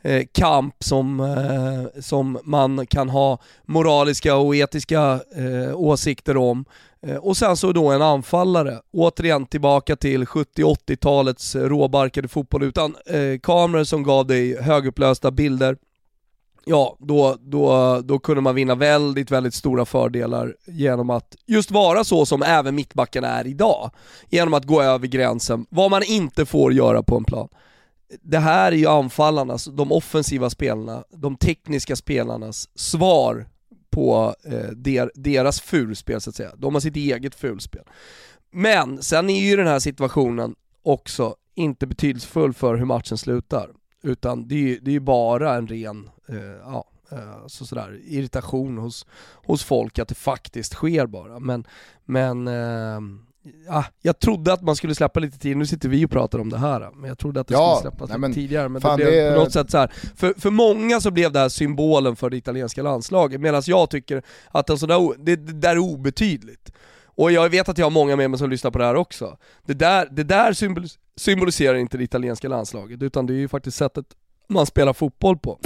eh, 0.03 0.23
kamp 0.33 0.75
som, 0.85 1.21
eh, 1.21 2.01
som 2.01 2.39
man 2.45 2.87
kan 2.87 3.09
ha 3.09 3.39
moraliska 3.67 4.37
och 4.37 4.57
etiska 4.57 5.21
eh, 5.37 5.77
åsikter 5.77 6.37
om. 6.37 6.65
Eh, 7.07 7.17
och 7.17 7.37
sen 7.37 7.57
så 7.57 7.73
då 7.73 7.91
en 7.91 8.03
anfallare, 8.03 8.79
återigen 8.93 9.47
tillbaka 9.47 9.97
till 9.97 10.25
70-80-talets 10.25 11.57
råbarkade 11.57 12.29
fotboll 12.29 12.63
utan 12.63 12.97
eh, 13.07 13.39
kameror 13.43 13.85
som 13.85 14.03
gav 14.03 14.27
dig 14.27 14.63
högupplösta 14.63 15.31
bilder. 15.31 15.77
Ja, 16.65 16.97
då, 16.99 17.37
då, 17.41 18.01
då 18.05 18.19
kunde 18.19 18.41
man 18.41 18.55
vinna 18.55 18.75
väldigt, 18.75 19.31
väldigt 19.31 19.55
stora 19.55 19.85
fördelar 19.85 20.57
genom 20.67 21.11
att 21.11 21.37
just 21.47 21.71
vara 21.71 22.05
så 22.05 22.27
som 22.27 22.43
även 22.43 22.75
mittbackarna 22.75 23.29
är 23.29 23.47
idag. 23.47 23.91
Genom 24.31 24.55
att 24.55 24.65
gå 24.65 24.83
över 24.83 25.07
gränsen, 25.07 25.67
vad 25.71 25.91
man 25.91 26.03
inte 26.03 26.47
får 26.47 26.73
göra 26.73 27.03
på 27.03 27.17
en 27.17 27.25
plan 27.25 27.49
det 28.21 28.39
här 28.39 28.73
är 28.73 28.77
ju 28.77 28.87
anfallarnas, 28.87 29.65
de 29.65 29.93
offensiva 29.93 30.51
spelarna, 30.51 31.05
de 31.11 31.37
tekniska 31.37 31.97
spelarnas 31.97 32.69
svar 32.75 33.47
på 33.91 34.35
eh, 34.45 34.71
der, 34.77 35.11
deras 35.15 35.61
fulspel 35.61 36.21
så 36.21 36.31
att 36.31 36.37
säga. 36.37 36.53
De 36.57 36.75
har 36.75 36.81
sitt 36.81 36.97
eget 36.97 37.35
fulspel. 37.35 37.83
Men 38.53 39.03
sen 39.03 39.31
är 39.31 39.41
ju 39.41 39.57
den 39.57 39.67
här 39.67 39.79
situationen 39.79 40.55
också 40.83 41.35
inte 41.55 41.87
betydelsefull 41.87 42.53
för 42.53 42.75
hur 42.75 42.85
matchen 42.85 43.19
slutar. 43.19 43.71
Utan 44.03 44.49
det 44.49 44.55
är 44.55 44.59
ju 44.59 44.79
det 44.83 44.97
är 44.97 45.01
bara 45.01 45.55
en 45.55 45.67
ren, 45.67 46.11
eh, 46.29 46.37
ja, 46.65 46.85
eh, 47.11 47.47
så 47.47 47.67
sådär, 47.67 48.01
irritation 48.05 48.79
hos, 48.79 49.07
hos 49.35 49.65
folk 49.65 49.99
att 49.99 50.09
det 50.09 50.15
faktiskt 50.15 50.73
sker 50.73 51.07
bara. 51.07 51.39
Men, 51.39 51.67
men 52.05 52.49
eh, 52.49 53.01
ja, 53.67 53.85
jag 54.03 54.19
trodde 54.19 54.53
att 54.53 54.63
man 54.63 54.77
skulle 54.77 54.95
släppa 54.95 55.21
lite 55.21 55.39
tidigare, 55.39 55.59
nu 55.59 55.67
sitter 55.67 55.89
vi 55.89 56.07
och 56.07 56.11
pratar 56.11 56.39
om 56.39 56.49
det 56.49 56.59
här, 56.59 56.91
men 56.95 57.09
jag 57.09 57.19
trodde 57.19 57.41
att 57.41 57.47
det 57.47 57.55
ja, 57.55 57.77
skulle 57.77 57.91
släppas 57.91 58.11
nej, 58.11 58.29
lite 58.29 58.41
tidigare. 58.41 58.69
Men 58.69 58.83
det 58.83 58.97
blev 58.97 59.09
det... 59.09 59.35
på 59.35 59.41
något 59.41 59.53
sätt 59.53 59.71
så 59.71 59.79
här. 59.79 59.93
För, 60.17 60.35
för 60.41 60.51
många 60.51 61.01
så 61.01 61.11
blev 61.11 61.33
det 61.33 61.39
här 61.39 61.49
symbolen 61.49 62.17
för 62.17 62.31
det 62.31 62.37
italienska 62.37 62.83
landslaget, 62.83 63.41
medan 63.41 63.63
jag 63.67 63.91
tycker 63.91 64.23
att 64.51 64.71
en 64.71 64.79
sådär, 64.79 65.25
det, 65.25 65.37
det 65.37 65.53
där 65.53 65.71
är 65.71 65.79
obetydligt. 65.79 66.73
Och 67.15 67.33
jag 67.33 67.51
vet 67.51 67.69
att 67.69 67.79
jag 67.79 67.87
har 67.87 67.91
många 67.91 68.17
med 68.17 68.31
mig 68.31 68.39
som 68.39 68.51
lyssnar 68.51 68.71
på 68.71 68.79
det 68.79 68.85
här 68.85 68.95
också. 68.95 69.37
Det 69.67 69.75
där, 69.75 70.09
det 70.11 70.25
där 70.25 70.53
symboliserar 71.17 71.75
inte 71.75 71.99
det 71.99 72.05
italienska 72.05 72.49
landslaget, 72.49 73.03
utan 73.03 73.27
det 73.27 73.33
är 73.33 73.39
ju 73.39 73.49
faktiskt 73.49 73.77
sättet 73.77 74.07
man 74.49 74.67
spelar 74.67 74.93
fotboll 74.93 75.39
på. 75.39 75.59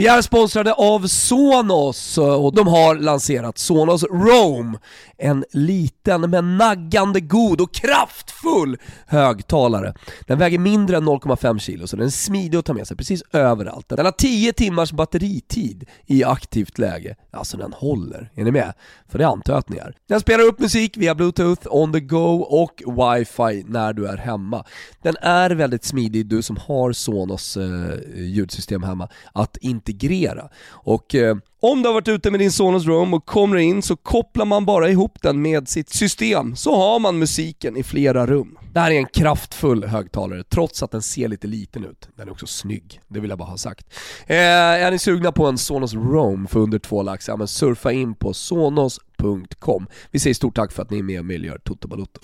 Vi 0.00 0.06
är 0.06 0.22
sponsrade 0.22 0.72
av 0.72 1.06
Sonos 1.06 2.18
eh, 2.18 2.44
och 2.44 2.54
de 2.54 2.66
har 2.66 2.94
lanserat 2.94 3.58
Sonos 3.58 4.04
Roam. 4.04 4.78
En 5.18 5.44
liten 5.52 6.30
men 6.30 6.56
naggande 6.56 7.20
god 7.20 7.60
och 7.60 7.74
kraftfull 7.74 8.78
högtalare. 9.06 9.94
Den 10.26 10.38
väger 10.38 10.58
mindre 10.58 10.96
än 10.96 11.08
0,5 11.08 11.58
kilo 11.58 11.86
så 11.86 11.96
den 11.96 12.06
är 12.06 12.10
smidig 12.10 12.58
att 12.58 12.64
ta 12.64 12.74
med 12.74 12.86
sig 12.86 12.96
precis 12.96 13.22
överallt. 13.32 13.88
Den 13.88 14.04
har 14.04 14.12
10 14.12 14.52
timmars 14.52 14.92
batteritid 14.92 15.84
i 16.06 16.24
aktivt 16.24 16.78
läge. 16.78 17.16
Alltså 17.30 17.56
den 17.56 17.72
håller, 17.72 18.30
är 18.34 18.44
ni 18.44 18.50
med? 18.50 18.72
För 19.08 19.18
det 19.18 19.26
antar 19.26 19.52
jag 19.52 19.58
att 19.58 19.68
ni 19.68 19.76
är. 19.76 19.94
Den 20.08 20.20
spelar 20.20 20.44
upp 20.44 20.58
musik 20.58 20.96
via 20.96 21.14
bluetooth, 21.14 21.66
on 21.70 21.92
the 21.92 22.00
go 22.00 22.40
och 22.40 22.82
wifi 22.86 23.64
när 23.68 23.92
du 23.92 24.06
är 24.06 24.16
hemma. 24.16 24.64
Den 25.02 25.16
är 25.20 25.50
väldigt 25.50 25.84
smidig, 25.84 26.26
du 26.26 26.42
som 26.42 26.56
har 26.56 26.92
Sonos 26.92 27.56
eh, 27.56 27.98
ljudsystem 28.16 28.82
hemma, 28.82 29.08
att 29.32 29.56
integrera. 29.90 30.48
Och 30.70 31.14
eh, 31.14 31.36
om 31.62 31.82
du 31.82 31.88
har 31.88 31.94
varit 31.94 32.08
ute 32.08 32.30
med 32.30 32.40
din 32.40 32.52
Sonos 32.52 32.86
Roam 32.86 33.14
och 33.14 33.26
kommer 33.26 33.56
in 33.56 33.82
så 33.82 33.96
kopplar 33.96 34.44
man 34.44 34.64
bara 34.64 34.88
ihop 34.88 35.18
den 35.22 35.42
med 35.42 35.68
sitt 35.68 35.88
system, 35.90 36.56
så 36.56 36.76
har 36.76 36.98
man 36.98 37.18
musiken 37.18 37.76
i 37.76 37.82
flera 37.82 38.26
rum. 38.26 38.58
Det 38.72 38.80
här 38.80 38.90
är 38.90 38.98
en 38.98 39.06
kraftfull 39.06 39.84
högtalare, 39.84 40.42
trots 40.44 40.82
att 40.82 40.90
den 40.90 41.02
ser 41.02 41.28
lite 41.28 41.46
liten 41.46 41.84
ut. 41.84 42.08
Den 42.16 42.28
är 42.28 42.32
också 42.32 42.46
snygg, 42.46 43.00
det 43.08 43.20
vill 43.20 43.30
jag 43.30 43.38
bara 43.38 43.48
ha 43.48 43.56
sagt. 43.56 43.86
Eh, 44.26 44.36
är 44.36 44.90
ni 44.90 44.98
sugna 44.98 45.32
på 45.32 45.46
en 45.46 45.58
Sonos 45.58 45.94
Roam 45.94 46.46
för 46.46 46.60
under 46.60 46.78
två 46.78 47.02
lax, 47.02 47.28
ja 47.28 47.36
men 47.36 47.48
surfa 47.48 47.92
in 47.92 48.14
på 48.14 48.34
sonos.com. 48.34 49.86
Vi 50.10 50.18
säger 50.18 50.34
stort 50.34 50.56
tack 50.56 50.72
för 50.72 50.82
att 50.82 50.90
ni 50.90 50.98
är 50.98 51.02
med 51.02 51.18
och 51.18 51.26
möjliggör 51.26 51.58
Toto 51.58 51.88
Balotto. 51.88 52.20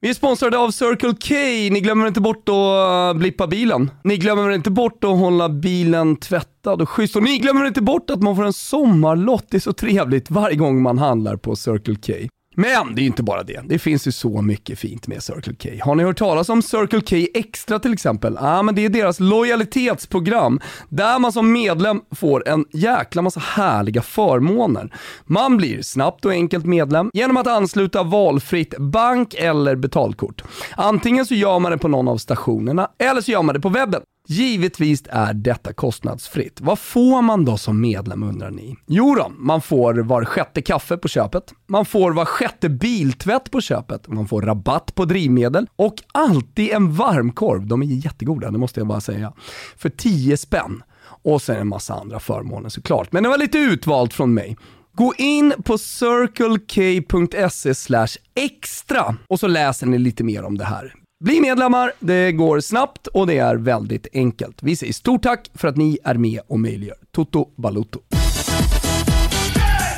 Vi 0.00 0.10
är 0.10 0.14
sponsrade 0.14 0.58
av 0.58 0.70
Circle 0.70 1.14
K, 1.28 1.34
ni 1.74 1.80
glömmer 1.80 2.06
inte 2.06 2.20
bort 2.20 2.48
att 2.48 3.14
eh, 3.14 3.18
blippa 3.18 3.46
bilen. 3.46 3.90
Ni 4.04 4.16
glömmer 4.16 4.50
inte 4.50 4.70
bort 4.70 5.04
att 5.04 5.18
hålla 5.18 5.48
bilen 5.48 6.16
tvättad 6.16 6.82
och 6.82 6.88
schysst. 6.88 7.16
Och 7.16 7.22
ni 7.22 7.38
glömmer 7.38 7.66
inte 7.66 7.82
bort 7.82 8.10
att 8.10 8.22
man 8.22 8.36
får 8.36 8.44
en 8.44 8.52
sommarlott, 8.52 9.46
det 9.50 9.56
är 9.56 9.60
så 9.60 9.72
trevligt 9.72 10.30
varje 10.30 10.56
gång 10.56 10.82
man 10.82 10.98
handlar 10.98 11.36
på 11.36 11.56
Circle 11.56 11.96
K. 12.06 12.12
Men 12.56 12.94
det 12.94 13.00
är 13.00 13.02
ju 13.02 13.06
inte 13.06 13.22
bara 13.22 13.42
det. 13.42 13.60
Det 13.64 13.78
finns 13.78 14.06
ju 14.06 14.12
så 14.12 14.42
mycket 14.42 14.78
fint 14.78 15.06
med 15.06 15.22
Circle 15.22 15.54
K. 15.62 15.68
Har 15.84 15.94
ni 15.94 16.02
hört 16.02 16.18
talas 16.18 16.48
om 16.48 16.62
Circle 16.62 17.00
K 17.00 17.16
Extra 17.34 17.78
till 17.78 17.92
exempel? 17.92 18.38
Ja, 18.40 18.58
ah, 18.58 18.62
men 18.62 18.74
det 18.74 18.84
är 18.84 18.88
deras 18.88 19.20
lojalitetsprogram 19.20 20.60
där 20.88 21.18
man 21.18 21.32
som 21.32 21.52
medlem 21.52 22.00
får 22.14 22.48
en 22.48 22.64
jäkla 22.72 23.22
massa 23.22 23.40
härliga 23.40 24.02
förmåner. 24.02 24.94
Man 25.24 25.56
blir 25.56 25.82
snabbt 25.82 26.24
och 26.24 26.32
enkelt 26.32 26.66
medlem 26.66 27.10
genom 27.12 27.36
att 27.36 27.46
ansluta 27.46 28.02
valfritt 28.02 28.78
bank 28.78 29.34
eller 29.34 29.76
betalkort. 29.76 30.42
Antingen 30.76 31.26
så 31.26 31.34
gör 31.34 31.58
man 31.58 31.72
det 31.72 31.78
på 31.78 31.88
någon 31.88 32.08
av 32.08 32.16
stationerna 32.16 32.90
eller 32.98 33.20
så 33.20 33.30
gör 33.30 33.42
man 33.42 33.54
det 33.54 33.60
på 33.60 33.68
webben. 33.68 34.02
Givetvis 34.28 35.02
är 35.10 35.34
detta 35.34 35.72
kostnadsfritt. 35.72 36.60
Vad 36.60 36.78
får 36.78 37.22
man 37.22 37.44
då 37.44 37.56
som 37.56 37.80
medlem 37.80 38.22
undrar 38.22 38.50
ni? 38.50 38.76
Jo 38.86 39.14
då, 39.14 39.32
man 39.38 39.62
får 39.62 39.94
var 39.94 40.24
sjätte 40.24 40.62
kaffe 40.62 40.96
på 40.96 41.08
köpet, 41.08 41.54
man 41.66 41.84
får 41.84 42.12
var 42.12 42.24
sjätte 42.24 42.68
biltvätt 42.68 43.50
på 43.50 43.60
köpet, 43.60 44.08
man 44.08 44.28
får 44.28 44.42
rabatt 44.42 44.94
på 44.94 45.04
drivmedel 45.04 45.66
och 45.76 45.94
alltid 46.12 46.70
en 46.70 46.92
varmkorv. 46.92 47.66
De 47.66 47.82
är 47.82 47.86
jättegoda, 47.86 48.50
det 48.50 48.58
måste 48.58 48.80
jag 48.80 48.86
bara 48.86 49.00
säga. 49.00 49.32
För 49.76 49.88
10 49.88 50.36
spänn. 50.36 50.82
Och 51.22 51.42
sen 51.42 51.56
en 51.56 51.68
massa 51.68 51.94
andra 51.94 52.20
förmåner 52.20 52.68
såklart. 52.68 53.12
Men 53.12 53.22
det 53.22 53.28
var 53.28 53.38
lite 53.38 53.58
utvalt 53.58 54.14
från 54.14 54.34
mig. 54.34 54.56
Gå 54.94 55.14
in 55.18 55.52
på 55.64 55.78
circlek.se 55.78 57.74
extra 58.34 59.16
och 59.28 59.40
så 59.40 59.46
läser 59.46 59.86
ni 59.86 59.98
lite 59.98 60.24
mer 60.24 60.44
om 60.44 60.58
det 60.58 60.64
här. 60.64 60.94
Bli 61.24 61.40
medlemmar, 61.40 61.92
det 61.98 62.32
går 62.32 62.60
snabbt 62.60 63.06
och 63.06 63.26
det 63.26 63.38
är 63.38 63.56
väldigt 63.56 64.06
enkelt. 64.12 64.62
Vi 64.62 64.76
säger 64.76 64.92
stort 64.92 65.22
tack 65.22 65.50
för 65.54 65.68
att 65.68 65.76
ni 65.76 65.98
är 66.04 66.14
med 66.14 66.40
och 66.46 66.60
möjliggör 66.60 66.96
Toto 67.10 67.48
Balutto. 67.56 68.00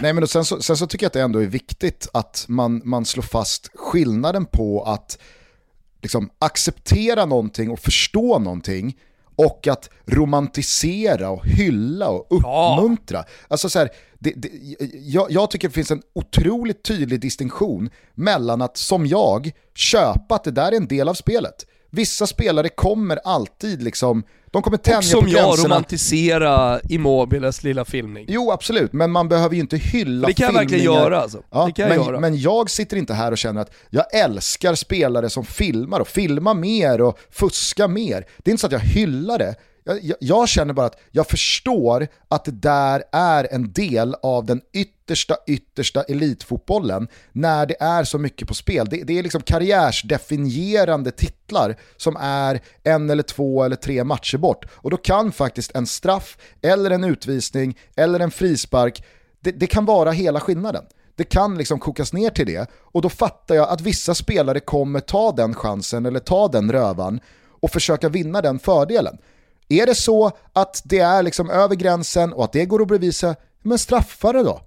Nej 0.03 0.13
men 0.13 0.29
sen 0.29 0.45
så, 0.45 0.63
sen 0.63 0.77
så 0.77 0.87
tycker 0.87 1.05
jag 1.05 1.09
att 1.09 1.13
det 1.13 1.21
ändå 1.21 1.39
är 1.43 1.47
viktigt 1.47 2.09
att 2.13 2.45
man, 2.49 2.83
man 2.85 3.05
slår 3.05 3.23
fast 3.23 3.71
skillnaden 3.75 4.47
på 4.47 4.83
att 4.83 5.19
liksom 6.03 6.31
acceptera 6.39 7.25
någonting 7.25 7.71
och 7.71 7.81
förstå 7.81 8.39
någonting 8.39 8.99
och 9.37 9.69
att 9.69 9.91
romantisera 10.07 11.31
och 11.31 11.47
hylla 11.47 12.09
och 12.09 12.27
uppmuntra. 12.31 13.19
Ja. 13.19 13.25
Alltså 13.49 13.69
så 13.69 13.79
här, 13.79 13.91
det, 14.19 14.33
det, 14.37 14.49
jag, 14.93 15.31
jag, 15.31 15.51
tycker 15.51 15.69
det 15.69 15.75
finns 15.75 15.91
en 15.91 16.03
otroligt 16.15 16.83
tydlig 16.83 17.21
distinktion 17.21 17.91
mellan 18.15 18.63
att, 18.63 18.77
som 18.77 19.07
jag, 19.07 19.51
köpa 19.75 20.35
att 20.35 20.45
det 20.45 20.51
där 20.51 20.73
är 20.73 20.77
en 20.77 20.89
del 20.89 21.09
av 21.09 21.15
spelet. 21.15 21.67
Vissa 21.91 22.27
spelare 22.27 22.69
kommer 22.69 23.17
alltid 23.25 23.83
liksom, 23.83 24.25
de 24.53 24.63
kommer 24.63 24.77
tänja 24.77 25.01
gränserna. 25.01 25.19
Och 25.19 25.29
som 25.29 25.37
jag, 25.37 25.65
romantisera 25.65 26.81
Immobiles 26.89 27.63
lilla 27.63 27.85
filmning. 27.85 28.25
Jo 28.29 28.53
absolut, 28.53 28.93
men 28.93 29.11
man 29.11 29.29
behöver 29.29 29.55
ju 29.55 29.61
inte 29.61 29.77
hylla 29.77 30.27
det 30.27 30.35
kan 30.35 30.47
filmningar. 30.47 30.63
jag 30.63 30.71
verkligen 30.71 30.85
göra 30.85 31.21
alltså. 31.21 31.43
Ja, 31.51 31.67
det 31.67 31.73
kan 31.73 31.89
men, 31.89 31.97
jag 31.97 32.07
göra. 32.07 32.21
men 32.21 32.41
jag 32.41 32.71
sitter 32.71 32.97
inte 32.97 33.15
här 33.15 33.33
och 33.33 33.39
känner 33.39 33.61
att 33.61 33.71
jag 33.91 34.15
älskar 34.15 34.75
spelare 34.75 35.31
som 35.31 35.45
filmar 35.45 36.01
och 36.01 36.09
filmar 36.09 36.55
mer 36.55 37.01
och 37.01 37.19
fuskar 37.31 37.89
mer. 37.89 38.27
Det 38.39 38.51
är 38.51 38.53
inte 38.53 38.61
så 38.61 38.67
att 38.67 38.73
jag 38.73 38.81
hyllar 38.81 39.39
det, 39.39 39.55
jag, 39.85 40.17
jag, 40.21 40.49
känner 40.49 40.75
bara 40.75 40.87
att 40.87 41.01
jag 41.11 41.27
förstår 41.27 42.09
att 42.29 42.45
det 42.45 42.51
där 42.51 43.03
är 43.13 43.49
en 43.51 43.73
del 43.73 44.15
av 44.23 44.47
den 44.47 44.61
yttersta, 44.73 45.37
yttersta 45.47 46.03
elitfotbollen 46.03 47.09
när 47.33 47.67
det 47.67 47.77
är 47.81 48.05
så 48.05 48.19
mycket 48.19 48.49
på 48.49 48.55
spel. 48.55 48.87
Det, 48.91 49.03
det 49.03 49.19
är 49.19 49.23
liksom 49.23 49.43
karriärsdefinierande 49.43 51.11
titlar 51.11 51.77
som 51.97 52.17
är 52.21 52.61
en 52.83 53.11
eller 53.11 53.23
två 53.23 53.65
eller 53.65 53.77
tre 53.77 54.05
matcher 54.05 54.39
bort. 54.39 54.65
Och 54.73 54.91
då 54.91 54.97
kan 54.97 55.33
faktiskt 55.33 55.77
en 55.77 55.87
straff, 55.87 56.39
eller 56.63 56.91
en 56.91 57.05
utvisning, 57.05 57.79
eller 57.97 58.21
en 58.21 58.31
frispark, 58.31 59.05
det, 59.41 59.53
det 59.53 59.67
kan 59.67 59.85
vara 59.85 60.11
hela 60.11 60.41
skillnaden. 60.41 60.85
Det 61.17 61.25
kan 61.25 61.59
liksom 61.59 61.79
kokas 61.79 62.13
ner 62.13 62.31
till 62.31 62.47
det 62.47 62.71
och 62.75 63.03
då 63.03 63.09
fattar 63.09 63.55
jag 63.55 63.69
att 63.69 63.81
vissa 63.81 64.15
spelare 64.15 64.61
kommer 64.61 65.01
ta 65.01 65.33
den 65.33 65.55
chansen 65.55 66.07
eller 66.07 66.21
ta 66.21 66.49
den 66.49 66.73
rövan 66.73 67.21
och 67.61 67.71
försöka 67.71 68.09
vinna 68.09 68.41
den 68.41 68.59
fördelen. 68.59 69.19
Är 69.81 69.87
det 69.87 69.95
så 69.95 70.31
att 70.53 70.83
det 70.85 70.99
är 70.99 71.23
liksom 71.23 71.51
över 71.51 71.75
gränsen 71.75 72.33
och 72.33 72.45
att 72.45 72.53
det 72.53 72.65
går 72.65 72.83
att 72.83 72.89
bevisa, 72.89 73.37
men 73.63 73.79
straffa 73.79 74.33
det 74.33 74.43
då. 74.43 74.61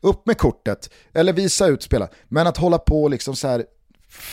Upp 0.00 0.26
med 0.26 0.38
kortet, 0.38 0.90
eller 1.12 1.32
visa 1.32 1.66
ut 1.66 1.82
spelaren. 1.82 2.12
Men 2.28 2.46
att 2.46 2.56
hålla 2.56 2.78
på 2.78 3.02
och 3.02 3.10
liksom 3.10 3.36
så 3.36 3.48
här 3.48 3.64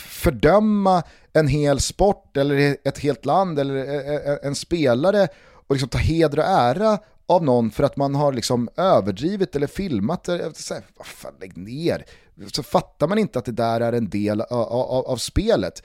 fördöma 0.08 1.02
en 1.32 1.48
hel 1.48 1.80
sport 1.80 2.36
eller 2.36 2.76
ett 2.84 2.98
helt 2.98 3.24
land 3.24 3.58
eller 3.58 3.74
e, 3.74 3.96
e, 3.96 4.32
e, 4.32 4.38
en 4.42 4.54
spelare 4.54 5.28
och 5.68 5.74
liksom 5.74 5.88
ta 5.88 5.98
heder 5.98 6.38
och 6.38 6.44
ära 6.44 6.98
av 7.26 7.44
någon 7.44 7.70
för 7.70 7.84
att 7.84 7.96
man 7.96 8.14
har 8.14 8.32
liksom 8.32 8.68
överdrivit 8.76 9.56
eller 9.56 9.66
filmat. 9.66 10.26
Så 10.54 10.74
här, 10.74 10.82
vad 10.96 11.06
fan, 11.06 11.34
lägg 11.40 11.56
ner. 11.56 12.04
Så 12.52 12.62
fattar 12.62 13.08
man 13.08 13.18
inte 13.18 13.38
att 13.38 13.44
det 13.44 13.52
där 13.52 13.80
är 13.80 13.92
en 13.92 14.10
del 14.10 14.40
av, 14.40 14.62
av, 14.62 15.06
av 15.06 15.16
spelet 15.16 15.82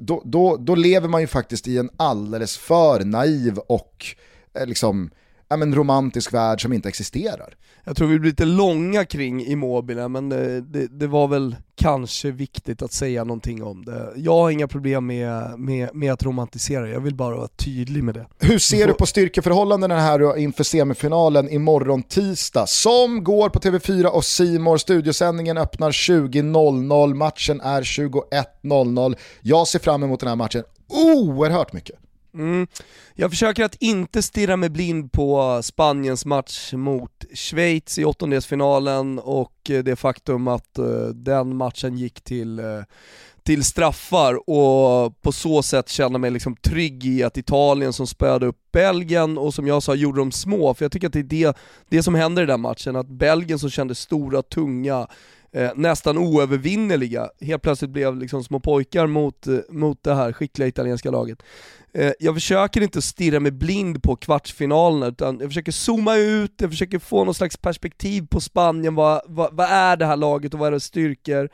då, 0.00 0.22
då, 0.24 0.56
då 0.56 0.74
lever 0.74 1.08
man 1.08 1.20
ju 1.20 1.26
faktiskt 1.26 1.68
i 1.68 1.78
en 1.78 1.90
alldeles 1.96 2.58
för 2.58 3.04
naiv 3.04 3.58
och 3.58 4.06
eh, 4.54 4.66
liksom, 4.66 5.10
ja, 5.54 5.58
men 5.58 5.74
romantisk 5.74 6.34
värld 6.34 6.62
som 6.62 6.72
inte 6.72 6.88
existerar. 6.88 7.54
Jag 7.84 7.96
tror 7.96 8.08
vi 8.08 8.18
blir 8.18 8.30
lite 8.30 8.44
långa 8.44 9.04
kring 9.04 9.46
Immobile, 9.46 10.08
men 10.08 10.28
det, 10.28 10.60
det, 10.60 10.86
det, 10.86 11.06
var 11.06 11.28
väl 11.28 11.56
kanske 11.76 12.30
viktigt 12.30 12.82
att 12.82 12.92
säga 12.92 13.24
någonting 13.24 13.62
om 13.62 13.84
det. 13.84 14.12
Jag 14.16 14.32
har 14.32 14.50
inga 14.50 14.68
problem 14.68 15.06
med, 15.06 15.58
med, 15.58 15.94
med 15.94 16.12
att 16.12 16.22
romantisera, 16.22 16.88
jag 16.88 17.00
vill 17.00 17.14
bara 17.14 17.36
vara 17.36 17.48
tydlig 17.48 18.04
med 18.04 18.14
det. 18.14 18.26
Hur 18.38 18.58
ser 18.58 18.86
du 18.86 18.92
på 18.92 19.06
styrkeförhållandena 19.06 20.00
här 20.00 20.36
inför 20.36 20.64
semifinalen 20.64 21.48
imorgon 21.48 22.02
tisdag, 22.02 22.66
som 22.68 23.24
går 23.24 23.48
på 23.48 23.58
TV4 23.58 24.04
och 24.04 24.24
Simor. 24.24 24.76
Studiosändningen 24.76 25.58
öppnar 25.58 25.90
20.00, 25.90 27.14
matchen 27.14 27.60
är 27.60 27.82
21.00. 27.82 29.16
Jag 29.40 29.68
ser 29.68 29.78
fram 29.78 30.02
emot 30.02 30.20
den 30.20 30.28
här 30.28 30.36
matchen 30.36 30.62
oerhört 30.88 31.72
mycket. 31.72 32.03
Mm. 32.34 32.66
Jag 33.14 33.30
försöker 33.30 33.64
att 33.64 33.74
inte 33.74 34.22
stirra 34.22 34.56
mig 34.56 34.68
blind 34.68 35.12
på 35.12 35.60
Spaniens 35.62 36.26
match 36.26 36.72
mot 36.72 37.24
Schweiz 37.34 37.98
i 37.98 38.04
åttondelsfinalen 38.04 39.18
och 39.18 39.70
eh, 39.70 39.84
det 39.84 39.96
faktum 39.96 40.48
att 40.48 40.78
eh, 40.78 41.06
den 41.14 41.56
matchen 41.56 41.98
gick 41.98 42.20
till, 42.20 42.58
eh, 42.58 42.82
till 43.42 43.64
straffar 43.64 44.50
och 44.50 45.22
på 45.22 45.32
så 45.32 45.62
sätt 45.62 45.88
känna 45.88 46.18
mig 46.18 46.30
liksom 46.30 46.56
trygg 46.56 47.04
i 47.06 47.22
att 47.22 47.36
Italien 47.36 47.92
som 47.92 48.06
spöade 48.06 48.46
upp 48.46 48.58
Belgien 48.72 49.38
och 49.38 49.54
som 49.54 49.66
jag 49.66 49.82
sa 49.82 49.94
gjorde 49.94 50.20
dem 50.20 50.32
små, 50.32 50.74
för 50.74 50.84
jag 50.84 50.92
tycker 50.92 51.06
att 51.06 51.12
det 51.12 51.18
är 51.18 51.22
det, 51.22 51.56
det 51.88 52.02
som 52.02 52.14
händer 52.14 52.42
i 52.42 52.46
den 52.46 52.60
matchen, 52.60 52.96
att 52.96 53.08
Belgien 53.08 53.58
som 53.58 53.70
kändes 53.70 53.98
stora, 53.98 54.42
tunga, 54.42 55.06
eh, 55.52 55.70
nästan 55.74 56.18
oövervinneliga, 56.18 57.28
helt 57.40 57.62
plötsligt 57.62 57.90
blev 57.90 58.16
liksom 58.16 58.44
små 58.44 58.60
pojkar 58.60 59.06
mot, 59.06 59.46
eh, 59.46 59.58
mot 59.68 60.02
det 60.02 60.14
här 60.14 60.32
skickliga 60.32 60.68
italienska 60.68 61.10
laget. 61.10 61.42
Eh, 61.94 62.12
jag 62.18 62.34
försöker 62.34 62.80
inte 62.80 63.02
stirra 63.02 63.40
mig 63.40 63.52
blind 63.52 64.02
på 64.02 64.16
kvartsfinalerna, 64.16 65.06
utan 65.06 65.38
jag 65.40 65.48
försöker 65.48 65.72
zooma 65.72 66.16
ut, 66.16 66.52
jag 66.60 66.70
försöker 66.70 66.98
få 66.98 67.24
någon 67.24 67.34
slags 67.34 67.56
perspektiv 67.56 68.26
på 68.30 68.40
Spanien, 68.40 68.94
vad, 68.94 69.22
vad, 69.26 69.56
vad 69.56 69.66
är 69.70 69.96
det 69.96 70.06
här 70.06 70.16
laget 70.16 70.54
och 70.54 70.60
vad 70.60 70.66
är 70.66 70.72
dess 70.72 70.84
styrkor? 70.84 71.48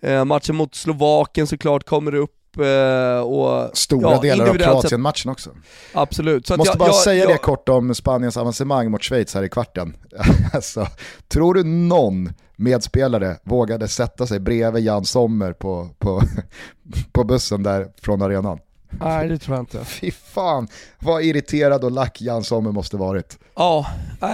Eh, 0.00 0.24
matchen 0.24 0.56
mot 0.56 0.74
Slovakien 0.74 1.46
såklart 1.46 1.84
kommer 1.84 2.14
upp, 2.14 2.58
eh, 2.58 3.20
och, 3.20 3.76
Stora 3.76 4.12
ja, 4.12 4.20
delar 4.20 4.48
av 4.48 4.54
Kroatien-matchen 4.54 5.30
också. 5.30 5.50
Absolut. 5.92 6.46
Så 6.46 6.56
Måste 6.56 6.70
jag, 6.70 6.78
bara 6.78 6.88
jag, 6.88 6.94
säga 6.94 7.24
jag, 7.24 7.32
det 7.32 7.38
kort 7.38 7.68
om 7.68 7.94
Spaniens 7.94 8.36
avancemang 8.36 8.90
mot 8.90 9.02
Schweiz 9.02 9.34
här 9.34 9.42
i 9.42 9.48
kvarten. 9.48 9.96
alltså, 10.52 10.86
tror 11.28 11.54
du 11.54 11.64
någon 11.64 12.32
medspelare 12.56 13.36
vågade 13.44 13.88
sätta 13.88 14.26
sig 14.26 14.40
bredvid 14.40 14.84
Jan 14.84 15.04
Sommer 15.04 15.52
på, 15.52 15.88
på, 15.98 16.22
på 17.12 17.24
bussen 17.24 17.62
där 17.62 17.88
från 18.02 18.22
arenan? 18.22 18.58
Nej 18.90 19.28
det 19.28 19.38
tror 19.38 19.56
jag 19.56 19.62
inte. 19.62 19.84
Fy 19.84 20.10
fan 20.10 20.68
vad 20.98 21.22
irriterad 21.22 21.84
och 21.84 21.90
lack 21.90 22.20
Jan 22.20 22.44
Sommer 22.44 22.72
måste 22.72 22.96
varit. 22.96 23.38
Ja, 23.54 23.86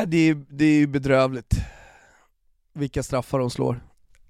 det 0.07 0.29
är, 0.29 0.45
det 0.49 0.65
är 0.65 0.87
bedrövligt. 0.87 1.55
Vilka 2.75 3.03
straffar 3.03 3.39
de 3.39 3.51
slår. 3.51 3.81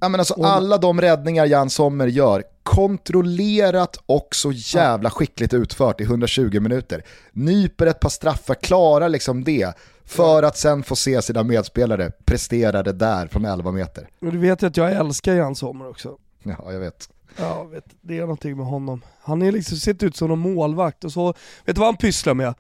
Ja, 0.00 0.08
men 0.08 0.20
alltså, 0.20 0.42
alla 0.42 0.78
de 0.78 1.00
räddningar 1.00 1.46
Jan 1.46 1.70
Sommer 1.70 2.06
gör, 2.06 2.42
kontrollerat 2.62 3.96
och 4.06 4.28
så 4.34 4.52
jävla 4.52 5.10
skickligt 5.10 5.54
utfört 5.54 6.00
i 6.00 6.04
120 6.04 6.60
minuter. 6.60 7.04
Nyper 7.32 7.86
ett 7.86 8.00
par 8.00 8.08
straffar, 8.08 8.54
klarar 8.54 9.08
liksom 9.08 9.44
det, 9.44 9.76
för 10.04 10.42
att 10.42 10.56
sen 10.56 10.82
få 10.82 10.96
se 10.96 11.22
sina 11.22 11.42
medspelare 11.42 12.10
prestera 12.24 12.82
det 12.82 12.92
där 12.92 13.26
från 13.26 13.44
11 13.44 13.70
meter. 13.70 14.08
Och 14.20 14.32
du 14.32 14.38
vet 14.38 14.62
ju 14.62 14.66
att 14.66 14.76
jag 14.76 14.92
älskar 14.92 15.34
Jan 15.34 15.54
Sommer 15.54 15.88
också. 15.88 16.16
Ja, 16.42 16.72
jag 16.72 16.80
vet. 16.80 17.08
Ja, 17.36 17.64
vet, 17.64 17.84
det 18.00 18.16
är 18.16 18.20
någonting 18.20 18.56
med 18.56 18.66
honom. 18.66 19.02
Han 19.22 19.42
är 19.42 19.52
liksom, 19.52 19.78
sett 19.78 20.02
ut 20.02 20.16
som 20.16 20.30
en 20.30 20.38
målvakt 20.38 21.04
och 21.04 21.12
så, 21.12 21.26
vet 21.64 21.76
du 21.76 21.80
vad 21.80 21.88
han 21.88 21.96
pysslar 21.96 22.34
med? 22.34 22.54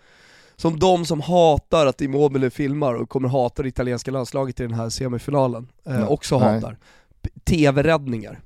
Som 0.56 0.78
de 0.78 1.06
som 1.06 1.20
hatar 1.20 1.86
att 1.86 2.00
Immobile 2.00 2.50
filmar 2.50 2.94
och 2.94 3.08
kommer 3.08 3.28
hata 3.28 3.62
det 3.62 3.68
italienska 3.68 4.10
landslaget 4.10 4.60
i 4.60 4.62
den 4.62 4.74
här 4.74 4.88
semifinalen, 4.88 5.68
eh, 5.86 6.08
också 6.08 6.38
Nej. 6.38 6.54
hatar. 6.54 6.78
TV-räddningar. 7.44 8.40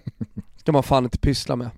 ska 0.56 0.72
man 0.72 0.82
fan 0.82 1.04
inte 1.04 1.18
pyssla 1.18 1.56
med. 1.56 1.70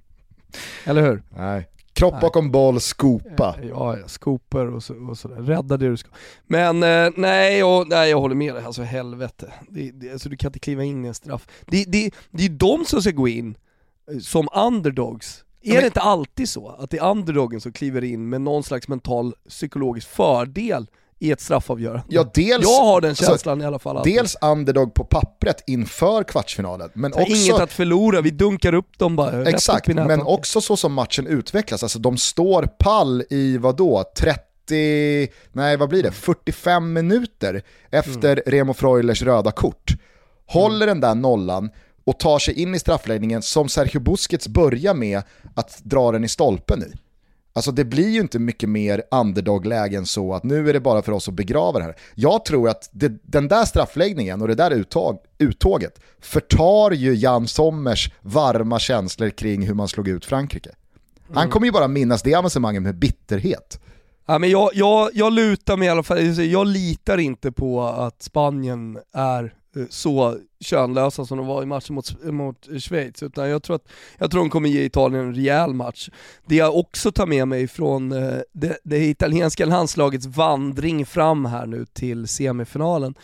Eller 0.85 1.03
hur? 1.03 1.23
Nej. 1.37 1.69
Kropp 1.93 2.21
bakom 2.21 2.51
boll, 2.51 2.81
skopa. 2.81 3.57
Ja, 3.63 3.99
ja 3.99 4.09
skoper 4.09 4.67
och, 4.67 4.83
så, 4.83 4.95
och 5.09 5.19
sådär. 5.19 5.37
Rädda 5.37 5.77
det 5.77 5.89
du 5.89 5.97
ska. 5.97 6.09
Men 6.47 6.83
eh, 6.83 7.11
nej, 7.17 7.65
och, 7.65 7.89
nej, 7.89 8.11
jag 8.11 8.21
håller 8.21 8.35
med 8.35 8.55
dig. 8.55 8.65
Alltså 8.65 8.83
helvete. 8.83 9.53
Det, 9.69 9.91
det, 9.91 10.13
alltså, 10.13 10.29
du 10.29 10.37
kan 10.37 10.49
inte 10.49 10.59
kliva 10.59 10.85
in 10.85 11.05
i 11.05 11.09
en 11.09 11.15
straff. 11.15 11.49
Det, 11.67 11.85
det, 11.85 12.11
det 12.31 12.45
är 12.45 12.49
de 12.49 12.85
som 12.85 13.03
ska 13.03 13.11
gå 13.11 13.29
in 13.29 13.49
eh, 13.51 13.55
som 14.23 14.49
underdogs. 14.55 15.45
Är 15.63 15.73
men... 15.73 15.81
det 15.81 15.87
inte 15.87 16.01
alltid 16.01 16.49
så? 16.49 16.69
Att 16.69 16.91
det 16.91 16.99
är 16.99 17.11
underdogen 17.11 17.61
som 17.61 17.73
kliver 17.73 18.05
in 18.05 18.29
med 18.29 18.41
någon 18.41 18.63
slags 18.63 18.89
mental 18.89 19.35
psykologisk 19.49 20.09
fördel 20.09 20.87
i 21.21 21.31
ett 21.31 21.41
straffavgörande. 21.41 22.05
Ja, 22.09 22.31
dels, 22.35 22.63
jag 22.63 22.85
har 22.85 23.01
den 23.01 23.11
alltså, 23.11 23.25
känslan 23.25 23.53
alltså, 23.53 23.65
i 23.65 23.67
alla 23.67 23.79
fall. 23.79 23.97
Alltid. 23.97 24.15
Dels 24.15 24.37
underdog 24.43 24.95
på 24.95 25.05
pappret 25.05 25.65
inför 25.67 26.25
kvartsfinalen. 26.25 26.91
Men 26.95 27.13
också, 27.13 27.27
inget 27.27 27.61
att 27.61 27.73
förlora, 27.73 28.21
vi 28.21 28.31
dunkar 28.31 28.75
upp 28.75 28.99
dem 28.99 29.17
bara. 29.17 29.49
Exakt, 29.49 29.89
men 29.89 30.23
också 30.23 30.61
så 30.61 30.77
som 30.77 30.93
matchen 30.93 31.27
utvecklas. 31.27 31.83
Alltså 31.83 31.99
de 31.99 32.17
står 32.17 32.63
pall 32.79 33.25
i 33.31 33.59
vadå, 33.59 34.05
30, 34.19 35.29
nej 35.53 35.77
vad 35.77 35.89
blir 35.89 36.03
det, 36.03 36.13
45 36.13 36.93
minuter 36.93 37.63
efter 37.91 38.33
mm. 38.33 38.43
Remo 38.47 38.75
Freulers 38.75 39.23
röda 39.23 39.53
kort. 39.53 39.93
Håller 40.47 40.87
mm. 40.87 41.01
den 41.01 41.01
där 41.01 41.15
nollan 41.15 41.71
och 42.05 42.19
tar 42.19 42.39
sig 42.39 42.55
in 42.63 42.75
i 42.75 42.79
straffläggningen 42.79 43.43
som 43.43 43.69
Sergio 43.69 44.01
Busquets 44.01 44.49
börjar 44.49 44.95
med 44.95 45.23
att 45.55 45.81
dra 45.85 46.13
den 46.13 46.25
i 46.25 46.29
stolpen 46.29 46.83
i. 46.83 46.97
Alltså 47.53 47.73
det 47.73 47.85
blir 47.85 48.09
ju 48.09 48.21
inte 48.21 48.39
mycket 48.39 48.69
mer 48.69 49.03
underdog-läge 49.11 49.97
än 49.97 50.07
så 50.07 50.35
att 50.35 50.45
nu 50.45 50.69
är 50.69 50.73
det 50.73 50.81
bara 50.81 51.03
för 51.03 51.13
oss 51.13 51.29
att 51.29 51.35
begrava 51.35 51.79
det 51.79 51.85
här. 51.85 51.97
Jag 52.15 52.45
tror 52.45 52.69
att 52.69 52.89
det, 52.93 53.13
den 53.23 53.49
där 53.49 53.65
straffläggningen 53.65 54.43
och 54.43 54.49
det 54.49 54.55
där 54.55 54.71
uttag, 54.71 55.19
uttåget 55.39 56.01
förtar 56.21 56.91
ju 56.91 57.15
Jan 57.15 57.49
Sommers 57.49 58.13
varma 58.21 58.79
känslor 58.79 59.31
kring 59.31 59.67
hur 59.67 59.75
man 59.75 59.89
slog 59.89 60.09
ut 60.09 60.25
Frankrike. 60.25 60.71
Han 61.29 61.43
mm. 61.43 61.51
kommer 61.51 61.67
ju 61.67 61.73
bara 61.73 61.89
minnas 61.89 62.23
det 62.23 62.35
avancemanget 62.35 62.83
med 62.83 62.99
bitterhet. 62.99 63.81
Ja, 64.27 64.39
men 64.39 64.51
jag, 64.51 64.71
jag, 64.75 65.11
jag 65.15 65.33
lutar 65.33 65.77
mig 65.77 65.87
i 65.87 65.91
alla 65.91 66.03
fall, 66.03 66.39
jag 66.39 66.67
litar 66.67 67.19
inte 67.19 67.53
på 67.53 67.83
att 67.83 68.23
Spanien 68.23 68.99
är 69.15 69.55
Eh, 69.77 69.83
så 69.91 70.39
könlösa 70.61 71.25
som 71.25 71.39
de 71.39 71.47
var 71.47 71.63
i 71.63 71.67
matchen 71.67 71.95
mot, 71.95 72.25
mot 72.25 72.69
Schweiz, 72.81 73.23
utan 73.23 73.49
jag 73.49 73.63
tror 73.63 73.77
att 73.77 73.89
jag 74.19 74.31
tror 74.31 74.41
de 74.41 74.51
kommer 74.51 74.69
ge 74.69 74.85
Italien 74.85 75.27
en 75.27 75.35
rejäl 75.35 75.75
match. 75.75 76.09
Det 76.47 76.57
jag 76.57 76.77
också 76.77 77.13
tar 77.13 77.27
med 77.27 77.49
mig 77.49 77.69
från 77.69 78.13
eh, 78.13 78.39
det, 78.53 78.79
det 78.85 79.05
italienska 79.07 79.67
landslagets 79.67 80.27
vandring 80.27 81.07
fram 81.07 81.45
här 81.45 81.67
nu 81.67 81.87
till 81.93 82.29
semifinalen 82.29 83.15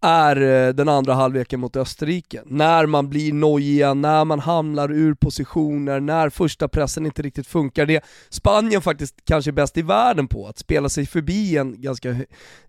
är 0.00 0.66
eh, 0.66 0.74
den 0.74 0.88
andra 0.88 1.14
halvleken 1.14 1.60
mot 1.60 1.76
Österrike. 1.76 2.42
När 2.46 2.86
man 2.86 3.08
blir 3.08 3.32
nojiga, 3.32 3.94
när 3.94 4.24
man 4.24 4.40
hamnar 4.40 4.92
ur 4.92 5.14
positioner, 5.14 6.00
när 6.00 6.30
första 6.30 6.68
pressen 6.68 7.06
inte 7.06 7.22
riktigt 7.22 7.46
funkar. 7.46 7.86
Det 7.86 8.04
Spanien 8.28 8.82
faktiskt 8.82 9.24
kanske 9.24 9.50
är 9.50 9.52
bäst 9.52 9.78
i 9.78 9.82
världen 9.82 10.28
på, 10.28 10.46
att 10.46 10.58
spela 10.58 10.88
sig 10.88 11.06
förbi 11.06 11.56
en 11.56 11.80
ganska 11.80 12.16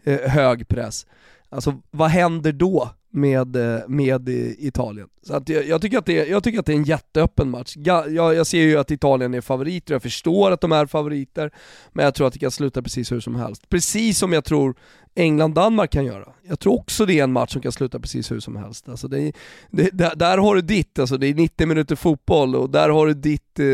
hög 0.05 0.67
press. 0.67 1.05
Alltså 1.49 1.81
vad 1.91 2.09
händer 2.09 2.51
då? 2.51 2.89
Med, 3.16 3.55
eh, 3.55 3.82
med 3.88 4.30
Italien. 4.30 5.07
Så 5.24 5.34
att 5.34 5.49
jag, 5.49 5.68
jag, 5.68 5.82
tycker 5.82 5.97
att 5.97 6.05
det, 6.05 6.28
jag 6.28 6.43
tycker 6.43 6.59
att 6.59 6.66
det 6.66 6.74
är 6.74 6.78
en 6.78 6.84
jätteöppen 6.84 7.49
match. 7.49 7.74
Jag, 7.78 8.13
jag 8.13 8.47
ser 8.47 8.61
ju 8.61 8.78
att 8.78 8.91
Italien 8.91 9.34
är 9.34 9.41
favoriter, 9.41 9.93
jag 9.93 10.01
förstår 10.01 10.51
att 10.51 10.61
de 10.61 10.72
är 10.72 10.86
favoriter, 10.86 11.51
men 11.93 12.05
jag 12.05 12.16
tror 12.16 12.28
att 12.28 12.34
det 12.34 12.39
kan 12.39 12.51
sluta 12.51 12.82
precis 12.82 13.11
hur 13.11 13.20
som 13.20 13.36
helst. 13.36 13.70
Precis 13.70 14.18
som 14.18 14.34
jag 14.34 14.45
tror 14.45 14.76
England-Danmark 15.16 15.91
kan 15.91 16.05
göra. 16.05 16.30
Jag 16.47 16.59
tror 16.59 16.74
också 16.74 17.05
det 17.05 17.20
är 17.20 17.24
en 17.24 17.32
match 17.32 17.53
som 17.53 17.61
kan 17.61 17.72
sluta 17.72 17.99
precis 17.99 18.32
hur 18.32 18.39
som 18.39 18.55
helst. 18.55 18.89
Alltså 18.89 19.07
det, 19.07 19.32
det, 19.72 19.89
där, 19.93 20.16
där, 20.16 20.38
har 20.38 20.55
du 20.55 20.61
ditt, 20.61 20.99
alltså 20.99 21.18
det 21.18 21.28
är 21.28 21.34
90 21.34 21.68
minuter 21.68 21.95
fotboll 21.95 22.55
och 22.55 22.70
där 22.70 22.89
har 22.89 23.07
du 23.07 23.13
ditt 23.13 23.59
eh, 23.59 23.66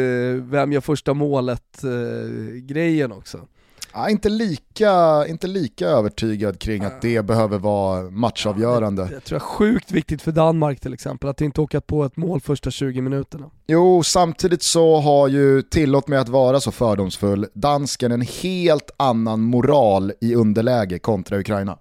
vem 0.49 0.71
gör 0.71 0.81
första 0.81 1.13
målet 1.13 1.83
eh, 1.83 2.53
grejen 2.55 3.11
också. 3.11 3.47
Ja, 3.93 4.09
inte, 4.09 4.29
lika, 4.29 5.25
inte 5.27 5.47
lika 5.47 5.87
övertygad 5.87 6.59
kring 6.59 6.83
att 6.83 7.01
det 7.01 7.25
behöver 7.25 7.57
vara 7.57 8.09
matchavgörande. 8.09 9.01
Jag, 9.01 9.11
jag 9.11 9.23
tror 9.23 9.39
det 9.39 9.43
är 9.43 9.47
sjukt 9.47 9.91
viktigt 9.91 10.21
för 10.21 10.31
Danmark 10.31 10.79
till 10.79 10.93
exempel, 10.93 11.29
att 11.29 11.41
inte 11.41 11.61
åka 11.61 11.81
på 11.81 12.05
ett 12.05 12.17
mål 12.17 12.41
första 12.41 12.71
20 12.71 13.01
minuterna. 13.01 13.49
Jo, 13.67 14.03
samtidigt 14.03 14.63
så 14.63 14.99
har 14.99 15.27
ju, 15.27 15.61
tillåt 15.61 16.07
mig 16.07 16.19
att 16.19 16.29
vara 16.29 16.59
så 16.59 16.71
fördomsfull, 16.71 17.47
dansken 17.53 18.11
en 18.11 18.21
helt 18.21 18.91
annan 18.97 19.41
moral 19.41 20.11
i 20.21 20.35
underläge 20.35 20.99
kontra 20.99 21.39
Ukraina. 21.39 21.77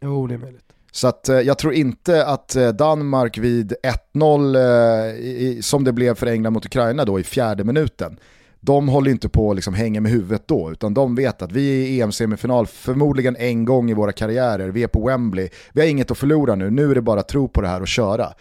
Jo, 0.00 0.26
det 0.26 0.34
är 0.34 0.38
möjligt. 0.38 0.64
Så 0.92 1.08
att, 1.08 1.28
eh, 1.28 1.40
jag 1.40 1.58
tror 1.58 1.74
inte 1.74 2.26
att 2.26 2.56
eh, 2.56 2.68
Danmark 2.68 3.38
vid 3.38 3.74
1-0, 4.14 4.56
eh, 4.56 5.60
som 5.60 5.84
det 5.84 5.92
blev 5.92 6.14
för 6.14 6.26
England 6.26 6.52
mot 6.52 6.66
Ukraina 6.66 7.04
då 7.04 7.20
i 7.20 7.24
fjärde 7.24 7.64
minuten, 7.64 8.16
de 8.64 8.88
håller 8.88 9.10
inte 9.10 9.28
på 9.28 9.50
att 9.50 9.56
liksom 9.56 9.74
hänga 9.74 10.00
med 10.00 10.12
huvudet 10.12 10.48
då, 10.48 10.72
utan 10.72 10.94
de 10.94 11.14
vet 11.14 11.42
att 11.42 11.52
vi 11.52 11.82
är 11.82 11.86
i 11.86 12.00
EM-semifinal 12.00 12.66
förmodligen 12.66 13.36
en 13.36 13.64
gång 13.64 13.90
i 13.90 13.94
våra 13.94 14.12
karriärer, 14.12 14.68
vi 14.68 14.82
är 14.82 14.88
på 14.88 15.06
Wembley, 15.06 15.48
vi 15.72 15.80
har 15.80 15.88
inget 15.88 16.10
att 16.10 16.18
förlora 16.18 16.54
nu, 16.54 16.70
nu 16.70 16.90
är 16.90 16.94
det 16.94 17.02
bara 17.02 17.20
att 17.20 17.28
tro 17.28 17.48
på 17.48 17.60
det 17.60 17.68
här 17.68 17.80
och 17.80 17.88
köra. 17.88 18.32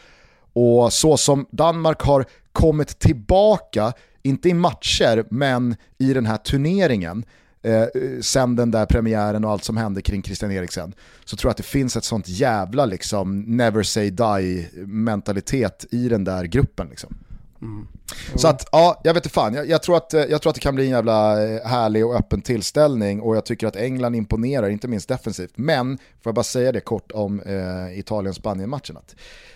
Och 0.54 0.94
så 0.94 1.18
som 1.18 1.46
Danmark 1.52 2.02
har 2.02 2.26
kommit 2.52 3.00
tillbaka, 3.00 3.94
inte 4.22 4.50
i 4.50 4.54
matcher, 4.54 5.26
men 5.30 5.76
i 5.98 6.14
den 6.14 6.26
här 6.26 6.38
turneringen, 6.38 7.26
eh, 7.62 7.86
sen 8.22 8.56
den 8.56 8.72
där 8.72 8.86
premiären 8.86 9.46
och 9.46 9.52
allt 9.52 9.64
som 9.64 9.78
hände 9.78 10.02
kring 10.02 10.24
Christian 10.24 10.52
Eriksen, 10.52 10.94
så 11.26 11.36
tror 11.36 11.50
jag 11.50 11.52
att 11.52 11.58
det 11.58 11.64
finns 11.64 11.98
ett 11.98 12.04
sånt 12.04 12.28
jävla 12.28 12.86
liksom 12.86 13.42
never 13.42 13.84
say 13.84 14.10
die 14.10 14.70
mentalitet 14.86 15.86
i 15.92 16.10
den 16.10 16.24
där 16.24 16.44
gruppen. 16.44 16.88
Liksom. 16.90 17.16
Mm. 17.64 17.88
Så 18.36 18.48
att, 18.48 18.68
ja, 18.72 19.02
jag 19.04 19.14
vet 19.14 19.26
inte 19.26 19.34
fan. 19.34 19.54
Jag, 19.54 19.70
jag, 19.70 19.84
tror 19.84 19.98
att, 19.98 20.14
jag 20.14 20.42
tror 20.42 20.50
att 20.50 20.56
det 20.56 20.62
kan 20.62 20.76
bli 20.76 20.84
en 20.84 20.90
jävla 20.90 21.44
eh, 21.44 21.66
härlig 21.66 22.06
och 22.06 22.16
öppen 22.16 22.42
tillställning 22.42 23.22
och 23.22 23.36
jag 23.36 23.46
tycker 23.46 23.68
att 23.68 23.76
England 23.76 24.16
imponerar, 24.16 24.70
inte 24.70 24.88
minst 24.88 25.10
defensivt. 25.10 25.54
Men, 25.56 25.98
får 25.98 26.30
jag 26.30 26.36
bara 26.36 26.44
säga 26.44 26.72
det 26.72 26.80
kort 26.80 27.12
om 27.12 27.40
eh, 27.40 28.00
Italien-Spanien-matchen, 28.00 28.98
att 28.98 29.16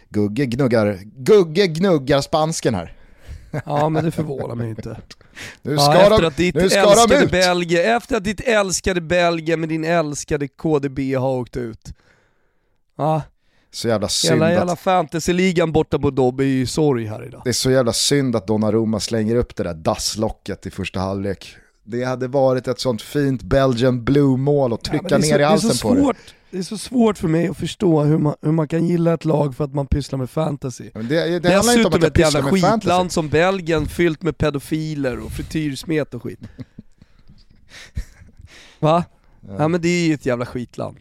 Gugge 0.10 0.46
gnuggar, 0.46 1.00
Gugge 1.04 1.68
gnuggar 1.68 2.22
spansken 2.22 2.76
här. 2.76 2.94
Ja 3.66 3.90
men 3.90 4.06
det 4.06 4.12
förvånar 4.12 4.56
mig 4.56 4.70
inte. 4.70 4.98
Nu 5.62 5.78
ska, 5.78 5.94
ja, 5.94 6.20
de, 6.20 6.32
ditt 6.36 6.56
nu 6.56 6.70
ska 6.70 7.08
de 7.08 7.24
ut! 7.24 7.32
Belgien, 7.32 7.96
efter 7.98 8.18
att 8.18 8.24
ditt 8.24 8.42
älskade 8.42 9.02
Belgien 9.02 9.60
med 9.60 9.70
din 9.70 9.84
älskade 9.84 10.48
KDB 10.48 11.00
har 11.16 11.30
åkt 11.30 11.58
ut. 11.58 11.94
Ja, 12.98 13.22
så 13.72 13.88
jävla 13.88 14.10
synd 14.10 14.34
Hela 14.34 14.52
jävla 14.52 14.76
fantasyligan 14.76 15.72
borta 15.72 16.00
på 16.00 16.10
Dobby 16.10 16.44
är 16.44 16.48
ju 16.48 16.66
sorg 16.66 17.06
här 17.06 17.26
idag. 17.26 17.42
Det 17.44 17.50
är 17.50 17.54
så 17.54 17.72
jävla 17.72 17.94
synd 17.94 18.36
att 18.36 18.48
Donnarumma 18.48 19.00
slänger 19.00 19.36
upp 19.36 19.56
det 19.56 19.64
där 19.64 19.74
dasslocket 19.74 20.66
i 20.66 20.72
första 20.72 21.00
halvlek. 21.00 21.56
Det 21.84 22.04
hade 22.04 22.28
varit 22.28 22.68
ett 22.68 22.80
sånt 22.80 23.02
fint 23.02 23.44
Belgian 23.44 24.04
blue-mål 24.04 24.74
att 24.74 24.84
trycka 24.84 25.08
ja, 25.10 25.18
ner 25.18 25.34
så, 25.34 25.40
i 25.40 25.44
halsen 25.44 25.70
på 25.70 25.76
svårt. 25.76 26.16
det. 26.16 26.34
Det 26.52 26.58
är 26.58 26.64
så 26.64 26.78
svårt 26.78 27.18
för 27.18 27.28
mig 27.28 27.48
att 27.48 27.58
förstå 27.58 28.04
hur 28.04 28.18
man, 28.18 28.36
hur 28.42 28.52
man 28.52 28.68
kan 28.68 28.88
gilla 28.88 29.14
ett 29.14 29.26
lag 29.26 29.56
för 29.56 29.64
att 29.64 29.74
man 29.74 29.88
pysslar 29.88 30.20
med 30.20 30.30
fantasy. 30.30 30.90
Men 30.94 31.08
det, 31.08 31.30
det 31.30 31.40
Dessutom 31.40 32.04
ett 32.04 32.18
jävla 32.18 32.44
skitland 32.44 32.84
fantasy. 32.84 33.14
som 33.14 33.30
Belgien 33.30 33.88
fyllt 33.88 34.22
med 34.22 34.38
pedofiler 34.38 35.20
och 35.20 35.32
frityrsmet 35.32 36.14
och 36.14 36.24
skit. 36.24 36.40
Va? 38.80 39.04
Ja. 39.48 39.56
ja 39.58 39.68
men 39.68 39.82
det 39.82 39.88
är 39.88 40.08
ju 40.08 40.14
ett 40.14 40.26
jävla 40.26 40.46
skitland. 40.46 40.98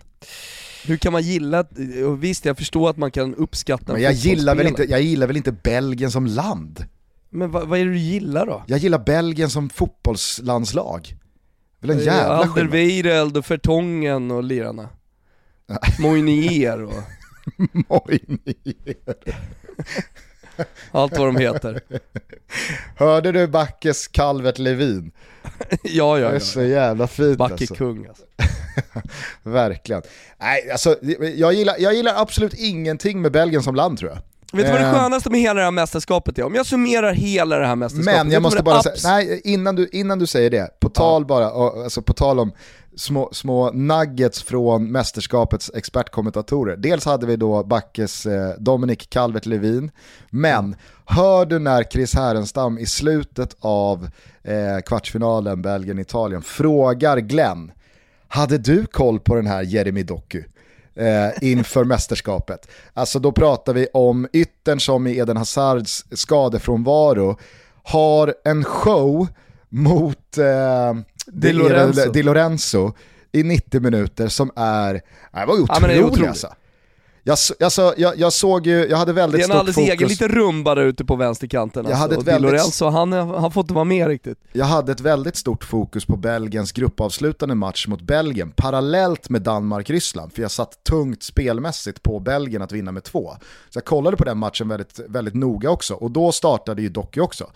Hur 0.86 0.96
kan 0.96 1.12
man 1.12 1.22
gilla, 1.22 1.64
och 2.06 2.24
visst 2.24 2.44
jag 2.44 2.58
förstår 2.58 2.90
att 2.90 2.96
man 2.96 3.10
kan 3.10 3.34
uppskatta 3.34 3.92
Men 3.92 4.02
jag 4.02 4.12
gillar, 4.12 4.54
väl 4.54 4.66
inte, 4.66 4.84
jag 4.84 5.02
gillar 5.02 5.26
väl 5.26 5.36
inte 5.36 5.52
Belgien 5.52 6.10
som 6.10 6.26
land? 6.26 6.84
Men 7.30 7.50
vad, 7.50 7.68
vad 7.68 7.78
är 7.78 7.84
det 7.84 7.90
du 7.90 7.98
gillar 7.98 8.46
då? 8.46 8.64
Jag 8.66 8.78
gillar 8.78 8.98
Belgien 8.98 9.50
som 9.50 9.68
fotbollslandslag. 9.68 11.16
Väl 11.80 11.90
en 11.90 11.98
jävla 11.98 12.36
Alderweireld 12.36 13.36
och 13.36 13.46
Fertongen 13.46 14.30
och 14.30 14.44
lirarna. 14.44 14.88
Moinier 15.98 16.82
och... 16.82 17.02
Moinier. 17.72 19.14
Allt 20.92 21.18
vad 21.18 21.28
de 21.28 21.36
heter. 21.36 21.80
Hörde 22.96 23.32
du 23.32 23.46
Backes 23.46 24.08
Calvert 24.08 24.58
Levin? 24.58 25.12
ja, 25.70 25.78
ja, 25.82 26.18
ja. 26.18 26.28
Det 26.28 26.36
är 26.36 26.40
så 26.40 26.62
jävla 26.62 27.06
fint 27.06 27.38
Backe 27.38 27.54
alltså. 27.54 27.74
kung 27.74 28.06
alltså. 28.06 28.24
Verkligen. 29.42 30.02
Nej, 30.40 30.70
alltså, 30.70 30.96
jag, 31.34 31.52
gillar, 31.52 31.74
jag 31.78 31.94
gillar 31.94 32.14
absolut 32.22 32.54
ingenting 32.54 33.22
med 33.22 33.32
Belgien 33.32 33.62
som 33.62 33.74
land 33.74 33.98
tror 33.98 34.10
jag. 34.10 34.18
Vet 34.52 34.66
du 34.66 34.72
vad 34.72 34.80
det 34.80 34.86
eh. 34.86 34.94
skönaste 34.94 35.30
med 35.30 35.40
hela 35.40 35.54
det 35.54 35.64
här 35.64 35.70
mästerskapet 35.70 36.38
är? 36.38 36.42
Om 36.42 36.54
jag 36.54 36.66
summerar 36.66 37.12
hela 37.12 37.58
det 37.58 37.66
här 37.66 37.76
mästerskapet. 37.76 38.24
Men 38.24 38.30
jag 38.30 38.42
måste 38.42 38.62
bara 38.62 38.82
säga, 38.82 39.14
nej 39.14 39.40
innan 39.44 39.76
du, 39.76 39.88
innan 39.92 40.18
du 40.18 40.26
säger 40.26 40.50
det, 40.50 40.80
på 40.80 40.88
tal 40.88 41.26
bara, 41.26 41.46
alltså 41.46 42.02
på 42.02 42.12
tal 42.12 42.38
om 42.40 42.52
små, 42.96 43.28
små 43.32 43.70
nuggets 43.70 44.42
från 44.42 44.92
mästerskapets 44.92 45.70
expertkommentatorer. 45.74 46.76
Dels 46.76 47.04
hade 47.04 47.26
vi 47.26 47.36
då 47.36 47.64
Backes 47.64 48.26
eh, 48.26 48.54
Dominic 48.58 48.98
Calvert-Levin, 48.98 49.90
men 50.30 50.76
hör 51.04 51.46
du 51.46 51.58
när 51.58 51.82
Chris 51.84 52.14
Härenstam 52.14 52.78
i 52.78 52.86
slutet 52.86 53.56
av 53.60 54.08
eh, 54.42 54.80
kvartsfinalen 54.86 55.62
Belgien-Italien 55.62 56.42
frågar 56.42 57.18
Glenn, 57.18 57.72
hade 58.28 58.58
du 58.58 58.86
koll 58.86 59.20
på 59.20 59.34
den 59.34 59.46
här 59.46 59.62
Jeremy 59.62 60.02
Doku? 60.02 60.42
Eh, 60.94 61.28
inför 61.40 61.84
mästerskapet. 61.94 62.68
Alltså 62.94 63.18
då 63.18 63.32
pratar 63.32 63.74
vi 63.74 63.86
om 63.92 64.28
yttern 64.32 64.80
som 64.80 65.06
i 65.06 65.18
Eden 65.18 65.36
Hazards 65.36 66.04
skadefrånvaro 66.12 67.38
har 67.82 68.34
en 68.44 68.64
show 68.64 69.28
mot 69.68 70.38
eh, 70.38 70.94
Di, 71.26 71.52
Lorenzo. 71.52 72.10
Di 72.10 72.22
Lorenzo 72.22 72.94
i 73.32 73.42
90 73.42 73.80
minuter 73.80 74.28
som 74.28 74.50
är, 74.56 74.94
det 74.94 75.46
var 75.46 75.60
otrolig, 75.60 75.96
ja, 75.96 76.04
otrolig. 76.04 76.28
alltså. 76.28 76.48
Jag, 77.28 77.38
alltså, 77.60 77.94
jag, 77.96 78.18
jag, 78.18 78.32
såg 78.32 78.66
ju, 78.66 78.86
jag 78.86 78.96
hade 78.96 79.12
väldigt 79.12 79.44
stort 79.44 79.56
fokus. 79.56 79.74
Det 79.74 79.80
är 79.80 79.84
en 79.84 79.90
alldeles 79.90 80.00
egen 80.00 80.08
liten 80.08 80.28
rumba 80.28 80.74
där 80.74 80.82
ute 80.82 81.04
på 81.04 81.16
vänsterkanten. 81.16 81.84
Jag 81.84 81.92
alltså. 81.92 82.02
hade 82.02 82.14
ett 82.14 82.26
väldigt... 82.26 82.52
Lorenzo, 82.52 82.88
han 82.88 83.12
har 83.12 83.50
fått 83.50 83.70
vara 83.70 83.84
med 83.84 84.08
riktigt. 84.08 84.38
Jag 84.52 84.64
hade 84.64 84.92
ett 84.92 85.00
väldigt 85.00 85.36
stort 85.36 85.64
fokus 85.64 86.04
på 86.04 86.16
Belgiens 86.16 86.72
gruppavslutande 86.72 87.54
match 87.54 87.86
mot 87.86 88.00
Belgien, 88.00 88.52
parallellt 88.56 89.28
med 89.28 89.42
Danmark-Ryssland, 89.42 90.32
för 90.32 90.42
jag 90.42 90.50
satt 90.50 90.84
tungt 90.84 91.22
spelmässigt 91.22 92.02
på 92.02 92.20
Belgien 92.20 92.62
att 92.62 92.72
vinna 92.72 92.92
med 92.92 93.04
två. 93.04 93.30
Så 93.70 93.76
jag 93.76 93.84
kollade 93.84 94.16
på 94.16 94.24
den 94.24 94.38
matchen 94.38 94.68
väldigt, 94.68 95.00
väldigt 95.08 95.34
noga 95.34 95.70
också, 95.70 95.94
och 95.94 96.10
då 96.10 96.32
startade 96.32 96.82
ju 96.82 96.88
Docky 96.88 97.20
också. 97.20 97.46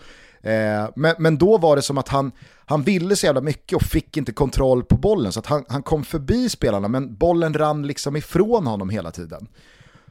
Eh, 0.43 0.89
men, 0.95 1.15
men 1.19 1.37
då 1.37 1.57
var 1.57 1.75
det 1.75 1.81
som 1.81 1.97
att 1.97 2.07
han, 2.07 2.31
han 2.65 2.83
ville 2.83 3.15
så 3.15 3.25
jävla 3.25 3.41
mycket 3.41 3.75
och 3.75 3.81
fick 3.81 4.17
inte 4.17 4.31
kontroll 4.31 4.83
på 4.83 4.97
bollen. 4.97 5.31
Så 5.31 5.39
att 5.39 5.45
han, 5.45 5.65
han 5.67 5.83
kom 5.83 6.03
förbi 6.03 6.49
spelarna 6.49 6.87
men 6.87 7.15
bollen 7.15 7.53
rann 7.53 7.87
liksom 7.87 8.15
ifrån 8.15 8.67
honom 8.67 8.89
hela 8.89 9.11
tiden. 9.11 9.47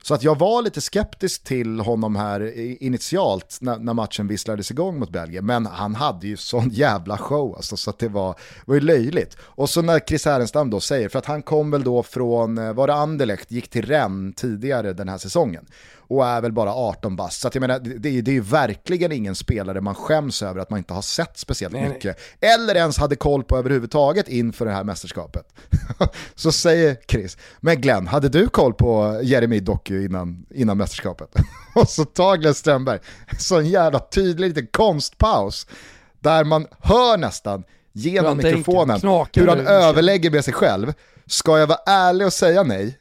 Så 0.02 0.14
att 0.14 0.22
jag 0.22 0.38
var 0.38 0.62
lite 0.62 0.80
skeptisk 0.80 1.44
till 1.44 1.80
honom 1.80 2.16
här 2.16 2.52
initialt 2.82 3.58
när, 3.60 3.78
när, 3.78 3.94
matchen 3.94 4.28
visslades 4.28 4.70
igång 4.70 4.98
mot 4.98 5.10
Belgien. 5.10 5.46
Men 5.46 5.66
han 5.66 5.94
hade 5.94 6.26
ju 6.26 6.36
sån 6.36 6.68
jävla 6.68 7.18
show 7.18 7.56
alltså, 7.56 7.76
så 7.76 7.90
att 7.90 7.98
det 7.98 8.08
var, 8.08 8.34
var 8.64 8.74
ju 8.74 8.80
löjligt. 8.80 9.36
Och 9.40 9.70
så 9.70 9.82
när 9.82 9.98
Chris 9.98 10.24
Härenstam 10.24 10.70
då 10.70 10.80
säger, 10.80 11.08
för 11.08 11.18
att 11.18 11.26
han 11.26 11.42
kom 11.42 11.70
väl 11.70 11.84
då 11.84 12.02
från, 12.02 12.58
eh, 12.58 12.72
var 12.72 12.86
det 12.86 12.94
Anderlecht, 12.94 13.50
gick 13.50 13.70
till 13.70 13.86
Rennes 13.86 14.34
tidigare 14.34 14.92
den 14.92 15.08
här 15.08 15.18
säsongen 15.18 15.66
och 16.10 16.26
är 16.26 16.40
väl 16.40 16.52
bara 16.52 16.74
18 16.74 17.16
bast. 17.16 17.40
Så 17.40 17.50
jag 17.52 17.60
menar, 17.60 17.78
det, 17.78 18.20
det 18.20 18.30
är 18.30 18.32
ju 18.32 18.40
verkligen 18.40 19.12
ingen 19.12 19.34
spelare 19.34 19.80
man 19.80 19.94
skäms 19.94 20.42
över 20.42 20.60
att 20.60 20.70
man 20.70 20.78
inte 20.78 20.94
har 20.94 21.02
sett 21.02 21.38
speciellt 21.38 21.74
nej, 21.74 21.88
mycket. 21.88 22.18
Nej. 22.40 22.54
Eller 22.54 22.74
ens 22.74 22.98
hade 22.98 23.16
koll 23.16 23.44
på 23.44 23.56
överhuvudtaget 23.56 24.28
inför 24.28 24.66
det 24.66 24.72
här 24.72 24.84
mästerskapet. 24.84 25.46
så 26.34 26.52
säger 26.52 26.96
Chris, 27.08 27.36
men 27.60 27.80
Glenn, 27.80 28.06
hade 28.06 28.28
du 28.28 28.48
koll 28.48 28.74
på 28.74 29.20
Jeremy 29.22 29.60
Doku 29.60 30.04
innan, 30.04 30.46
innan 30.54 30.78
mästerskapet? 30.78 31.34
och 31.74 31.88
så 31.88 32.04
tar 32.04 32.36
Glenn 32.36 32.54
Strömberg 32.54 32.98
en 33.52 33.66
jävla 33.66 33.98
tydlig 33.98 34.48
liten 34.48 34.66
konstpaus 34.66 35.66
där 36.20 36.44
man 36.44 36.66
hör 36.80 37.16
nästan 37.16 37.64
genom 37.92 38.36
mikrofonen 38.36 39.00
hur 39.32 39.46
han 39.46 39.66
överlägger 39.66 40.30
med 40.30 40.44
sig 40.44 40.54
själv. 40.54 40.92
Ska 41.26 41.58
jag 41.58 41.66
vara 41.66 41.80
ärlig 41.86 42.26
och 42.26 42.32
säga 42.32 42.62
nej? 42.62 42.98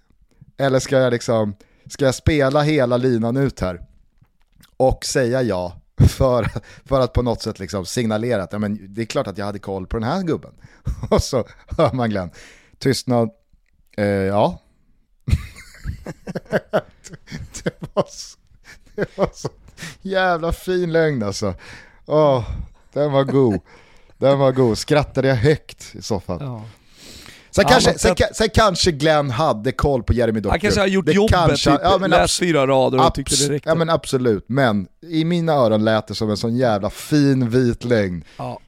Eller 0.57 0.79
ska 0.79 0.97
jag 0.97 1.11
liksom 1.11 1.55
ska 1.89 2.05
jag 2.05 2.15
spela 2.15 2.61
hela 2.61 2.97
linan 2.97 3.37
ut 3.37 3.59
här 3.59 3.81
och 4.77 5.05
säga 5.05 5.41
ja 5.41 5.81
för, 6.07 6.49
för 6.85 6.99
att 6.99 7.13
på 7.13 7.21
något 7.21 7.41
sätt 7.41 7.59
liksom 7.59 7.85
signalera 7.85 8.43
att 8.43 8.53
ja, 8.53 8.59
men 8.59 8.93
det 8.93 9.01
är 9.01 9.05
klart 9.05 9.27
att 9.27 9.37
jag 9.37 9.45
hade 9.45 9.59
koll 9.59 9.87
på 9.87 9.97
den 9.97 10.09
här 10.09 10.23
gubben. 10.23 10.51
Och 11.09 11.23
så 11.23 11.47
hör 11.77 11.93
man 11.93 12.09
Glenn, 12.09 12.31
tystnad, 12.77 13.29
eh, 13.97 14.05
ja. 14.05 14.61
var 17.93 18.05
så, 18.09 18.37
det 18.95 19.17
var 19.17 19.29
så 19.33 19.49
jävla 20.01 20.51
fin 20.51 20.91
lögn 20.91 21.23
alltså. 21.23 21.53
Oh, 22.05 22.49
den 22.93 23.11
var 23.11 23.23
god. 23.23 23.61
Den 24.17 24.39
var 24.39 24.51
god, 24.51 24.77
skrattade 24.77 25.27
jag 25.27 25.35
högt 25.35 25.95
i 25.95 26.01
soffan. 26.01 26.37
Ja. 26.41 26.65
Sen, 27.51 27.63
Ja, 27.67 27.69
kanske, 27.69 27.99
sen, 27.99 28.15
sen 28.33 28.49
kanske 28.53 28.91
Glenn 28.91 29.29
hade 29.29 29.71
koll 29.71 30.03
på 30.03 30.13
Jeremy 30.13 30.39
Doku. 30.39 30.49
Han 30.51 30.59
kanske 30.59 30.79
har 30.79 30.87
gjort 30.87 31.05
Det 31.05 31.11
jobbet, 31.11 31.31
kanske- 31.35 31.71
typ, 31.71 31.79
ja, 31.83 31.97
men 31.97 32.09
läst 32.09 32.39
fyra 32.39 32.67
rader 32.67 33.05
och 33.07 33.13
tyckte 33.15 33.35
det 33.35 33.53
räckte. 33.53 33.69
Ja 33.69 33.75
men 33.75 33.89
absolut, 33.89 34.45
men 34.47 34.87
i 35.01 35.25
mina 35.25 35.53
öron 35.53 35.85
lät 35.85 36.07
det 36.07 36.15
som 36.15 36.29
en 36.29 36.37
sån 36.37 36.57
jävla 36.57 36.89
fin 36.89 37.49
vit 37.49 37.83
lögn. 37.83 38.23
Ja. 38.37 38.59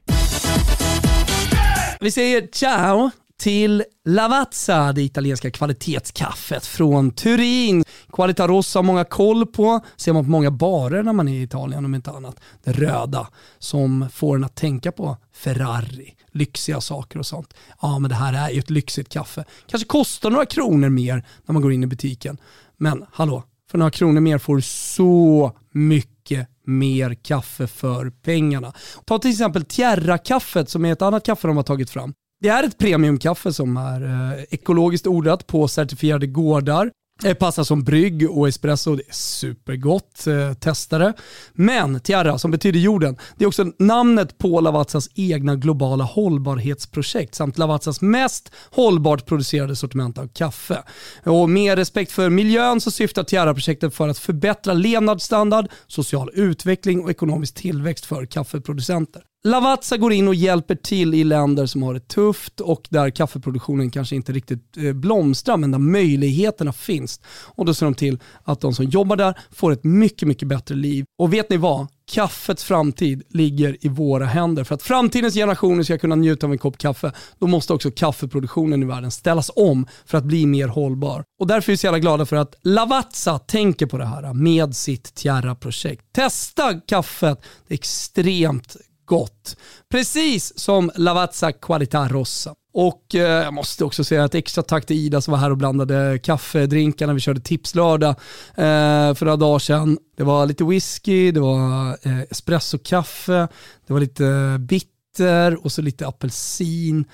Vi 2.00 2.10
säger 2.10 2.48
ciao 2.52 3.10
till 3.40 3.84
Lavazza, 4.04 4.92
det 4.92 5.02
italienska 5.02 5.50
kvalitetskaffet 5.50 6.66
från 6.66 7.10
Turin. 7.10 7.84
Qualita 8.12 8.48
Rossa 8.48 8.78
har 8.78 8.84
många 8.84 9.04
koll 9.04 9.46
på, 9.46 9.80
ser 9.96 10.12
man 10.12 10.24
på 10.24 10.30
många 10.30 10.50
barer 10.50 11.02
när 11.02 11.12
man 11.12 11.28
är 11.28 11.32
i 11.32 11.42
Italien 11.42 11.84
om 11.84 11.94
inte 11.94 12.10
annat. 12.10 12.36
Det 12.64 12.72
röda 12.72 13.28
som 13.58 14.08
får 14.12 14.36
en 14.36 14.44
att 14.44 14.54
tänka 14.54 14.92
på 14.92 15.16
Ferrari, 15.34 16.14
lyxiga 16.32 16.80
saker 16.80 17.18
och 17.18 17.26
sånt. 17.26 17.54
Ja 17.82 17.98
men 17.98 18.10
det 18.10 18.16
här 18.16 18.48
är 18.48 18.50
ju 18.50 18.58
ett 18.58 18.70
lyxigt 18.70 19.08
kaffe. 19.08 19.44
Kanske 19.66 19.88
kostar 19.88 20.30
några 20.30 20.46
kronor 20.46 20.88
mer 20.88 21.24
när 21.46 21.52
man 21.52 21.62
går 21.62 21.72
in 21.72 21.82
i 21.82 21.86
butiken. 21.86 22.38
Men 22.76 23.04
hallå, 23.12 23.42
för 23.70 23.78
några 23.78 23.90
kronor 23.90 24.20
mer 24.20 24.38
får 24.38 24.56
du 24.56 24.62
så 24.62 25.52
mycket 25.72 26.48
mer 26.66 27.14
kaffe 27.14 27.66
för 27.66 28.10
pengarna. 28.10 28.72
Ta 29.04 29.18
till 29.18 29.30
exempel 29.30 29.64
Tierra-kaffet 29.64 30.70
som 30.70 30.84
är 30.84 30.92
ett 30.92 31.02
annat 31.02 31.24
kaffe 31.24 31.48
de 31.48 31.56
har 31.56 31.64
tagit 31.64 31.90
fram. 31.90 32.14
Det 32.40 32.48
är 32.48 32.64
ett 32.64 32.78
premiumkaffe 32.78 33.52
som 33.52 33.76
är 33.76 34.04
eh, 34.04 34.44
ekologiskt 34.50 35.06
odlat 35.06 35.46
på 35.46 35.68
certifierade 35.68 36.26
gårdar. 36.26 36.90
Det 37.22 37.34
passar 37.34 37.64
som 37.64 37.84
brygg 37.84 38.30
och 38.30 38.48
espresso, 38.48 38.96
det 38.96 39.02
är 39.08 39.14
supergott. 39.14 40.26
Eh, 40.26 40.54
testa 40.54 40.98
det. 40.98 41.12
Men 41.52 42.00
Tierra, 42.00 42.38
som 42.38 42.50
betyder 42.50 42.80
jorden, 42.80 43.16
det 43.36 43.44
är 43.44 43.48
också 43.48 43.72
namnet 43.78 44.38
på 44.38 44.60
Lavazzas 44.60 45.08
egna 45.14 45.56
globala 45.56 46.04
hållbarhetsprojekt 46.04 47.34
samt 47.34 47.58
Lavazzas 47.58 48.00
mest 48.00 48.52
hållbart 48.70 49.26
producerade 49.26 49.76
sortiment 49.76 50.18
av 50.18 50.28
kaffe. 50.28 50.82
Och 51.24 51.50
med 51.50 51.78
respekt 51.78 52.12
för 52.12 52.30
miljön 52.30 52.80
så 52.80 52.90
syftar 52.90 53.24
Tierra-projektet 53.24 53.94
för 53.94 54.08
att 54.08 54.18
förbättra 54.18 54.72
levnadsstandard, 54.72 55.68
social 55.86 56.30
utveckling 56.34 57.00
och 57.04 57.10
ekonomisk 57.10 57.54
tillväxt 57.54 58.06
för 58.06 58.26
kaffeproducenter. 58.26 59.22
Lavazza 59.44 59.96
går 59.96 60.12
in 60.12 60.28
och 60.28 60.34
hjälper 60.34 60.74
till 60.74 61.14
i 61.14 61.24
länder 61.24 61.66
som 61.66 61.82
har 61.82 61.94
det 61.94 62.08
tufft 62.08 62.60
och 62.60 62.88
där 62.90 63.10
kaffeproduktionen 63.10 63.90
kanske 63.90 64.16
inte 64.16 64.32
riktigt 64.32 64.76
eh, 64.76 64.92
blomstrar 64.92 65.56
men 65.56 65.70
där 65.70 65.78
möjligheterna 65.78 66.72
finns. 66.72 67.20
Och 67.26 67.64
då 67.64 67.74
ser 67.74 67.86
de 67.86 67.94
till 67.94 68.18
att 68.44 68.60
de 68.60 68.74
som 68.74 68.84
jobbar 68.84 69.16
där 69.16 69.38
får 69.50 69.72
ett 69.72 69.84
mycket, 69.84 70.28
mycket 70.28 70.48
bättre 70.48 70.74
liv. 70.74 71.04
Och 71.18 71.32
vet 71.32 71.50
ni 71.50 71.56
vad? 71.56 71.86
Kaffets 72.10 72.64
framtid 72.64 73.22
ligger 73.28 73.86
i 73.86 73.88
våra 73.88 74.26
händer. 74.26 74.64
För 74.64 74.74
att 74.74 74.82
framtidens 74.82 75.34
generationer 75.34 75.82
ska 75.82 75.98
kunna 75.98 76.14
njuta 76.14 76.46
av 76.46 76.52
en 76.52 76.58
kopp 76.58 76.78
kaffe, 76.78 77.12
då 77.38 77.46
måste 77.46 77.72
också 77.72 77.90
kaffeproduktionen 77.90 78.82
i 78.82 78.86
världen 78.86 79.10
ställas 79.10 79.50
om 79.56 79.86
för 80.06 80.18
att 80.18 80.24
bli 80.24 80.46
mer 80.46 80.68
hållbar. 80.68 81.24
Och 81.40 81.46
därför 81.46 81.70
är 81.70 81.72
vi 81.72 81.76
så 81.76 81.86
jävla 81.86 81.98
glada 81.98 82.26
för 82.26 82.36
att 82.36 82.54
Lavazza 82.62 83.38
tänker 83.38 83.86
på 83.86 83.98
det 83.98 84.06
här 84.06 84.34
med 84.34 84.76
sitt 84.76 85.14
Tierra-projekt. 85.14 86.02
Testa 86.12 86.80
kaffet, 86.80 87.42
det 87.68 87.74
är 87.74 87.78
extremt 87.78 88.76
gott. 89.12 89.56
Precis 89.90 90.58
som 90.58 90.90
Lavazza 90.94 91.52
Qualità 91.52 92.08
Rossa. 92.08 92.54
Och 92.74 93.14
eh, 93.14 93.20
jag 93.20 93.54
måste 93.54 93.84
också 93.84 94.04
säga 94.04 94.24
ett 94.24 94.34
extra 94.34 94.62
tack 94.62 94.86
till 94.86 94.96
Ida 94.96 95.20
som 95.20 95.32
var 95.32 95.38
här 95.38 95.50
och 95.50 95.56
blandade 95.56 96.18
kaffedrinkar 96.18 97.06
när 97.06 97.14
vi 97.14 97.20
körde 97.20 97.40
tipslördag 97.40 98.10
eh, 98.54 99.14
för 99.14 99.24
några 99.24 99.36
dagar 99.36 99.58
sedan. 99.58 99.98
Det 100.16 100.24
var 100.24 100.46
lite 100.46 100.64
whisky, 100.64 101.32
det 101.32 101.40
var 101.40 101.88
eh, 102.02 102.20
espressokaffe, 102.30 103.48
det 103.86 103.92
var 103.92 104.00
lite 104.00 104.56
bitter 104.58 105.64
och 105.64 105.72
så 105.72 105.82
lite 105.82 106.06
apelsin. 106.06 107.04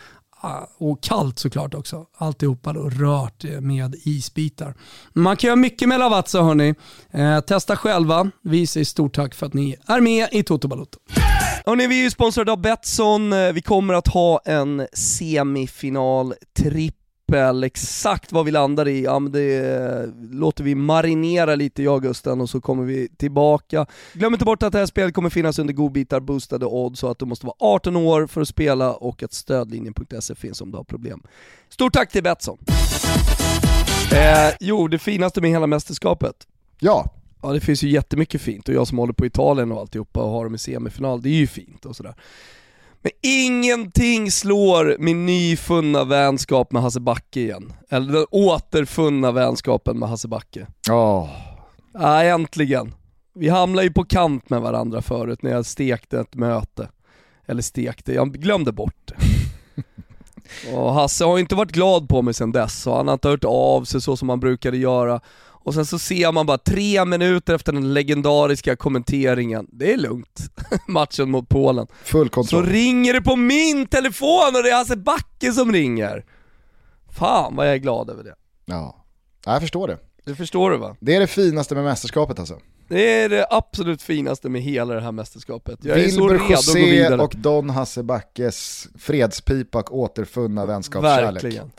Ah, 0.40 0.66
och 0.78 1.03
kallt 1.03 1.38
såklart 1.38 1.74
också. 1.74 2.07
Alltihopa 2.18 2.72
då 2.72 2.90
rört 2.90 3.44
eh, 3.44 3.61
med 3.61 3.94
isbitar. 4.05 4.74
Man 5.12 5.36
kan 5.36 5.49
göra 5.49 5.57
mycket 5.57 5.88
med 5.88 5.99
Lavazza 5.99 6.42
hörni. 6.42 6.74
Eh, 7.11 7.40
testa 7.40 7.76
själva. 7.76 8.30
Vi 8.42 8.66
säger 8.66 8.84
stort 8.84 9.14
tack 9.14 9.34
för 9.34 9.46
att 9.46 9.55
ni 9.55 9.76
är 9.86 10.01
med 10.01 10.28
i 10.32 10.42
Toto 10.42 10.68
Balotto. 10.68 10.99
Hörni, 11.66 11.86
vi 11.86 11.98
är 11.98 12.02
ju 12.02 12.11
sponsrade 12.11 12.52
av 12.52 12.61
Betsson. 12.61 13.32
Eh, 13.32 13.52
vi 13.52 13.62
kommer 13.62 13.94
att 13.94 14.09
ha 14.09 14.40
en 14.44 14.86
semifinal 14.92 16.34
trippel. 16.56 17.64
Exakt 17.64 18.32
vad 18.32 18.44
vi 18.44 18.50
landar 18.50 18.88
i, 18.88 19.04
ja, 19.04 19.18
men 19.18 19.32
det 19.32 19.56
eh, 19.56 20.09
låter 20.30 20.64
vi 20.64 20.74
marinera 20.74 21.54
lite 21.54 21.82
jag 21.82 21.94
och 21.94 22.02
Gusten 22.02 22.40
och 22.40 22.50
så 22.50 22.61
kommer 22.61 22.84
vi 22.84 23.09
tillbaka. 23.09 23.86
Glöm 24.12 24.32
inte 24.32 24.44
bort 24.44 24.62
att 24.62 24.72
det 24.72 24.78
här 24.78 24.86
spelet 24.86 25.14
kommer 25.14 25.30
finnas 25.30 25.59
under 25.59 25.74
godbitar, 25.74 26.20
boostade 26.20 26.66
odds 26.66 27.00
så 27.00 27.11
att 27.11 27.18
du 27.18 27.26
måste 27.26 27.46
vara 27.46 27.56
18 27.61 27.96
år 27.96 28.26
för 28.26 28.40
att 28.40 28.48
spela 28.48 28.94
och 28.94 29.22
att 29.22 29.32
stödlinjen.se 29.32 30.34
finns 30.34 30.61
om 30.61 30.70
du 30.70 30.76
har 30.76 30.84
problem. 30.84 31.22
Stort 31.68 31.92
tack 31.92 32.12
till 32.12 32.22
Betsson! 32.22 32.59
Eh, 34.12 34.54
jo, 34.61 34.88
det 34.88 34.98
finaste 34.98 35.40
med 35.40 35.50
hela 35.50 35.66
mästerskapet 35.66 36.34
Ja, 36.80 37.11
Ja 37.43 37.53
det 37.53 37.61
finns 37.61 37.82
ju 37.82 37.89
jättemycket 37.89 38.41
fint 38.41 38.68
och 38.68 38.74
jag 38.74 38.86
som 38.86 38.99
håller 38.99 39.12
på 39.12 39.26
Italien 39.26 39.72
och 39.72 39.80
alltihopa 39.80 40.20
och 40.20 40.30
har 40.30 40.45
dem 40.45 40.55
i 40.55 40.59
semifinal, 40.59 41.22
det 41.22 41.28
är 41.28 41.34
ju 41.34 41.47
fint 41.47 41.84
och 41.84 41.97
sådär. 41.97 42.14
Men 43.03 43.12
ingenting 43.22 44.30
slår 44.30 44.97
min 44.99 45.26
nyfunna 45.26 46.05
vänskap 46.05 46.72
med 46.72 46.82
Hasse 46.82 47.01
Backe 47.01 47.41
igen. 47.41 47.72
Eller 47.89 48.12
den 48.12 48.26
återfunna 48.30 49.32
vänskapen 49.32 49.99
med 49.99 50.09
Hasse 50.09 50.28
Backe. 50.28 50.66
Åh. 50.91 51.28
Ja, 51.93 52.22
äntligen. 52.22 52.95
Vi 53.34 53.49
hamnade 53.49 53.84
ju 53.84 53.93
på 53.93 54.05
kant 54.05 54.51
med 54.51 54.61
varandra 54.61 55.03
förut 55.03 55.43
när 55.43 55.51
jag 55.51 55.66
stekte 55.66 56.20
ett 56.20 56.34
möte. 56.34 56.89
Eller 57.47 57.62
stekte, 57.62 58.12
jag 58.12 58.32
glömde 58.32 58.72
bort 58.72 58.97
det. 59.05 59.14
Och 60.74 60.93
Hasse 60.95 61.24
har 61.24 61.39
inte 61.39 61.55
varit 61.55 61.72
glad 61.72 62.09
på 62.09 62.22
mig 62.22 62.34
sedan 62.34 62.53
dess, 62.53 62.82
så 62.82 62.97
han 62.97 63.07
har 63.07 63.12
inte 63.14 63.28
hört 63.28 63.45
av 63.45 63.84
sig 63.84 64.01
så 64.01 64.16
som 64.16 64.28
han 64.28 64.41
brukade 64.41 64.76
göra. 64.76 65.20
Och 65.69 65.75
sen 65.75 65.87
så 65.87 65.99
ser 65.99 66.33
man 66.33 66.47
bara 66.47 66.59
tre 66.59 67.05
minuter 67.05 67.55
efter 67.55 67.73
den 67.73 67.95
legendariska 67.95 68.77
kommenteringen, 68.77 69.66
det 69.73 69.93
är 69.93 69.97
lugnt, 69.97 70.41
matchen 70.89 71.31
mot 71.31 71.49
Polen. 71.49 71.87
full 72.05 72.27
Så 72.27 72.31
kontroll. 72.33 72.66
ringer 72.66 73.12
det 73.12 73.23
på 73.23 73.37
min 73.37 73.87
telefon 73.87 74.47
och 74.57 74.62
det 74.62 74.71
är 74.71 74.75
Hasse 74.77 74.97
Backe 74.97 75.53
som 75.53 75.73
ringer. 75.73 76.25
Fan 77.19 77.57
vad 77.57 77.66
jag 77.66 77.75
är 77.75 77.79
glad 77.79 78.11
över 78.11 78.25
det. 78.25 78.35
Ja. 78.64 79.05
ja, 79.45 79.53
jag 79.53 79.61
förstår 79.62 79.89
det. 79.89 79.99
Det 80.25 80.35
förstår 80.35 80.71
du 80.71 80.77
va? 80.77 80.97
Det 81.01 81.14
är 81.16 81.21
det 81.21 81.27
finaste 81.27 81.75
med 81.75 81.85
mästerskapet 81.85 82.39
alltså. 82.39 82.59
Det 82.89 83.22
är 83.22 83.28
det 83.28 83.47
absolut 83.51 84.03
finaste 84.03 84.49
med 84.49 84.62
hela 84.62 84.95
det 84.95 85.01
här 85.01 85.12
mästerskapet. 85.12 85.78
Jag 85.82 85.99
är 85.99 86.09
så 86.09 86.28
Wilbur 86.28 86.34
att 86.34 86.49
gå 86.49 86.55
José 86.55 87.14
och 87.14 87.34
Don 87.36 87.70
Hasse 87.70 88.03
Backes 88.03 88.89
fredspipa 88.99 89.78
och 89.78 89.99
återfunna 89.99 90.66
vänskapskärlek. 90.66 91.45
Verkligen. 91.45 91.70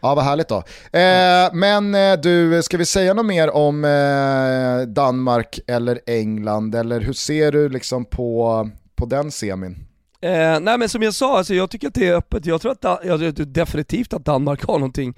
Ja, 0.00 0.14
vad 0.14 0.24
härligt 0.24 0.48
då. 0.48 0.56
Eh, 0.98 1.52
men 1.52 1.94
eh, 1.94 2.20
du, 2.20 2.62
ska 2.62 2.76
vi 2.76 2.84
säga 2.84 3.14
något 3.14 3.26
mer 3.26 3.50
om 3.50 3.84
eh, 3.84 4.88
Danmark 4.88 5.60
eller 5.66 6.00
England? 6.06 6.74
Eller 6.74 7.00
hur 7.00 7.12
ser 7.12 7.52
du 7.52 7.68
liksom 7.68 8.04
på, 8.04 8.70
på 8.96 9.06
den 9.06 9.30
semin? 9.30 9.88
Eh, 10.20 10.60
nej 10.60 10.78
men 10.78 10.88
som 10.88 11.02
jag 11.02 11.14
sa, 11.14 11.38
alltså, 11.38 11.54
jag 11.54 11.70
tycker 11.70 11.88
att 11.88 11.94
det 11.94 12.08
är 12.08 12.14
öppet. 12.14 12.46
Jag 12.46 12.60
tror 12.60 12.72
att 12.72 13.04
jag 13.04 13.18
tror 13.18 13.44
definitivt 13.44 14.12
att 14.12 14.24
Danmark 14.24 14.64
har 14.64 14.78
någonting 14.78 15.14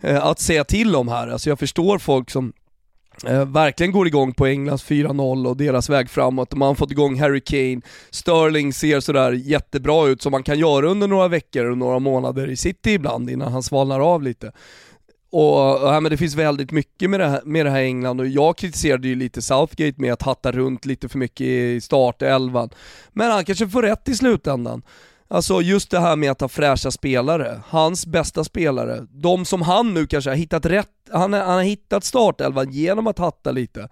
eh, 0.00 0.26
att 0.26 0.40
säga 0.40 0.64
till 0.64 0.96
om 0.96 1.08
här. 1.08 1.28
Alltså, 1.28 1.48
jag 1.48 1.58
förstår 1.58 1.98
folk 1.98 2.30
som 2.30 2.52
eh, 3.26 3.44
verkligen 3.44 3.92
går 3.92 4.06
igång 4.06 4.34
på 4.34 4.46
Englands 4.46 4.84
4-0 4.84 5.48
och 5.48 5.56
deras 5.56 5.88
väg 5.88 6.10
framåt. 6.10 6.54
Man 6.54 6.68
har 6.68 6.74
fått 6.74 6.90
igång 6.90 7.20
Harry 7.20 7.40
Kane, 7.40 7.80
Sterling 8.10 8.72
ser 8.72 9.00
sådär 9.00 9.32
jättebra 9.32 10.08
ut 10.08 10.22
som 10.22 10.30
man 10.30 10.42
kan 10.42 10.58
göra 10.58 10.86
under 10.86 11.08
några 11.08 11.28
veckor 11.28 11.64
och 11.64 11.78
några 11.78 11.98
månader 11.98 12.50
i 12.50 12.56
City 12.56 12.90
ibland 12.90 13.30
innan 13.30 13.52
han 13.52 13.62
svalnar 13.62 14.00
av 14.00 14.22
lite. 14.22 14.52
Och, 15.30 15.82
och, 15.82 15.88
ja, 15.94 16.00
men 16.00 16.10
det 16.10 16.16
finns 16.16 16.34
väldigt 16.34 16.70
mycket 16.70 17.10
med 17.10 17.20
det, 17.20 17.26
här, 17.26 17.42
med 17.44 17.66
det 17.66 17.70
här 17.70 17.82
England 17.82 18.20
och 18.20 18.26
jag 18.26 18.56
kritiserade 18.56 19.08
ju 19.08 19.14
lite 19.14 19.42
Southgate 19.42 20.00
med 20.00 20.12
att 20.12 20.22
hatta 20.22 20.52
runt 20.52 20.84
lite 20.84 21.08
för 21.08 21.18
mycket 21.18 21.46
i 21.46 21.80
startelvan. 21.80 22.70
Men 23.12 23.30
han 23.30 23.44
kanske 23.44 23.68
får 23.68 23.82
rätt 23.82 24.08
i 24.08 24.14
slutändan. 24.14 24.82
Alltså 25.30 25.60
just 25.62 25.90
det 25.90 26.00
här 26.00 26.16
med 26.16 26.30
att 26.30 26.40
ha 26.40 26.48
fräscha 26.48 26.90
spelare, 26.90 27.60
hans 27.66 28.06
bästa 28.06 28.44
spelare, 28.44 29.06
de 29.10 29.44
som 29.44 29.62
han 29.62 29.94
nu 29.94 30.06
kanske 30.06 30.30
har 30.30 30.36
hittat 30.36 30.66
rätt, 30.66 30.88
han, 31.12 31.32
har- 31.32 31.40
han 31.40 31.54
har 31.56 31.62
hittat 31.62 32.04
startelvan 32.04 32.70
genom 32.72 33.06
att 33.06 33.18
hatta 33.18 33.50
lite. 33.50 33.88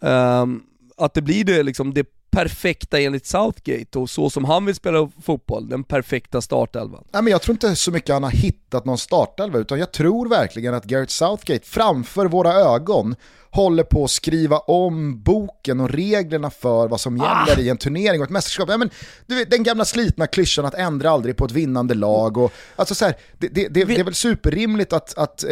Um, 0.00 0.62
att 0.96 1.14
det 1.14 1.22
blir 1.22 1.44
det, 1.44 1.62
liksom, 1.62 1.94
det 1.94 2.06
perfekta 2.30 3.00
enligt 3.00 3.26
Southgate 3.26 3.98
och 3.98 4.10
så 4.10 4.30
som 4.30 4.44
han 4.44 4.64
vill 4.66 4.74
spela 4.74 5.10
fotboll, 5.22 5.68
den 5.68 5.84
perfekta 5.84 6.40
startelvan. 6.40 7.04
Nej, 7.12 7.22
men 7.22 7.30
jag 7.30 7.42
tror 7.42 7.52
inte 7.54 7.76
så 7.76 7.90
mycket 7.90 8.12
han 8.14 8.22
har 8.22 8.30
hittat 8.30 8.84
någon 8.84 8.98
startelva, 8.98 9.58
utan 9.58 9.78
jag 9.78 9.92
tror 9.92 10.28
verkligen 10.28 10.74
att 10.74 10.84
Gareth 10.84 11.10
Southgate 11.12 11.66
framför 11.66 12.26
våra 12.26 12.52
ögon 12.52 13.14
håller 13.50 13.82
på 13.82 14.04
att 14.04 14.10
skriva 14.10 14.58
om 14.58 15.22
boken 15.22 15.80
och 15.80 15.90
reglerna 15.90 16.50
för 16.50 16.88
vad 16.88 17.00
som 17.00 17.16
gäller 17.16 17.56
Ah. 17.56 17.60
i 17.60 17.68
en 17.68 17.76
turnering 17.76 18.20
och 18.20 18.24
ett 18.24 18.30
mästerskap. 18.30 18.68
Ja, 18.70 18.76
men, 18.76 18.90
du 19.26 19.34
vet, 19.34 19.50
den 19.50 19.62
gamla 19.62 19.84
slitna 19.84 20.26
klyschan 20.26 20.64
att 20.64 20.74
ändra 20.74 21.10
aldrig 21.10 21.36
på 21.36 21.44
ett 21.44 21.52
vinnande 21.52 21.94
lag. 21.94 22.36
Och, 22.36 22.52
alltså, 22.76 22.94
så 22.94 23.04
här, 23.04 23.14
det, 23.38 23.48
det, 23.48 23.68
det, 23.68 23.84
det 23.84 24.00
är 24.00 24.04
väl 24.04 24.14
superrimligt 24.14 24.92
att, 24.92 25.18
att 25.18 25.44
eh, 25.44 25.48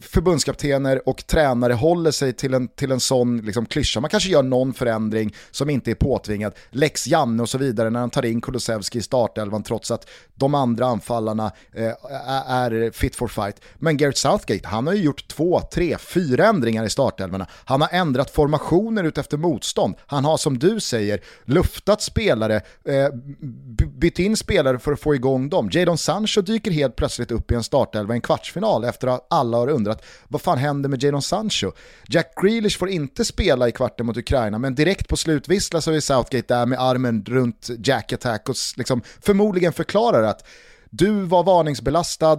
förbundskaptener 0.00 1.08
och 1.08 1.26
tränare 1.26 1.72
håller 1.72 2.10
sig 2.10 2.32
till 2.32 2.54
en, 2.54 2.68
till 2.68 2.92
en 2.92 3.00
sån 3.00 3.38
liksom, 3.38 3.66
klyscha. 3.66 4.00
Man 4.00 4.10
kanske 4.10 4.30
gör 4.30 4.42
någon 4.42 4.74
förändring 4.74 5.34
som 5.50 5.70
inte 5.70 5.90
är 5.90 5.94
påtvingad. 5.94 6.52
Lex 6.70 7.06
Janne 7.06 7.42
och 7.42 7.48
så 7.48 7.58
vidare 7.58 7.90
när 7.90 8.00
han 8.00 8.10
tar 8.10 8.24
in 8.24 8.40
Kulusevski 8.40 8.98
i 8.98 9.02
startelvan 9.02 9.62
trots 9.62 9.90
att 9.90 10.08
de 10.34 10.54
andra 10.54 10.86
anfallarna 10.86 11.52
eh, 11.74 11.92
är 12.46 12.90
fit 12.90 13.16
for 13.16 13.28
fight. 13.28 13.56
Men 13.74 13.96
Gareth 13.96 14.18
Southgate, 14.18 14.68
han 14.68 14.86
har 14.86 14.94
ju 14.94 15.02
gjort 15.02 15.28
två, 15.28 15.60
tre, 15.60 15.96
fyra 15.98 16.46
ändringar 16.46 16.84
i 16.84 16.90
startelvorna. 17.22 17.46
Han 17.64 17.80
har 17.80 17.88
ändrat 17.92 18.30
formationer 18.30 19.04
utefter 19.04 19.36
motstånd. 19.36 19.94
Han 20.06 20.24
har 20.24 20.36
som 20.36 20.58
du 20.58 20.80
säger 20.80 21.20
luftat 21.44 22.02
spelare, 22.02 22.60
eh, 22.84 23.08
bytt 23.98 24.18
in 24.18 24.36
spelare 24.36 24.78
för 24.78 24.92
att 24.92 25.00
få 25.00 25.14
igång 25.14 25.48
dem. 25.48 25.70
Jadon 25.72 25.98
Sancho 25.98 26.40
dyker 26.42 26.70
helt 26.70 26.96
plötsligt 26.96 27.30
upp 27.30 27.50
i 27.50 27.54
en 27.54 27.62
startelva 27.62 28.14
i 28.14 28.16
en 28.16 28.20
kvartsfinal 28.20 28.84
efter 28.84 29.08
att 29.08 29.26
alla 29.30 29.56
har 29.56 29.68
undrat 29.68 30.04
vad 30.28 30.42
fan 30.42 30.58
händer 30.58 30.88
med 30.88 31.02
Jadon 31.02 31.22
Sancho? 31.22 31.72
Jack 32.08 32.34
Grealish 32.42 32.78
får 32.78 32.88
inte 32.88 33.24
spela 33.24 33.68
i 33.68 33.72
kvarten 33.72 34.06
mot 34.06 34.16
Ukraina 34.16 34.58
men 34.58 34.74
direkt 34.74 35.08
på 35.08 35.16
slutvissla 35.16 35.80
så 35.80 35.92
är 35.92 36.00
Southgate 36.00 36.54
där 36.54 36.66
med 36.66 36.80
armen 36.80 37.24
runt 37.28 37.70
Jack 37.84 38.12
Attack 38.12 38.48
och 38.48 38.56
liksom 38.76 39.02
förmodligen 39.20 39.72
förklarar 39.72 40.22
att 40.22 40.46
du 40.90 41.24
var 41.24 41.42
varningsbelastad, 41.42 42.38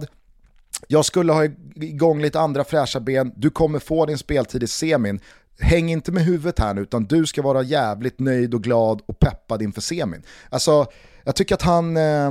jag 0.88 1.04
skulle 1.04 1.32
ha 1.32 1.44
igång 1.74 2.22
lite 2.22 2.40
andra 2.40 2.64
fräscha 2.64 3.00
ben, 3.00 3.32
du 3.36 3.50
kommer 3.50 3.78
få 3.78 4.06
din 4.06 4.18
speltid 4.18 4.62
i 4.62 4.66
semin. 4.66 5.20
Häng 5.60 5.90
inte 5.90 6.12
med 6.12 6.24
huvudet 6.24 6.58
här 6.58 6.74
nu, 6.74 6.80
utan 6.80 7.04
du 7.04 7.26
ska 7.26 7.42
vara 7.42 7.62
jävligt 7.62 8.18
nöjd 8.18 8.54
och 8.54 8.62
glad 8.62 9.02
och 9.06 9.18
peppad 9.18 9.62
inför 9.62 9.80
semin. 9.80 10.22
Alltså, 10.48 10.86
jag 11.24 11.36
tycker 11.36 11.54
att 11.54 11.62
han, 11.62 11.96
eh, 11.96 12.30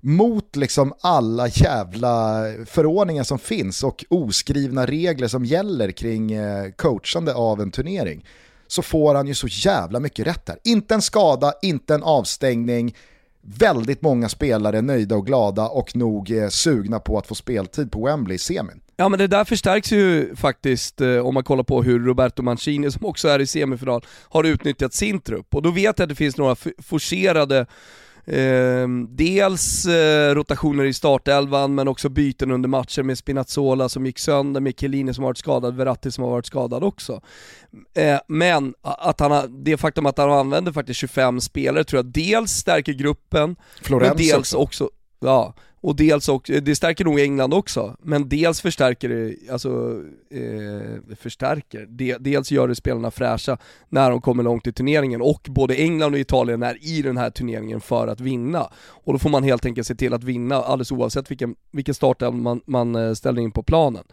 mot 0.00 0.56
liksom 0.56 0.94
alla 1.00 1.48
jävla 1.48 2.42
förordningar 2.66 3.24
som 3.24 3.38
finns 3.38 3.82
och 3.82 4.04
oskrivna 4.10 4.86
regler 4.86 5.28
som 5.28 5.44
gäller 5.44 5.90
kring 5.90 6.32
eh, 6.32 6.70
coachande 6.70 7.34
av 7.34 7.60
en 7.60 7.70
turnering, 7.70 8.24
så 8.66 8.82
får 8.82 9.14
han 9.14 9.26
ju 9.26 9.34
så 9.34 9.46
jävla 9.46 10.00
mycket 10.00 10.26
rätt 10.26 10.48
här. 10.48 10.58
Inte 10.64 10.94
en 10.94 11.02
skada, 11.02 11.52
inte 11.62 11.94
en 11.94 12.02
avstängning, 12.02 12.94
väldigt 13.58 14.02
många 14.02 14.28
spelare 14.28 14.82
nöjda 14.82 15.16
och 15.16 15.26
glada 15.26 15.68
och 15.68 15.96
nog 15.96 16.30
eh, 16.30 16.48
sugna 16.48 17.00
på 17.00 17.18
att 17.18 17.26
få 17.26 17.34
speltid 17.34 17.92
på 17.92 18.04
Wembley 18.04 18.34
i 18.34 18.38
semin. 18.38 18.80
Ja 18.96 19.08
men 19.08 19.18
det 19.18 19.26
där 19.26 19.44
förstärks 19.44 19.92
ju 19.92 20.36
faktiskt 20.36 21.00
eh, 21.00 21.26
om 21.26 21.34
man 21.34 21.44
kollar 21.44 21.64
på 21.64 21.82
hur 21.82 22.00
Roberto 22.00 22.42
Mancini, 22.42 22.90
som 22.90 23.06
också 23.06 23.28
är 23.28 23.38
i 23.38 23.46
semifinal, 23.46 24.04
har 24.28 24.44
utnyttjat 24.44 24.94
sin 24.94 25.20
trupp. 25.20 25.54
Och 25.54 25.62
då 25.62 25.70
vet 25.70 25.84
jag 25.98 26.00
att 26.00 26.08
det 26.08 26.14
finns 26.14 26.36
några 26.36 26.56
forcerade 26.82 27.66
Eh, 28.28 28.88
dels 29.08 29.86
eh, 29.86 30.34
rotationer 30.34 30.84
i 30.84 30.92
startelvan 30.92 31.74
men 31.74 31.88
också 31.88 32.08
byten 32.08 32.50
under 32.50 32.68
matcher 32.68 33.02
med 33.02 33.18
Spinazzola 33.18 33.88
som 33.88 34.06
gick 34.06 34.18
sönder, 34.18 34.60
med 34.60 34.80
Chiellini 34.80 35.14
som 35.14 35.24
har 35.24 35.28
varit 35.28 35.38
skadad, 35.38 35.76
Verratti 35.76 36.10
som 36.10 36.24
har 36.24 36.30
varit 36.30 36.46
skadad 36.46 36.84
också. 36.84 37.20
Eh, 37.94 38.18
men 38.28 38.74
att 38.82 39.20
han 39.20 39.30
har, 39.30 39.46
det 39.48 39.76
faktum 39.76 40.06
att 40.06 40.18
han 40.18 40.30
använder 40.30 40.72
faktiskt 40.72 41.00
25 41.00 41.40
spelare 41.40 41.84
tror 41.84 41.98
jag 41.98 42.06
dels 42.06 42.50
stärker 42.50 42.92
gruppen, 42.92 43.56
Florens 43.82 44.08
men 44.08 44.16
dels 44.16 44.36
också. 44.36 44.56
också. 44.56 44.90
ja, 45.20 45.54
och 45.80 45.96
dels 45.96 46.28
också, 46.28 46.52
det 46.52 46.76
stärker 46.76 47.04
nog 47.04 47.20
England 47.20 47.54
också, 47.54 47.96
men 48.02 48.28
dels 48.28 48.60
förstärker 48.60 49.08
det, 49.08 49.52
alltså, 49.52 50.02
eh, 50.30 51.16
förstärker, 51.16 51.86
de, 51.86 52.16
dels 52.20 52.50
gör 52.50 52.68
det 52.68 52.74
spelarna 52.74 53.10
fräscha 53.10 53.58
när 53.88 54.10
de 54.10 54.20
kommer 54.20 54.42
långt 54.42 54.66
i 54.66 54.72
turneringen 54.72 55.22
och 55.22 55.46
både 55.48 55.74
England 55.74 56.14
och 56.14 56.20
Italien 56.20 56.62
är 56.62 56.78
i 56.80 57.02
den 57.02 57.16
här 57.16 57.30
turneringen 57.30 57.80
för 57.80 58.08
att 58.08 58.20
vinna. 58.20 58.70
Och 58.78 59.12
då 59.12 59.18
får 59.18 59.30
man 59.30 59.42
helt 59.42 59.66
enkelt 59.66 59.86
se 59.86 59.94
till 59.94 60.14
att 60.14 60.24
vinna 60.24 60.56
alldeles 60.56 60.92
oavsett 60.92 61.30
vilken, 61.30 61.54
vilken 61.72 61.94
startelva 61.94 62.36
man, 62.36 62.60
man 62.66 62.94
eh, 62.94 63.12
ställer 63.12 63.42
in 63.42 63.52
på 63.52 63.62
planen. 63.62 64.04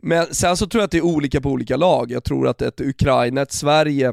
Men 0.00 0.34
sen 0.34 0.56
så 0.56 0.66
tror 0.66 0.80
jag 0.80 0.84
att 0.84 0.90
det 0.90 0.98
är 0.98 1.04
olika 1.04 1.40
på 1.40 1.50
olika 1.50 1.76
lag, 1.76 2.10
jag 2.10 2.24
tror 2.24 2.48
att 2.48 2.62
ett 2.62 2.80
Ukraina, 2.80 3.42
ett 3.42 3.52
Sverige, 3.52 4.12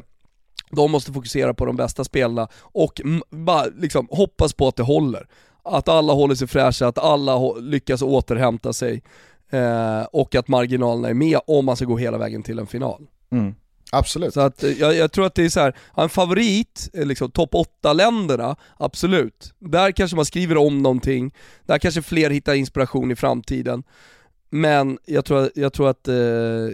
de 0.70 0.90
måste 0.90 1.12
fokusera 1.12 1.54
på 1.54 1.64
de 1.64 1.76
bästa 1.76 2.04
spelarna 2.04 2.48
och 2.54 3.00
bara 3.30 3.64
liksom 3.64 4.08
hoppas 4.10 4.52
på 4.52 4.68
att 4.68 4.76
det 4.76 4.82
håller. 4.82 5.26
Att 5.68 5.88
alla 5.88 6.12
håller 6.12 6.34
sig 6.34 6.48
fräscha, 6.48 6.86
att 6.86 6.98
alla 6.98 7.52
lyckas 7.52 8.02
återhämta 8.02 8.72
sig 8.72 9.02
eh, 9.50 10.02
och 10.12 10.34
att 10.34 10.48
marginalerna 10.48 11.08
är 11.08 11.14
med 11.14 11.38
om 11.46 11.64
man 11.64 11.76
ska 11.76 11.84
gå 11.84 11.96
hela 11.96 12.18
vägen 12.18 12.42
till 12.42 12.58
en 12.58 12.66
final. 12.66 13.06
Mm. 13.30 13.54
Absolut. 13.92 14.34
Så 14.34 14.40
att 14.40 14.64
eh, 14.64 14.70
jag, 14.70 14.94
jag 14.96 15.12
tror 15.12 15.26
att 15.26 15.34
det 15.34 15.44
är 15.44 15.48
så 15.48 15.60
här, 15.60 15.76
en 15.96 16.08
favorit, 16.08 16.90
eh, 16.92 17.06
liksom 17.06 17.30
topp 17.30 17.54
8-länderna, 17.82 18.56
absolut. 18.76 19.54
Där 19.58 19.90
kanske 19.92 20.16
man 20.16 20.24
skriver 20.24 20.56
om 20.56 20.82
någonting, 20.82 21.34
där 21.66 21.78
kanske 21.78 22.02
fler 22.02 22.30
hittar 22.30 22.54
inspiration 22.54 23.10
i 23.10 23.16
framtiden. 23.16 23.82
Men 24.50 24.98
jag 25.06 25.24
tror, 25.24 25.50
jag 25.54 25.72
tror, 25.72 25.88
att, 25.88 26.08
eh, 26.08 26.14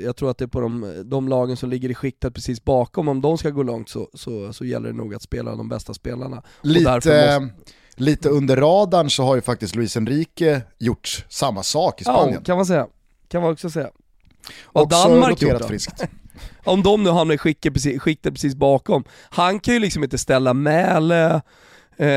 jag 0.04 0.16
tror 0.16 0.30
att 0.30 0.38
det 0.38 0.44
är 0.44 0.48
på 0.48 0.60
de, 0.60 1.02
de 1.04 1.28
lagen 1.28 1.56
som 1.56 1.70
ligger 1.70 1.88
i 1.90 1.94
skiktet 1.94 2.34
precis 2.34 2.64
bakom, 2.64 3.08
om 3.08 3.20
de 3.20 3.38
ska 3.38 3.50
gå 3.50 3.62
långt 3.62 3.88
så, 3.88 4.08
så, 4.14 4.52
så 4.52 4.64
gäller 4.64 4.88
det 4.88 4.96
nog 4.96 5.14
att 5.14 5.22
spela 5.22 5.56
de 5.56 5.68
bästa 5.68 5.94
spelarna. 5.94 6.42
Lite, 6.62 6.90
måste- 6.94 7.48
lite 7.94 8.28
under 8.28 8.56
radarn 8.56 9.10
så 9.10 9.24
har 9.24 9.34
ju 9.34 9.42
faktiskt 9.42 9.76
Luis 9.76 9.96
Enrique 9.96 10.62
gjort 10.78 11.24
samma 11.28 11.62
sak 11.62 12.00
i 12.00 12.04
Spanien. 12.04 12.34
Ja, 12.34 12.40
kan 12.44 12.56
man 12.56 12.66
säga. 12.66 12.86
Kan 13.28 13.42
man 13.42 13.52
också 13.52 13.70
säga. 13.70 13.90
Vad 14.72 14.84
Också 14.84 15.08
Danmark 15.08 15.42
gjort 15.42 15.58
då? 15.58 15.68
friskt. 15.68 16.04
Om 16.64 16.82
de 16.82 17.04
nu 17.04 17.10
hamnar 17.10 17.34
i 17.34 17.38
skiktet 17.38 17.72
precis, 17.72 18.02
skiktet 18.02 18.34
precis 18.34 18.54
bakom. 18.54 19.04
Han 19.30 19.60
kan 19.60 19.74
ju 19.74 19.80
liksom 19.80 20.04
inte 20.04 20.18
ställa 20.18 20.54
Mäle, 20.54 21.40
eh, 21.96 22.08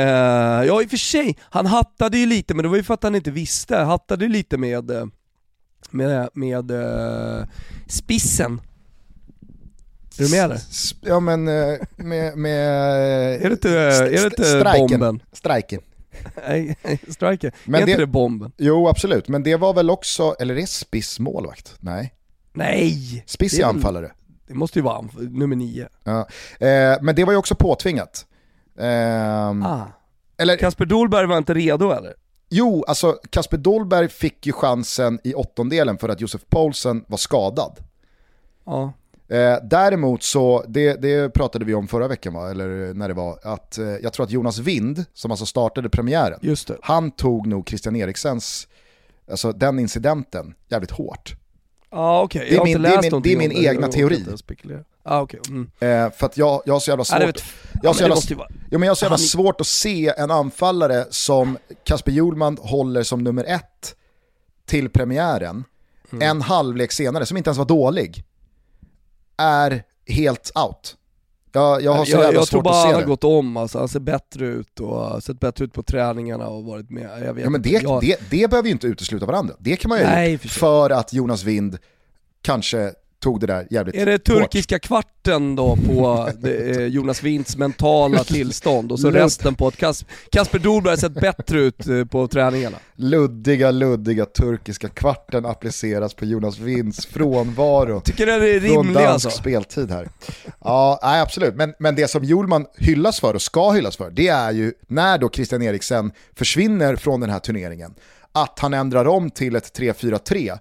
ja 0.67 0.81
i 0.81 0.85
och 0.85 0.89
för 0.89 0.97
sig, 0.97 1.37
han 1.41 1.65
hattade 1.65 2.17
ju 2.17 2.25
lite 2.25 2.53
men 2.53 2.63
det 2.63 2.69
var 2.69 2.77
ju 2.77 2.83
för 2.83 2.93
att 2.93 3.03
han 3.03 3.15
inte 3.15 3.31
visste, 3.31 3.77
hattade 3.77 4.25
ju 4.25 4.31
lite 4.31 4.57
med, 4.57 4.91
eh, 4.91 5.05
med, 5.89 6.29
med 6.33 6.71
eh, 6.71 7.45
spissen. 7.87 8.61
Är 10.19 10.23
du 10.23 10.31
med 10.31 10.43
eller? 10.43 10.59
Ja 11.01 11.19
men 11.19 11.47
eh, 11.47 11.77
med... 11.95 12.37
med 12.37 12.61
Är 13.35 13.49
det 13.49 13.51
inte, 13.51 13.69
är 13.79 14.11
det 14.11 14.23
inte 14.23 14.43
strejken. 14.43 14.87
bomben? 14.99 15.21
Strejken. 15.31 15.81
Nej, 16.47 16.77
striker. 17.09 17.51
Men 17.65 17.75
är 17.75 17.79
inte 17.81 17.93
det- 17.93 17.97
det 18.01 18.07
bomben? 18.07 18.51
Jo 18.57 18.87
absolut, 18.87 19.27
men 19.27 19.43
det 19.43 19.55
var 19.55 19.73
väl 19.73 19.89
också, 19.89 20.35
eller 20.39 20.55
är 20.57 20.65
Spiss 20.65 21.19
målvakt? 21.19 21.75
Nej, 21.79 22.13
Nej! 22.53 23.23
Spiss 23.27 23.51
Det 23.57 23.61
är 23.61 23.65
anfallare. 23.65 24.11
Det 24.47 24.53
måste 24.53 24.79
ju 24.79 24.83
vara 24.83 25.05
nummer 25.17 25.55
nio. 25.55 25.87
Ja. 26.03 26.19
Eh, 26.67 26.97
men 27.01 27.15
det 27.15 27.25
var 27.25 27.33
ju 27.33 27.37
också 27.37 27.55
påtvingat. 27.55 28.25
Ehm, 28.79 29.63
Ah. 29.63 29.81
Eller 30.37 30.57
Kasper 30.57 30.85
Dolberg 30.85 31.27
var 31.27 31.37
inte 31.37 31.53
redo 31.53 31.91
eller? 31.91 32.13
jo, 32.49 32.83
alltså 32.87 33.19
Kasper 33.29 33.57
Dolberg 33.57 34.09
fick 34.09 34.45
ju 34.45 34.51
chansen 34.53 35.19
i 35.23 35.33
åttondelen 35.33 35.97
för 35.97 36.09
att 36.09 36.21
Josef 36.21 36.41
Paulsen 36.49 37.03
var 37.07 37.17
skadad. 37.17 37.77
Ja. 38.65 38.93
Eh, 39.29 39.55
däremot 39.63 40.23
så, 40.23 40.63
det, 40.67 41.01
det 41.01 41.33
pratade 41.33 41.65
vi 41.65 41.73
om 41.73 41.87
förra 41.87 42.07
veckan 42.07 42.33
va, 42.33 42.51
eller 42.51 42.93
när 42.93 43.07
det 43.07 43.13
var, 43.13 43.39
att 43.43 43.77
eh, 43.77 43.85
jag 43.87 44.13
tror 44.13 44.23
att 44.25 44.31
Jonas 44.31 44.59
Wind, 44.59 45.05
som 45.13 45.31
alltså 45.31 45.45
startade 45.45 45.89
premiären, 45.89 46.39
han 46.81 47.11
tog 47.11 47.47
nog 47.47 47.69
Christian 47.69 47.95
Eriksens, 47.95 48.67
alltså 49.31 49.51
den 49.51 49.79
incidenten, 49.79 50.53
jävligt 50.69 50.91
hårt. 50.91 51.35
Ja 51.91 52.21
okej, 52.21 52.47
Det 52.49 52.55
är 52.55 52.63
min- 52.63 52.81
det 52.81 52.89
är 52.89 53.01
min- 53.11 53.21
det 53.21 53.33
är 53.33 53.37
min 53.37 53.51
egna 53.51 53.87
teori. 53.87 54.25
Ah, 55.03 55.21
okej. 55.21 55.39
Mm. 55.49 55.69
Eh, 55.79 56.11
för 56.11 56.25
att 56.25 56.37
jag, 56.37 56.61
jag 56.65 56.73
har 56.73 56.79
så 56.79 56.91
jävla 56.91 57.01
Ja, 57.01 57.05
svårt, 57.19 57.27
vet, 57.27 57.43
jag 57.83 57.89
har 57.89 57.93
så 57.93 58.03
ja, 58.03 58.07
jävla, 58.09 58.35
vara... 58.37 58.47
jo, 58.71 58.79
men 58.79 58.87
jag 58.87 58.97
så 58.97 59.05
jävla 59.05 59.13
Han- 59.13 59.19
svårt 59.19 59.61
att 59.61 59.67
se 59.67 60.13
en 60.17 60.31
anfallare 60.31 61.05
som 61.09 61.57
Kasper 61.83 62.11
Hjulman 62.11 62.57
håller 62.61 63.03
som 63.03 63.23
nummer 63.23 63.43
ett 63.43 63.95
till 64.65 64.89
premiären, 64.89 65.63
Mm. 66.11 66.29
en 66.29 66.41
halvlek 66.41 66.91
senare, 66.91 67.25
som 67.25 67.37
inte 67.37 67.49
ens 67.49 67.57
var 67.57 67.65
dålig, 67.65 68.23
är 69.37 69.83
helt 70.07 70.51
out. 70.55 70.97
Jag, 71.51 71.81
jag 71.81 71.93
har 71.93 72.05
så 72.05 72.11
jag, 72.11 72.23
jävla 72.23 72.39
jag 72.39 72.47
tror 72.47 72.57
svårt 72.59 72.63
bara 72.63 72.73
att 72.73 72.79
han 72.81 72.89
se 72.89 72.93
har 72.93 73.01
det. 73.01 73.07
gått 73.07 73.23
om 73.23 73.57
alltså. 73.57 73.79
han 73.79 73.87
ser 73.87 73.99
bättre 73.99 74.45
ut 74.45 74.79
och 74.79 74.95
har 74.95 75.19
sett 75.19 75.39
bättre 75.39 75.65
ut 75.65 75.73
på 75.73 75.83
träningarna 75.83 76.47
och 76.47 76.63
varit 76.63 76.89
med. 76.89 77.23
Jag 77.25 77.39
Ja, 77.39 77.49
men 77.49 77.61
det, 77.61 77.69
jag, 77.69 78.01
det, 78.01 78.17
det 78.29 78.49
behöver 78.49 78.67
ju 78.67 78.71
inte 78.73 78.87
utesluta 78.87 79.25
varandra. 79.25 79.55
Det 79.59 79.75
kan 79.75 79.89
man 79.89 79.97
ju 79.97 80.03
Nej, 80.05 80.25
ha 80.25 80.31
gjort 80.31 80.41
för 80.41 80.49
för 80.49 80.89
att 80.89 81.13
Jonas 81.13 81.43
Wind 81.43 81.77
kanske 82.41 82.93
tog 83.19 83.39
det 83.39 83.47
där 83.47 83.67
jävligt 83.69 83.95
Är 83.95 84.05
det 84.05 84.11
hårt. 84.11 84.23
turkiska 84.25 84.79
kvarten 84.79 85.55
då 85.55 85.75
på 85.75 86.29
Jonas 86.89 87.23
Winds 87.23 87.57
mentala 87.57 88.23
tillstånd 88.23 88.91
och 88.91 88.99
så 88.99 89.07
Ludd. 89.07 89.15
resten 89.21 89.55
på 89.55 89.67
att 89.67 89.77
Kas, 89.77 90.05
Kasper 90.31 90.59
Dolberg 90.59 90.91
har 90.91 90.97
sett 90.97 91.13
bättre 91.13 91.59
ut 91.59 91.87
eh, 91.87 92.05
på 92.05 92.27
träningarna? 92.27 92.77
Luddiga, 92.95 93.71
luddiga 93.71 94.25
turkiska 94.25 94.89
kvarten 94.89 95.45
appliceras 95.45 96.13
på 96.13 96.25
Jonas 96.25 96.59
Winds 96.59 97.05
frånvaro. 97.05 98.01
Tycker 98.01 98.25
det 98.25 98.33
är 98.33 98.59
Från 98.59 98.69
rimligt 98.69 98.93
dansk 98.95 99.25
alltså? 99.25 99.29
speltid 99.29 99.91
här. 99.91 100.09
Ja, 100.59 100.99
nej, 101.03 101.21
absolut. 101.21 101.55
Men, 101.55 101.73
men 101.79 101.95
det 101.95 102.07
som 102.07 102.23
Hjulman 102.23 102.65
hyllas 102.77 103.19
för 103.19 103.33
och 103.33 103.41
ska 103.41 103.71
hyllas 103.71 103.97
för, 103.97 104.09
det 104.11 104.27
är 104.27 104.51
ju 104.51 104.73
när 104.87 105.17
då 105.17 105.29
Christian 105.29 105.61
Eriksen 105.61 106.11
försvinner 106.35 106.95
från 106.95 107.19
den 107.19 107.29
här 107.29 107.39
turneringen, 107.39 107.93
att 108.31 108.59
han 108.59 108.73
ändrar 108.73 109.05
om 109.07 109.29
till 109.29 109.55
ett 109.55 109.79
3-4-3, 109.79 110.59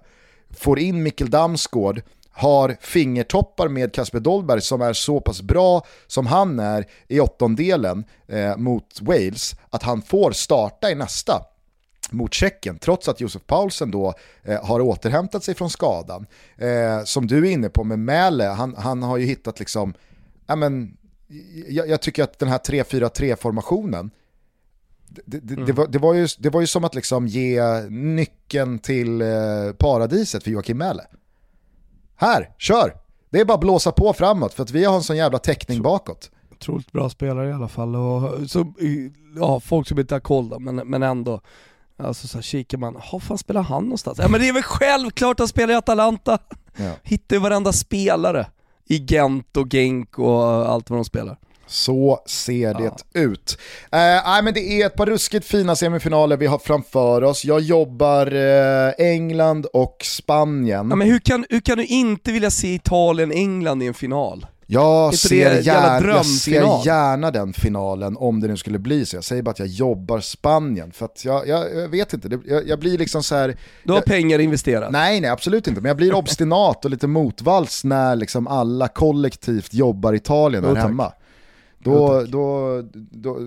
får 0.59 0.79
in 0.79 1.03
Mikkel 1.03 1.29
Damsgaard, 1.29 2.01
har 2.37 2.77
fingertoppar 2.81 3.67
med 3.67 3.93
Kasper 3.93 4.19
Dolberg 4.19 4.61
som 4.61 4.81
är 4.81 4.93
så 4.93 5.19
pass 5.19 5.41
bra 5.41 5.85
som 6.07 6.27
han 6.27 6.59
är 6.59 6.85
i 7.07 7.19
åttondelen 7.19 8.03
eh, 8.27 8.57
mot 8.57 9.01
Wales, 9.01 9.55
att 9.69 9.83
han 9.83 10.01
får 10.01 10.31
starta 10.31 10.91
i 10.91 10.95
nästa 10.95 11.43
mot 12.11 12.33
Tjeckien, 12.33 12.77
trots 12.79 13.07
att 13.07 13.21
Josef 13.21 13.41
Paulsen 13.45 13.91
då 13.91 14.13
eh, 14.43 14.65
har 14.65 14.81
återhämtat 14.81 15.43
sig 15.43 15.55
från 15.55 15.69
skadan. 15.69 16.25
Eh, 16.57 17.03
som 17.03 17.27
du 17.27 17.47
är 17.47 17.51
inne 17.51 17.69
på 17.69 17.83
med 17.83 17.99
Mäle, 17.99 18.43
han, 18.43 18.75
han 18.77 19.03
har 19.03 19.17
ju 19.17 19.25
hittat 19.25 19.59
liksom, 19.59 19.93
ja 20.45 20.55
men, 20.55 20.97
jag, 21.67 21.89
jag 21.89 22.01
tycker 22.01 22.23
att 22.23 22.39
den 22.39 22.49
här 22.49 22.57
3-4-3-formationen, 22.57 24.09
det, 25.07 25.39
det, 25.39 25.53
mm. 25.53 25.65
det, 25.65 25.73
var, 25.73 25.87
det, 25.87 25.99
var 25.99 26.13
ju, 26.13 26.27
det 26.39 26.49
var 26.49 26.61
ju 26.61 26.67
som 26.67 26.83
att 26.83 26.95
liksom 26.95 27.27
ge 27.27 27.61
nyckeln 27.89 28.79
till 28.79 29.21
eh, 29.21 29.27
paradiset 29.77 30.43
för 30.43 30.51
Joakim 30.51 30.77
Mäle. 30.77 31.03
Här, 32.19 32.49
kör! 32.57 32.93
Det 33.29 33.39
är 33.39 33.45
bara 33.45 33.53
att 33.53 33.59
blåsa 33.59 33.91
på 33.91 34.13
framåt 34.13 34.53
för 34.53 34.63
att 34.63 34.71
vi 34.71 34.85
har 34.85 34.95
en 34.95 35.03
sån 35.03 35.17
jävla 35.17 35.39
täckning 35.39 35.81
bakåt. 35.81 36.31
Otroligt 36.51 36.91
bra 36.91 37.09
spelare 37.09 37.49
i 37.49 37.53
alla 37.53 37.67
fall 37.67 37.95
och 37.95 38.49
så, 38.49 38.73
ja, 39.35 39.59
folk 39.59 39.87
som 39.87 39.99
inte 39.99 40.15
har 40.15 40.19
koll 40.19 40.49
då, 40.49 40.59
men, 40.59 40.75
men 40.75 41.03
ändå. 41.03 41.41
Alltså 41.97 42.27
så 42.27 42.37
här, 42.37 42.43
kikar 42.43 42.77
man, 42.77 42.95
har 42.99 43.19
fan 43.19 43.37
spelar 43.37 43.61
han 43.61 43.83
någonstans? 43.83 44.17
Ja 44.21 44.27
men 44.27 44.41
det 44.41 44.47
är 44.47 44.53
väl 44.53 44.63
självklart 44.63 45.31
att 45.31 45.39
han 45.39 45.47
spelar 45.47 45.73
i 45.73 45.77
Atalanta! 45.77 46.37
Ja. 46.77 46.91
Hittar 47.03 47.35
ju 47.35 47.41
varenda 47.41 47.73
spelare 47.73 48.47
i 48.85 49.05
Gent 49.07 49.57
och 49.57 49.71
Genk 49.71 50.19
och 50.19 50.43
allt 50.45 50.89
vad 50.89 50.99
de 50.99 51.05
spelar. 51.05 51.37
Så 51.67 52.19
ser 52.25 52.73
det 52.73 52.83
ja. 52.83 53.21
ut. 53.21 53.57
Eh, 53.91 53.99
nej, 54.25 54.43
men 54.43 54.53
det 54.53 54.81
är 54.81 54.85
ett 54.85 54.95
par 54.95 55.05
ruskigt 55.05 55.45
fina 55.45 55.75
semifinaler 55.75 56.37
vi 56.37 56.45
har 56.45 56.59
framför 56.59 57.23
oss. 57.23 57.45
Jag 57.45 57.61
jobbar 57.61 58.35
eh, 58.35 58.93
England 58.97 59.65
och 59.65 59.97
Spanien. 60.03 60.89
Ja, 60.89 60.95
men 60.95 61.07
hur 61.07 61.19
kan, 61.19 61.45
hur 61.49 61.59
kan 61.59 61.77
du 61.77 61.85
inte 61.85 62.31
vilja 62.31 62.51
se 62.51 62.73
Italien-England 62.73 63.83
i 63.83 63.87
en 63.87 63.93
final? 63.93 64.45
Jag 64.69 65.13
ser, 65.15 65.61
gärna, 65.61 66.07
jag 66.07 66.25
ser 66.25 66.85
gärna 66.85 67.31
den 67.31 67.53
finalen 67.53 68.17
om 68.17 68.39
det 68.39 68.47
nu 68.47 68.57
skulle 68.57 68.79
bli 68.79 69.05
så. 69.05 69.17
Jag 69.17 69.23
säger 69.23 69.41
bara 69.41 69.51
att 69.51 69.59
jag 69.59 69.67
jobbar 69.67 70.19
Spanien. 70.19 70.91
För 70.91 71.05
att 71.05 71.25
jag, 71.25 71.47
jag, 71.47 71.75
jag 71.75 71.87
vet 71.87 72.13
inte, 72.13 72.39
jag, 72.45 72.67
jag, 72.67 72.79
blir 72.79 72.97
liksom 72.97 73.23
så 73.23 73.35
här. 73.35 73.57
Du 73.83 73.93
har 73.93 74.01
pengar 74.01 74.39
investerat? 74.39 74.91
Nej, 74.91 75.21
nej 75.21 75.29
absolut 75.29 75.67
inte. 75.67 75.81
Men 75.81 75.89
jag 75.89 75.97
blir 75.97 76.15
obstinat 76.15 76.85
och 76.85 76.91
lite 76.91 77.07
motvalls 77.07 77.83
när 77.83 78.15
liksom 78.15 78.47
alla 78.47 78.87
kollektivt 78.87 79.73
jobbar 79.73 80.13
Italien 80.13 80.65
här 80.65 80.75
hemma. 80.75 81.03
Då, 81.03 81.13
då, 81.87 82.23
då, 82.27 82.81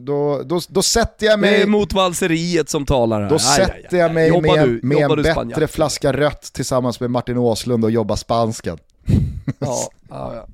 då, 0.00 0.42
då, 0.44 0.60
då, 0.68 0.82
sätter 0.82 1.26
jag 1.26 1.40
mig... 1.40 1.50
Det 1.50 1.62
är 1.62 1.66
motvalseriet 1.66 2.68
som 2.68 2.86
talar 2.86 3.22
här. 3.22 3.28
Då 3.28 3.38
sätter 3.38 3.98
jag 3.98 4.14
mig 4.14 4.40
med, 4.42 4.84
med 4.84 5.10
en 5.10 5.22
bättre 5.22 5.66
flaska 5.66 6.12
rött 6.12 6.42
tillsammans 6.52 7.00
med 7.00 7.10
Martin 7.10 7.38
Åslund 7.38 7.84
och 7.84 7.90
jobbar 7.90 8.16
spansken. 8.16 8.78
Ja, 9.58 9.90
ja. 10.08 10.46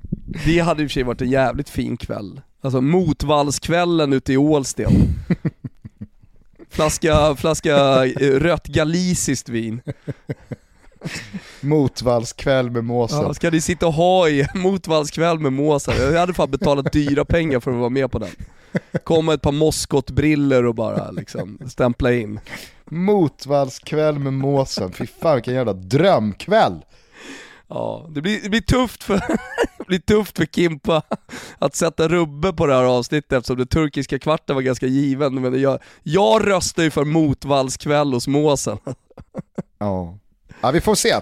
Det 0.45 0.59
hade 0.59 0.83
i 0.83 0.85
och 0.85 0.89
för 0.89 0.93
sig 0.93 1.03
varit 1.03 1.21
en 1.21 1.29
jävligt 1.29 1.69
fin 1.69 1.97
kväll. 1.97 2.41
Alltså 2.61 2.81
motvallskvällen 2.81 4.13
ute 4.13 4.33
i 4.33 4.37
Ålsten. 4.37 4.91
Flaska, 6.69 7.35
flaska 7.35 8.05
eh, 8.05 8.39
rött 8.39 8.67
galisiskt 8.67 9.49
vin. 9.49 9.81
Motvallskväll 11.61 12.71
med 12.71 12.83
måsen. 12.83 13.21
Ja, 13.21 13.33
ska 13.33 13.49
ni 13.49 13.61
sitta 13.61 13.87
och 13.87 13.93
ha 13.93 14.29
i 14.29 14.47
motvallskväll 14.55 15.39
med 15.39 15.53
måsen? 15.53 16.13
Jag 16.13 16.19
hade 16.19 16.33
fan 16.33 16.51
betalat 16.51 16.91
dyra 16.91 17.25
pengar 17.25 17.59
för 17.59 17.71
att 17.71 17.77
vara 17.77 17.89
med 17.89 18.11
på 18.11 18.19
den. 18.19 18.29
Komma 19.03 19.33
ett 19.33 19.41
par 19.41 19.51
moskotbriller 19.51 20.65
och 20.65 20.75
bara 20.75 21.11
liksom 21.11 21.59
stämpla 21.67 22.13
in. 22.13 22.39
Motvallskväll 22.85 24.19
med 24.19 24.33
måsen, 24.33 24.91
fy 24.91 25.07
fan 25.07 25.35
vilken 25.35 25.53
jävla 25.53 25.73
drömkväll! 25.73 26.81
Ja, 27.69 28.09
det 28.09 28.21
blir, 28.21 28.41
det 28.43 28.49
blir, 28.49 28.61
tufft 28.61 29.03
för, 29.03 29.15
det 29.77 29.87
blir 29.87 29.99
tufft 29.99 30.37
för 30.37 30.45
Kimpa 30.45 31.01
att 31.57 31.75
sätta 31.75 32.07
rubbe 32.07 32.53
på 32.53 32.65
det 32.65 32.73
här 32.73 32.83
avsnittet 32.83 33.33
eftersom 33.33 33.57
den 33.57 33.67
turkiska 33.67 34.19
kvarten 34.19 34.55
var 34.55 34.63
ganska 34.63 34.85
given. 34.85 35.41
Men 35.41 35.61
jag, 35.61 35.79
jag 36.03 36.47
röstar 36.47 36.83
ju 36.83 36.91
för 36.91 37.05
motvallskväll 37.05 38.13
hos 38.13 38.27
Måsen. 38.27 38.77
Ja. 39.77 40.17
Ja, 40.61 40.71
vi 40.71 40.81
får 40.81 40.95
se. 40.95 41.15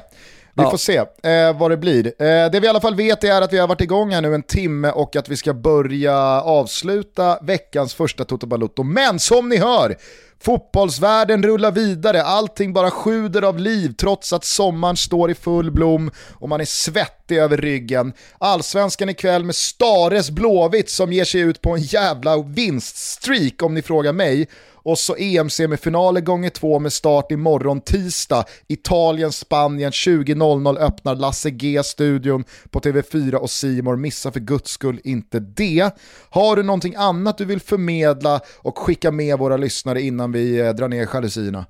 Vi 0.58 0.64
ja. 0.64 0.72
får 0.72 0.78
se 0.78 0.98
eh, 0.98 1.58
vad 1.58 1.72
det 1.72 1.78
blir. 1.78 2.06
Eh, 2.06 2.52
det 2.52 2.60
vi 2.60 2.66
i 2.66 2.70
alla 2.70 2.82
fall 2.82 2.96
vet 2.96 3.24
är 3.24 3.42
att 3.42 3.54
vi 3.54 3.58
har 3.58 3.68
varit 3.68 3.82
igång 3.82 4.12
här 4.12 4.22
nu 4.22 4.36
en 4.36 4.44
timme 4.44 4.92
och 4.92 5.16
att 5.16 5.30
vi 5.30 5.38
ska 5.38 5.54
börja 5.54 6.42
avsluta 6.42 7.40
veckans 7.42 7.94
första 7.94 8.26
Toto 8.26 8.48
Balutto. 8.48 8.84
Men 8.84 9.20
som 9.20 9.50
ni 9.50 9.58
hör, 9.58 9.96
Fotbollsvärlden 10.42 11.44
rullar 11.44 11.72
vidare, 11.72 12.24
allting 12.24 12.74
bara 12.74 12.92
sjuder 12.92 13.42
av 13.42 13.60
liv 13.60 13.94
trots 13.98 14.34
att 14.34 14.46
sommaren 14.46 14.98
står 14.98 15.32
i 15.32 15.36
full 15.36 15.72
blom 15.72 16.12
och 16.34 16.50
man 16.50 16.62
är 16.62 16.66
svettig 16.66 17.38
över 17.38 17.58
ryggen. 17.58 18.14
Allsvenskan 18.38 19.10
ikväll 19.10 19.44
med 19.44 19.56
Stares 19.56 20.30
Blåvitt 20.30 20.90
som 20.90 21.14
ger 21.14 21.26
sig 21.26 21.42
ut 21.42 21.62
på 21.62 21.76
en 21.76 21.82
jävla 21.82 22.38
vinststreak 22.38 23.64
om 23.64 23.74
ni 23.74 23.82
frågar 23.82 24.14
mig. 24.14 24.48
Och 24.86 25.00
så 25.00 25.16
EM-semifinaler 25.16 26.22
gånger 26.22 26.50
två 26.50 26.80
med 26.80 26.94
start 26.94 27.32
imorgon 27.32 27.82
tisdag. 27.82 28.46
Italien-Spanien 28.68 29.92
20.00 29.92 30.78
öppnar 30.78 31.16
Lasse 31.16 31.50
G-studion 31.50 32.44
på 32.70 32.80
TV4 32.80 33.36
och 33.36 33.50
Simor. 33.50 33.96
Missa 33.96 34.32
för 34.32 34.40
guds 34.40 34.72
skull 34.72 35.02
inte 35.04 35.40
det. 35.40 35.96
Har 36.30 36.56
du 36.56 36.64
någonting 36.64 36.96
annat 36.96 37.38
du 37.38 37.46
vill 37.46 37.60
förmedla 37.60 38.42
och 38.58 38.78
skicka 38.78 39.12
med 39.12 39.40
våra 39.40 39.58
lyssnare 39.58 40.02
innan 40.02 40.25
vi 40.32 40.60
eh, 40.60 40.70
drar 40.70 40.88
ner 40.88 41.08
jalusierna? 41.14 41.66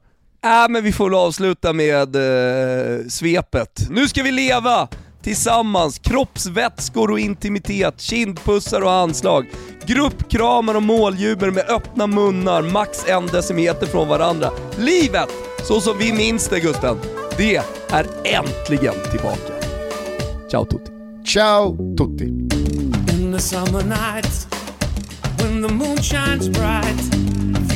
Äh, 0.46 0.70
men 0.70 0.84
vi 0.84 0.92
får 0.92 1.06
väl 1.10 1.20
avsluta 1.20 1.74
med 1.74 2.16
eh, 2.16 3.08
svepet. 3.08 3.88
Nu 3.90 4.08
ska 4.08 4.24
vi 4.24 4.32
leva! 4.32 4.88
Tillsammans, 5.22 6.00
kroppsvätskor 6.00 7.12
och 7.12 7.20
intimitet, 7.20 8.02
kindpussar 8.02 8.82
och 8.82 8.92
anslag. 8.92 9.50
Gruppkramar 9.86 10.76
och 10.76 10.84
måljubel 10.84 11.52
med 11.52 11.70
öppna 11.70 12.08
munnar, 12.08 12.62
max 12.62 13.06
en 13.08 13.28
decimeter 13.28 13.86
från 13.86 14.08
varandra. 14.08 14.50
Livet, 14.78 15.30
så 15.64 15.82
som 15.82 15.98
vi 15.98 16.14
minns 16.14 16.48
det 16.48 16.60
Gusten, 16.60 16.98
det 17.38 17.56
är 17.90 18.06
äntligen 18.24 18.94
tillbaka. 19.12 19.54
Ciao 20.52 20.66
tutti. 20.66 20.92
Ciao 21.26 21.78
tutti. 21.98 22.26
In 23.14 23.34
the 23.34 23.40
summer 23.40 23.84
nights 23.84 24.48
when 25.38 25.62
the 25.62 25.74
moon 25.74 25.98
shines 25.98 26.50
bright 26.50 27.35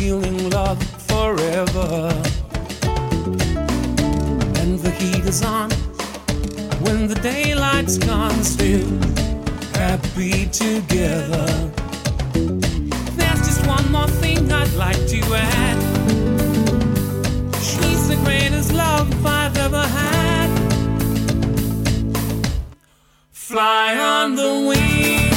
feeling 0.10 0.50
love 0.50 0.82
forever. 1.08 2.10
And 4.60 4.80
the 4.80 4.92
heat 5.00 5.24
is 5.24 5.44
on. 5.44 5.70
When 6.86 7.08
the 7.08 7.20
daylight's 7.22 8.00
gone 8.00 8.44
still 8.44 8.90
happy 9.76 10.48
together. 10.48 11.46
There's 13.20 13.42
just 13.50 13.68
one 13.68 13.92
more 13.92 14.12
thing 14.22 14.52
I'd 14.52 14.74
like 14.74 15.02
to 15.14 15.20
add. 15.36 15.80
She's 17.62 18.08
the 18.08 18.20
greatest 18.24 18.74
love 18.74 19.08
I've 19.24 19.58
ever 19.58 19.86
had. 20.00 20.50
Fly 23.32 23.96
on 23.96 24.36
the 24.36 24.54
wing 24.70 25.29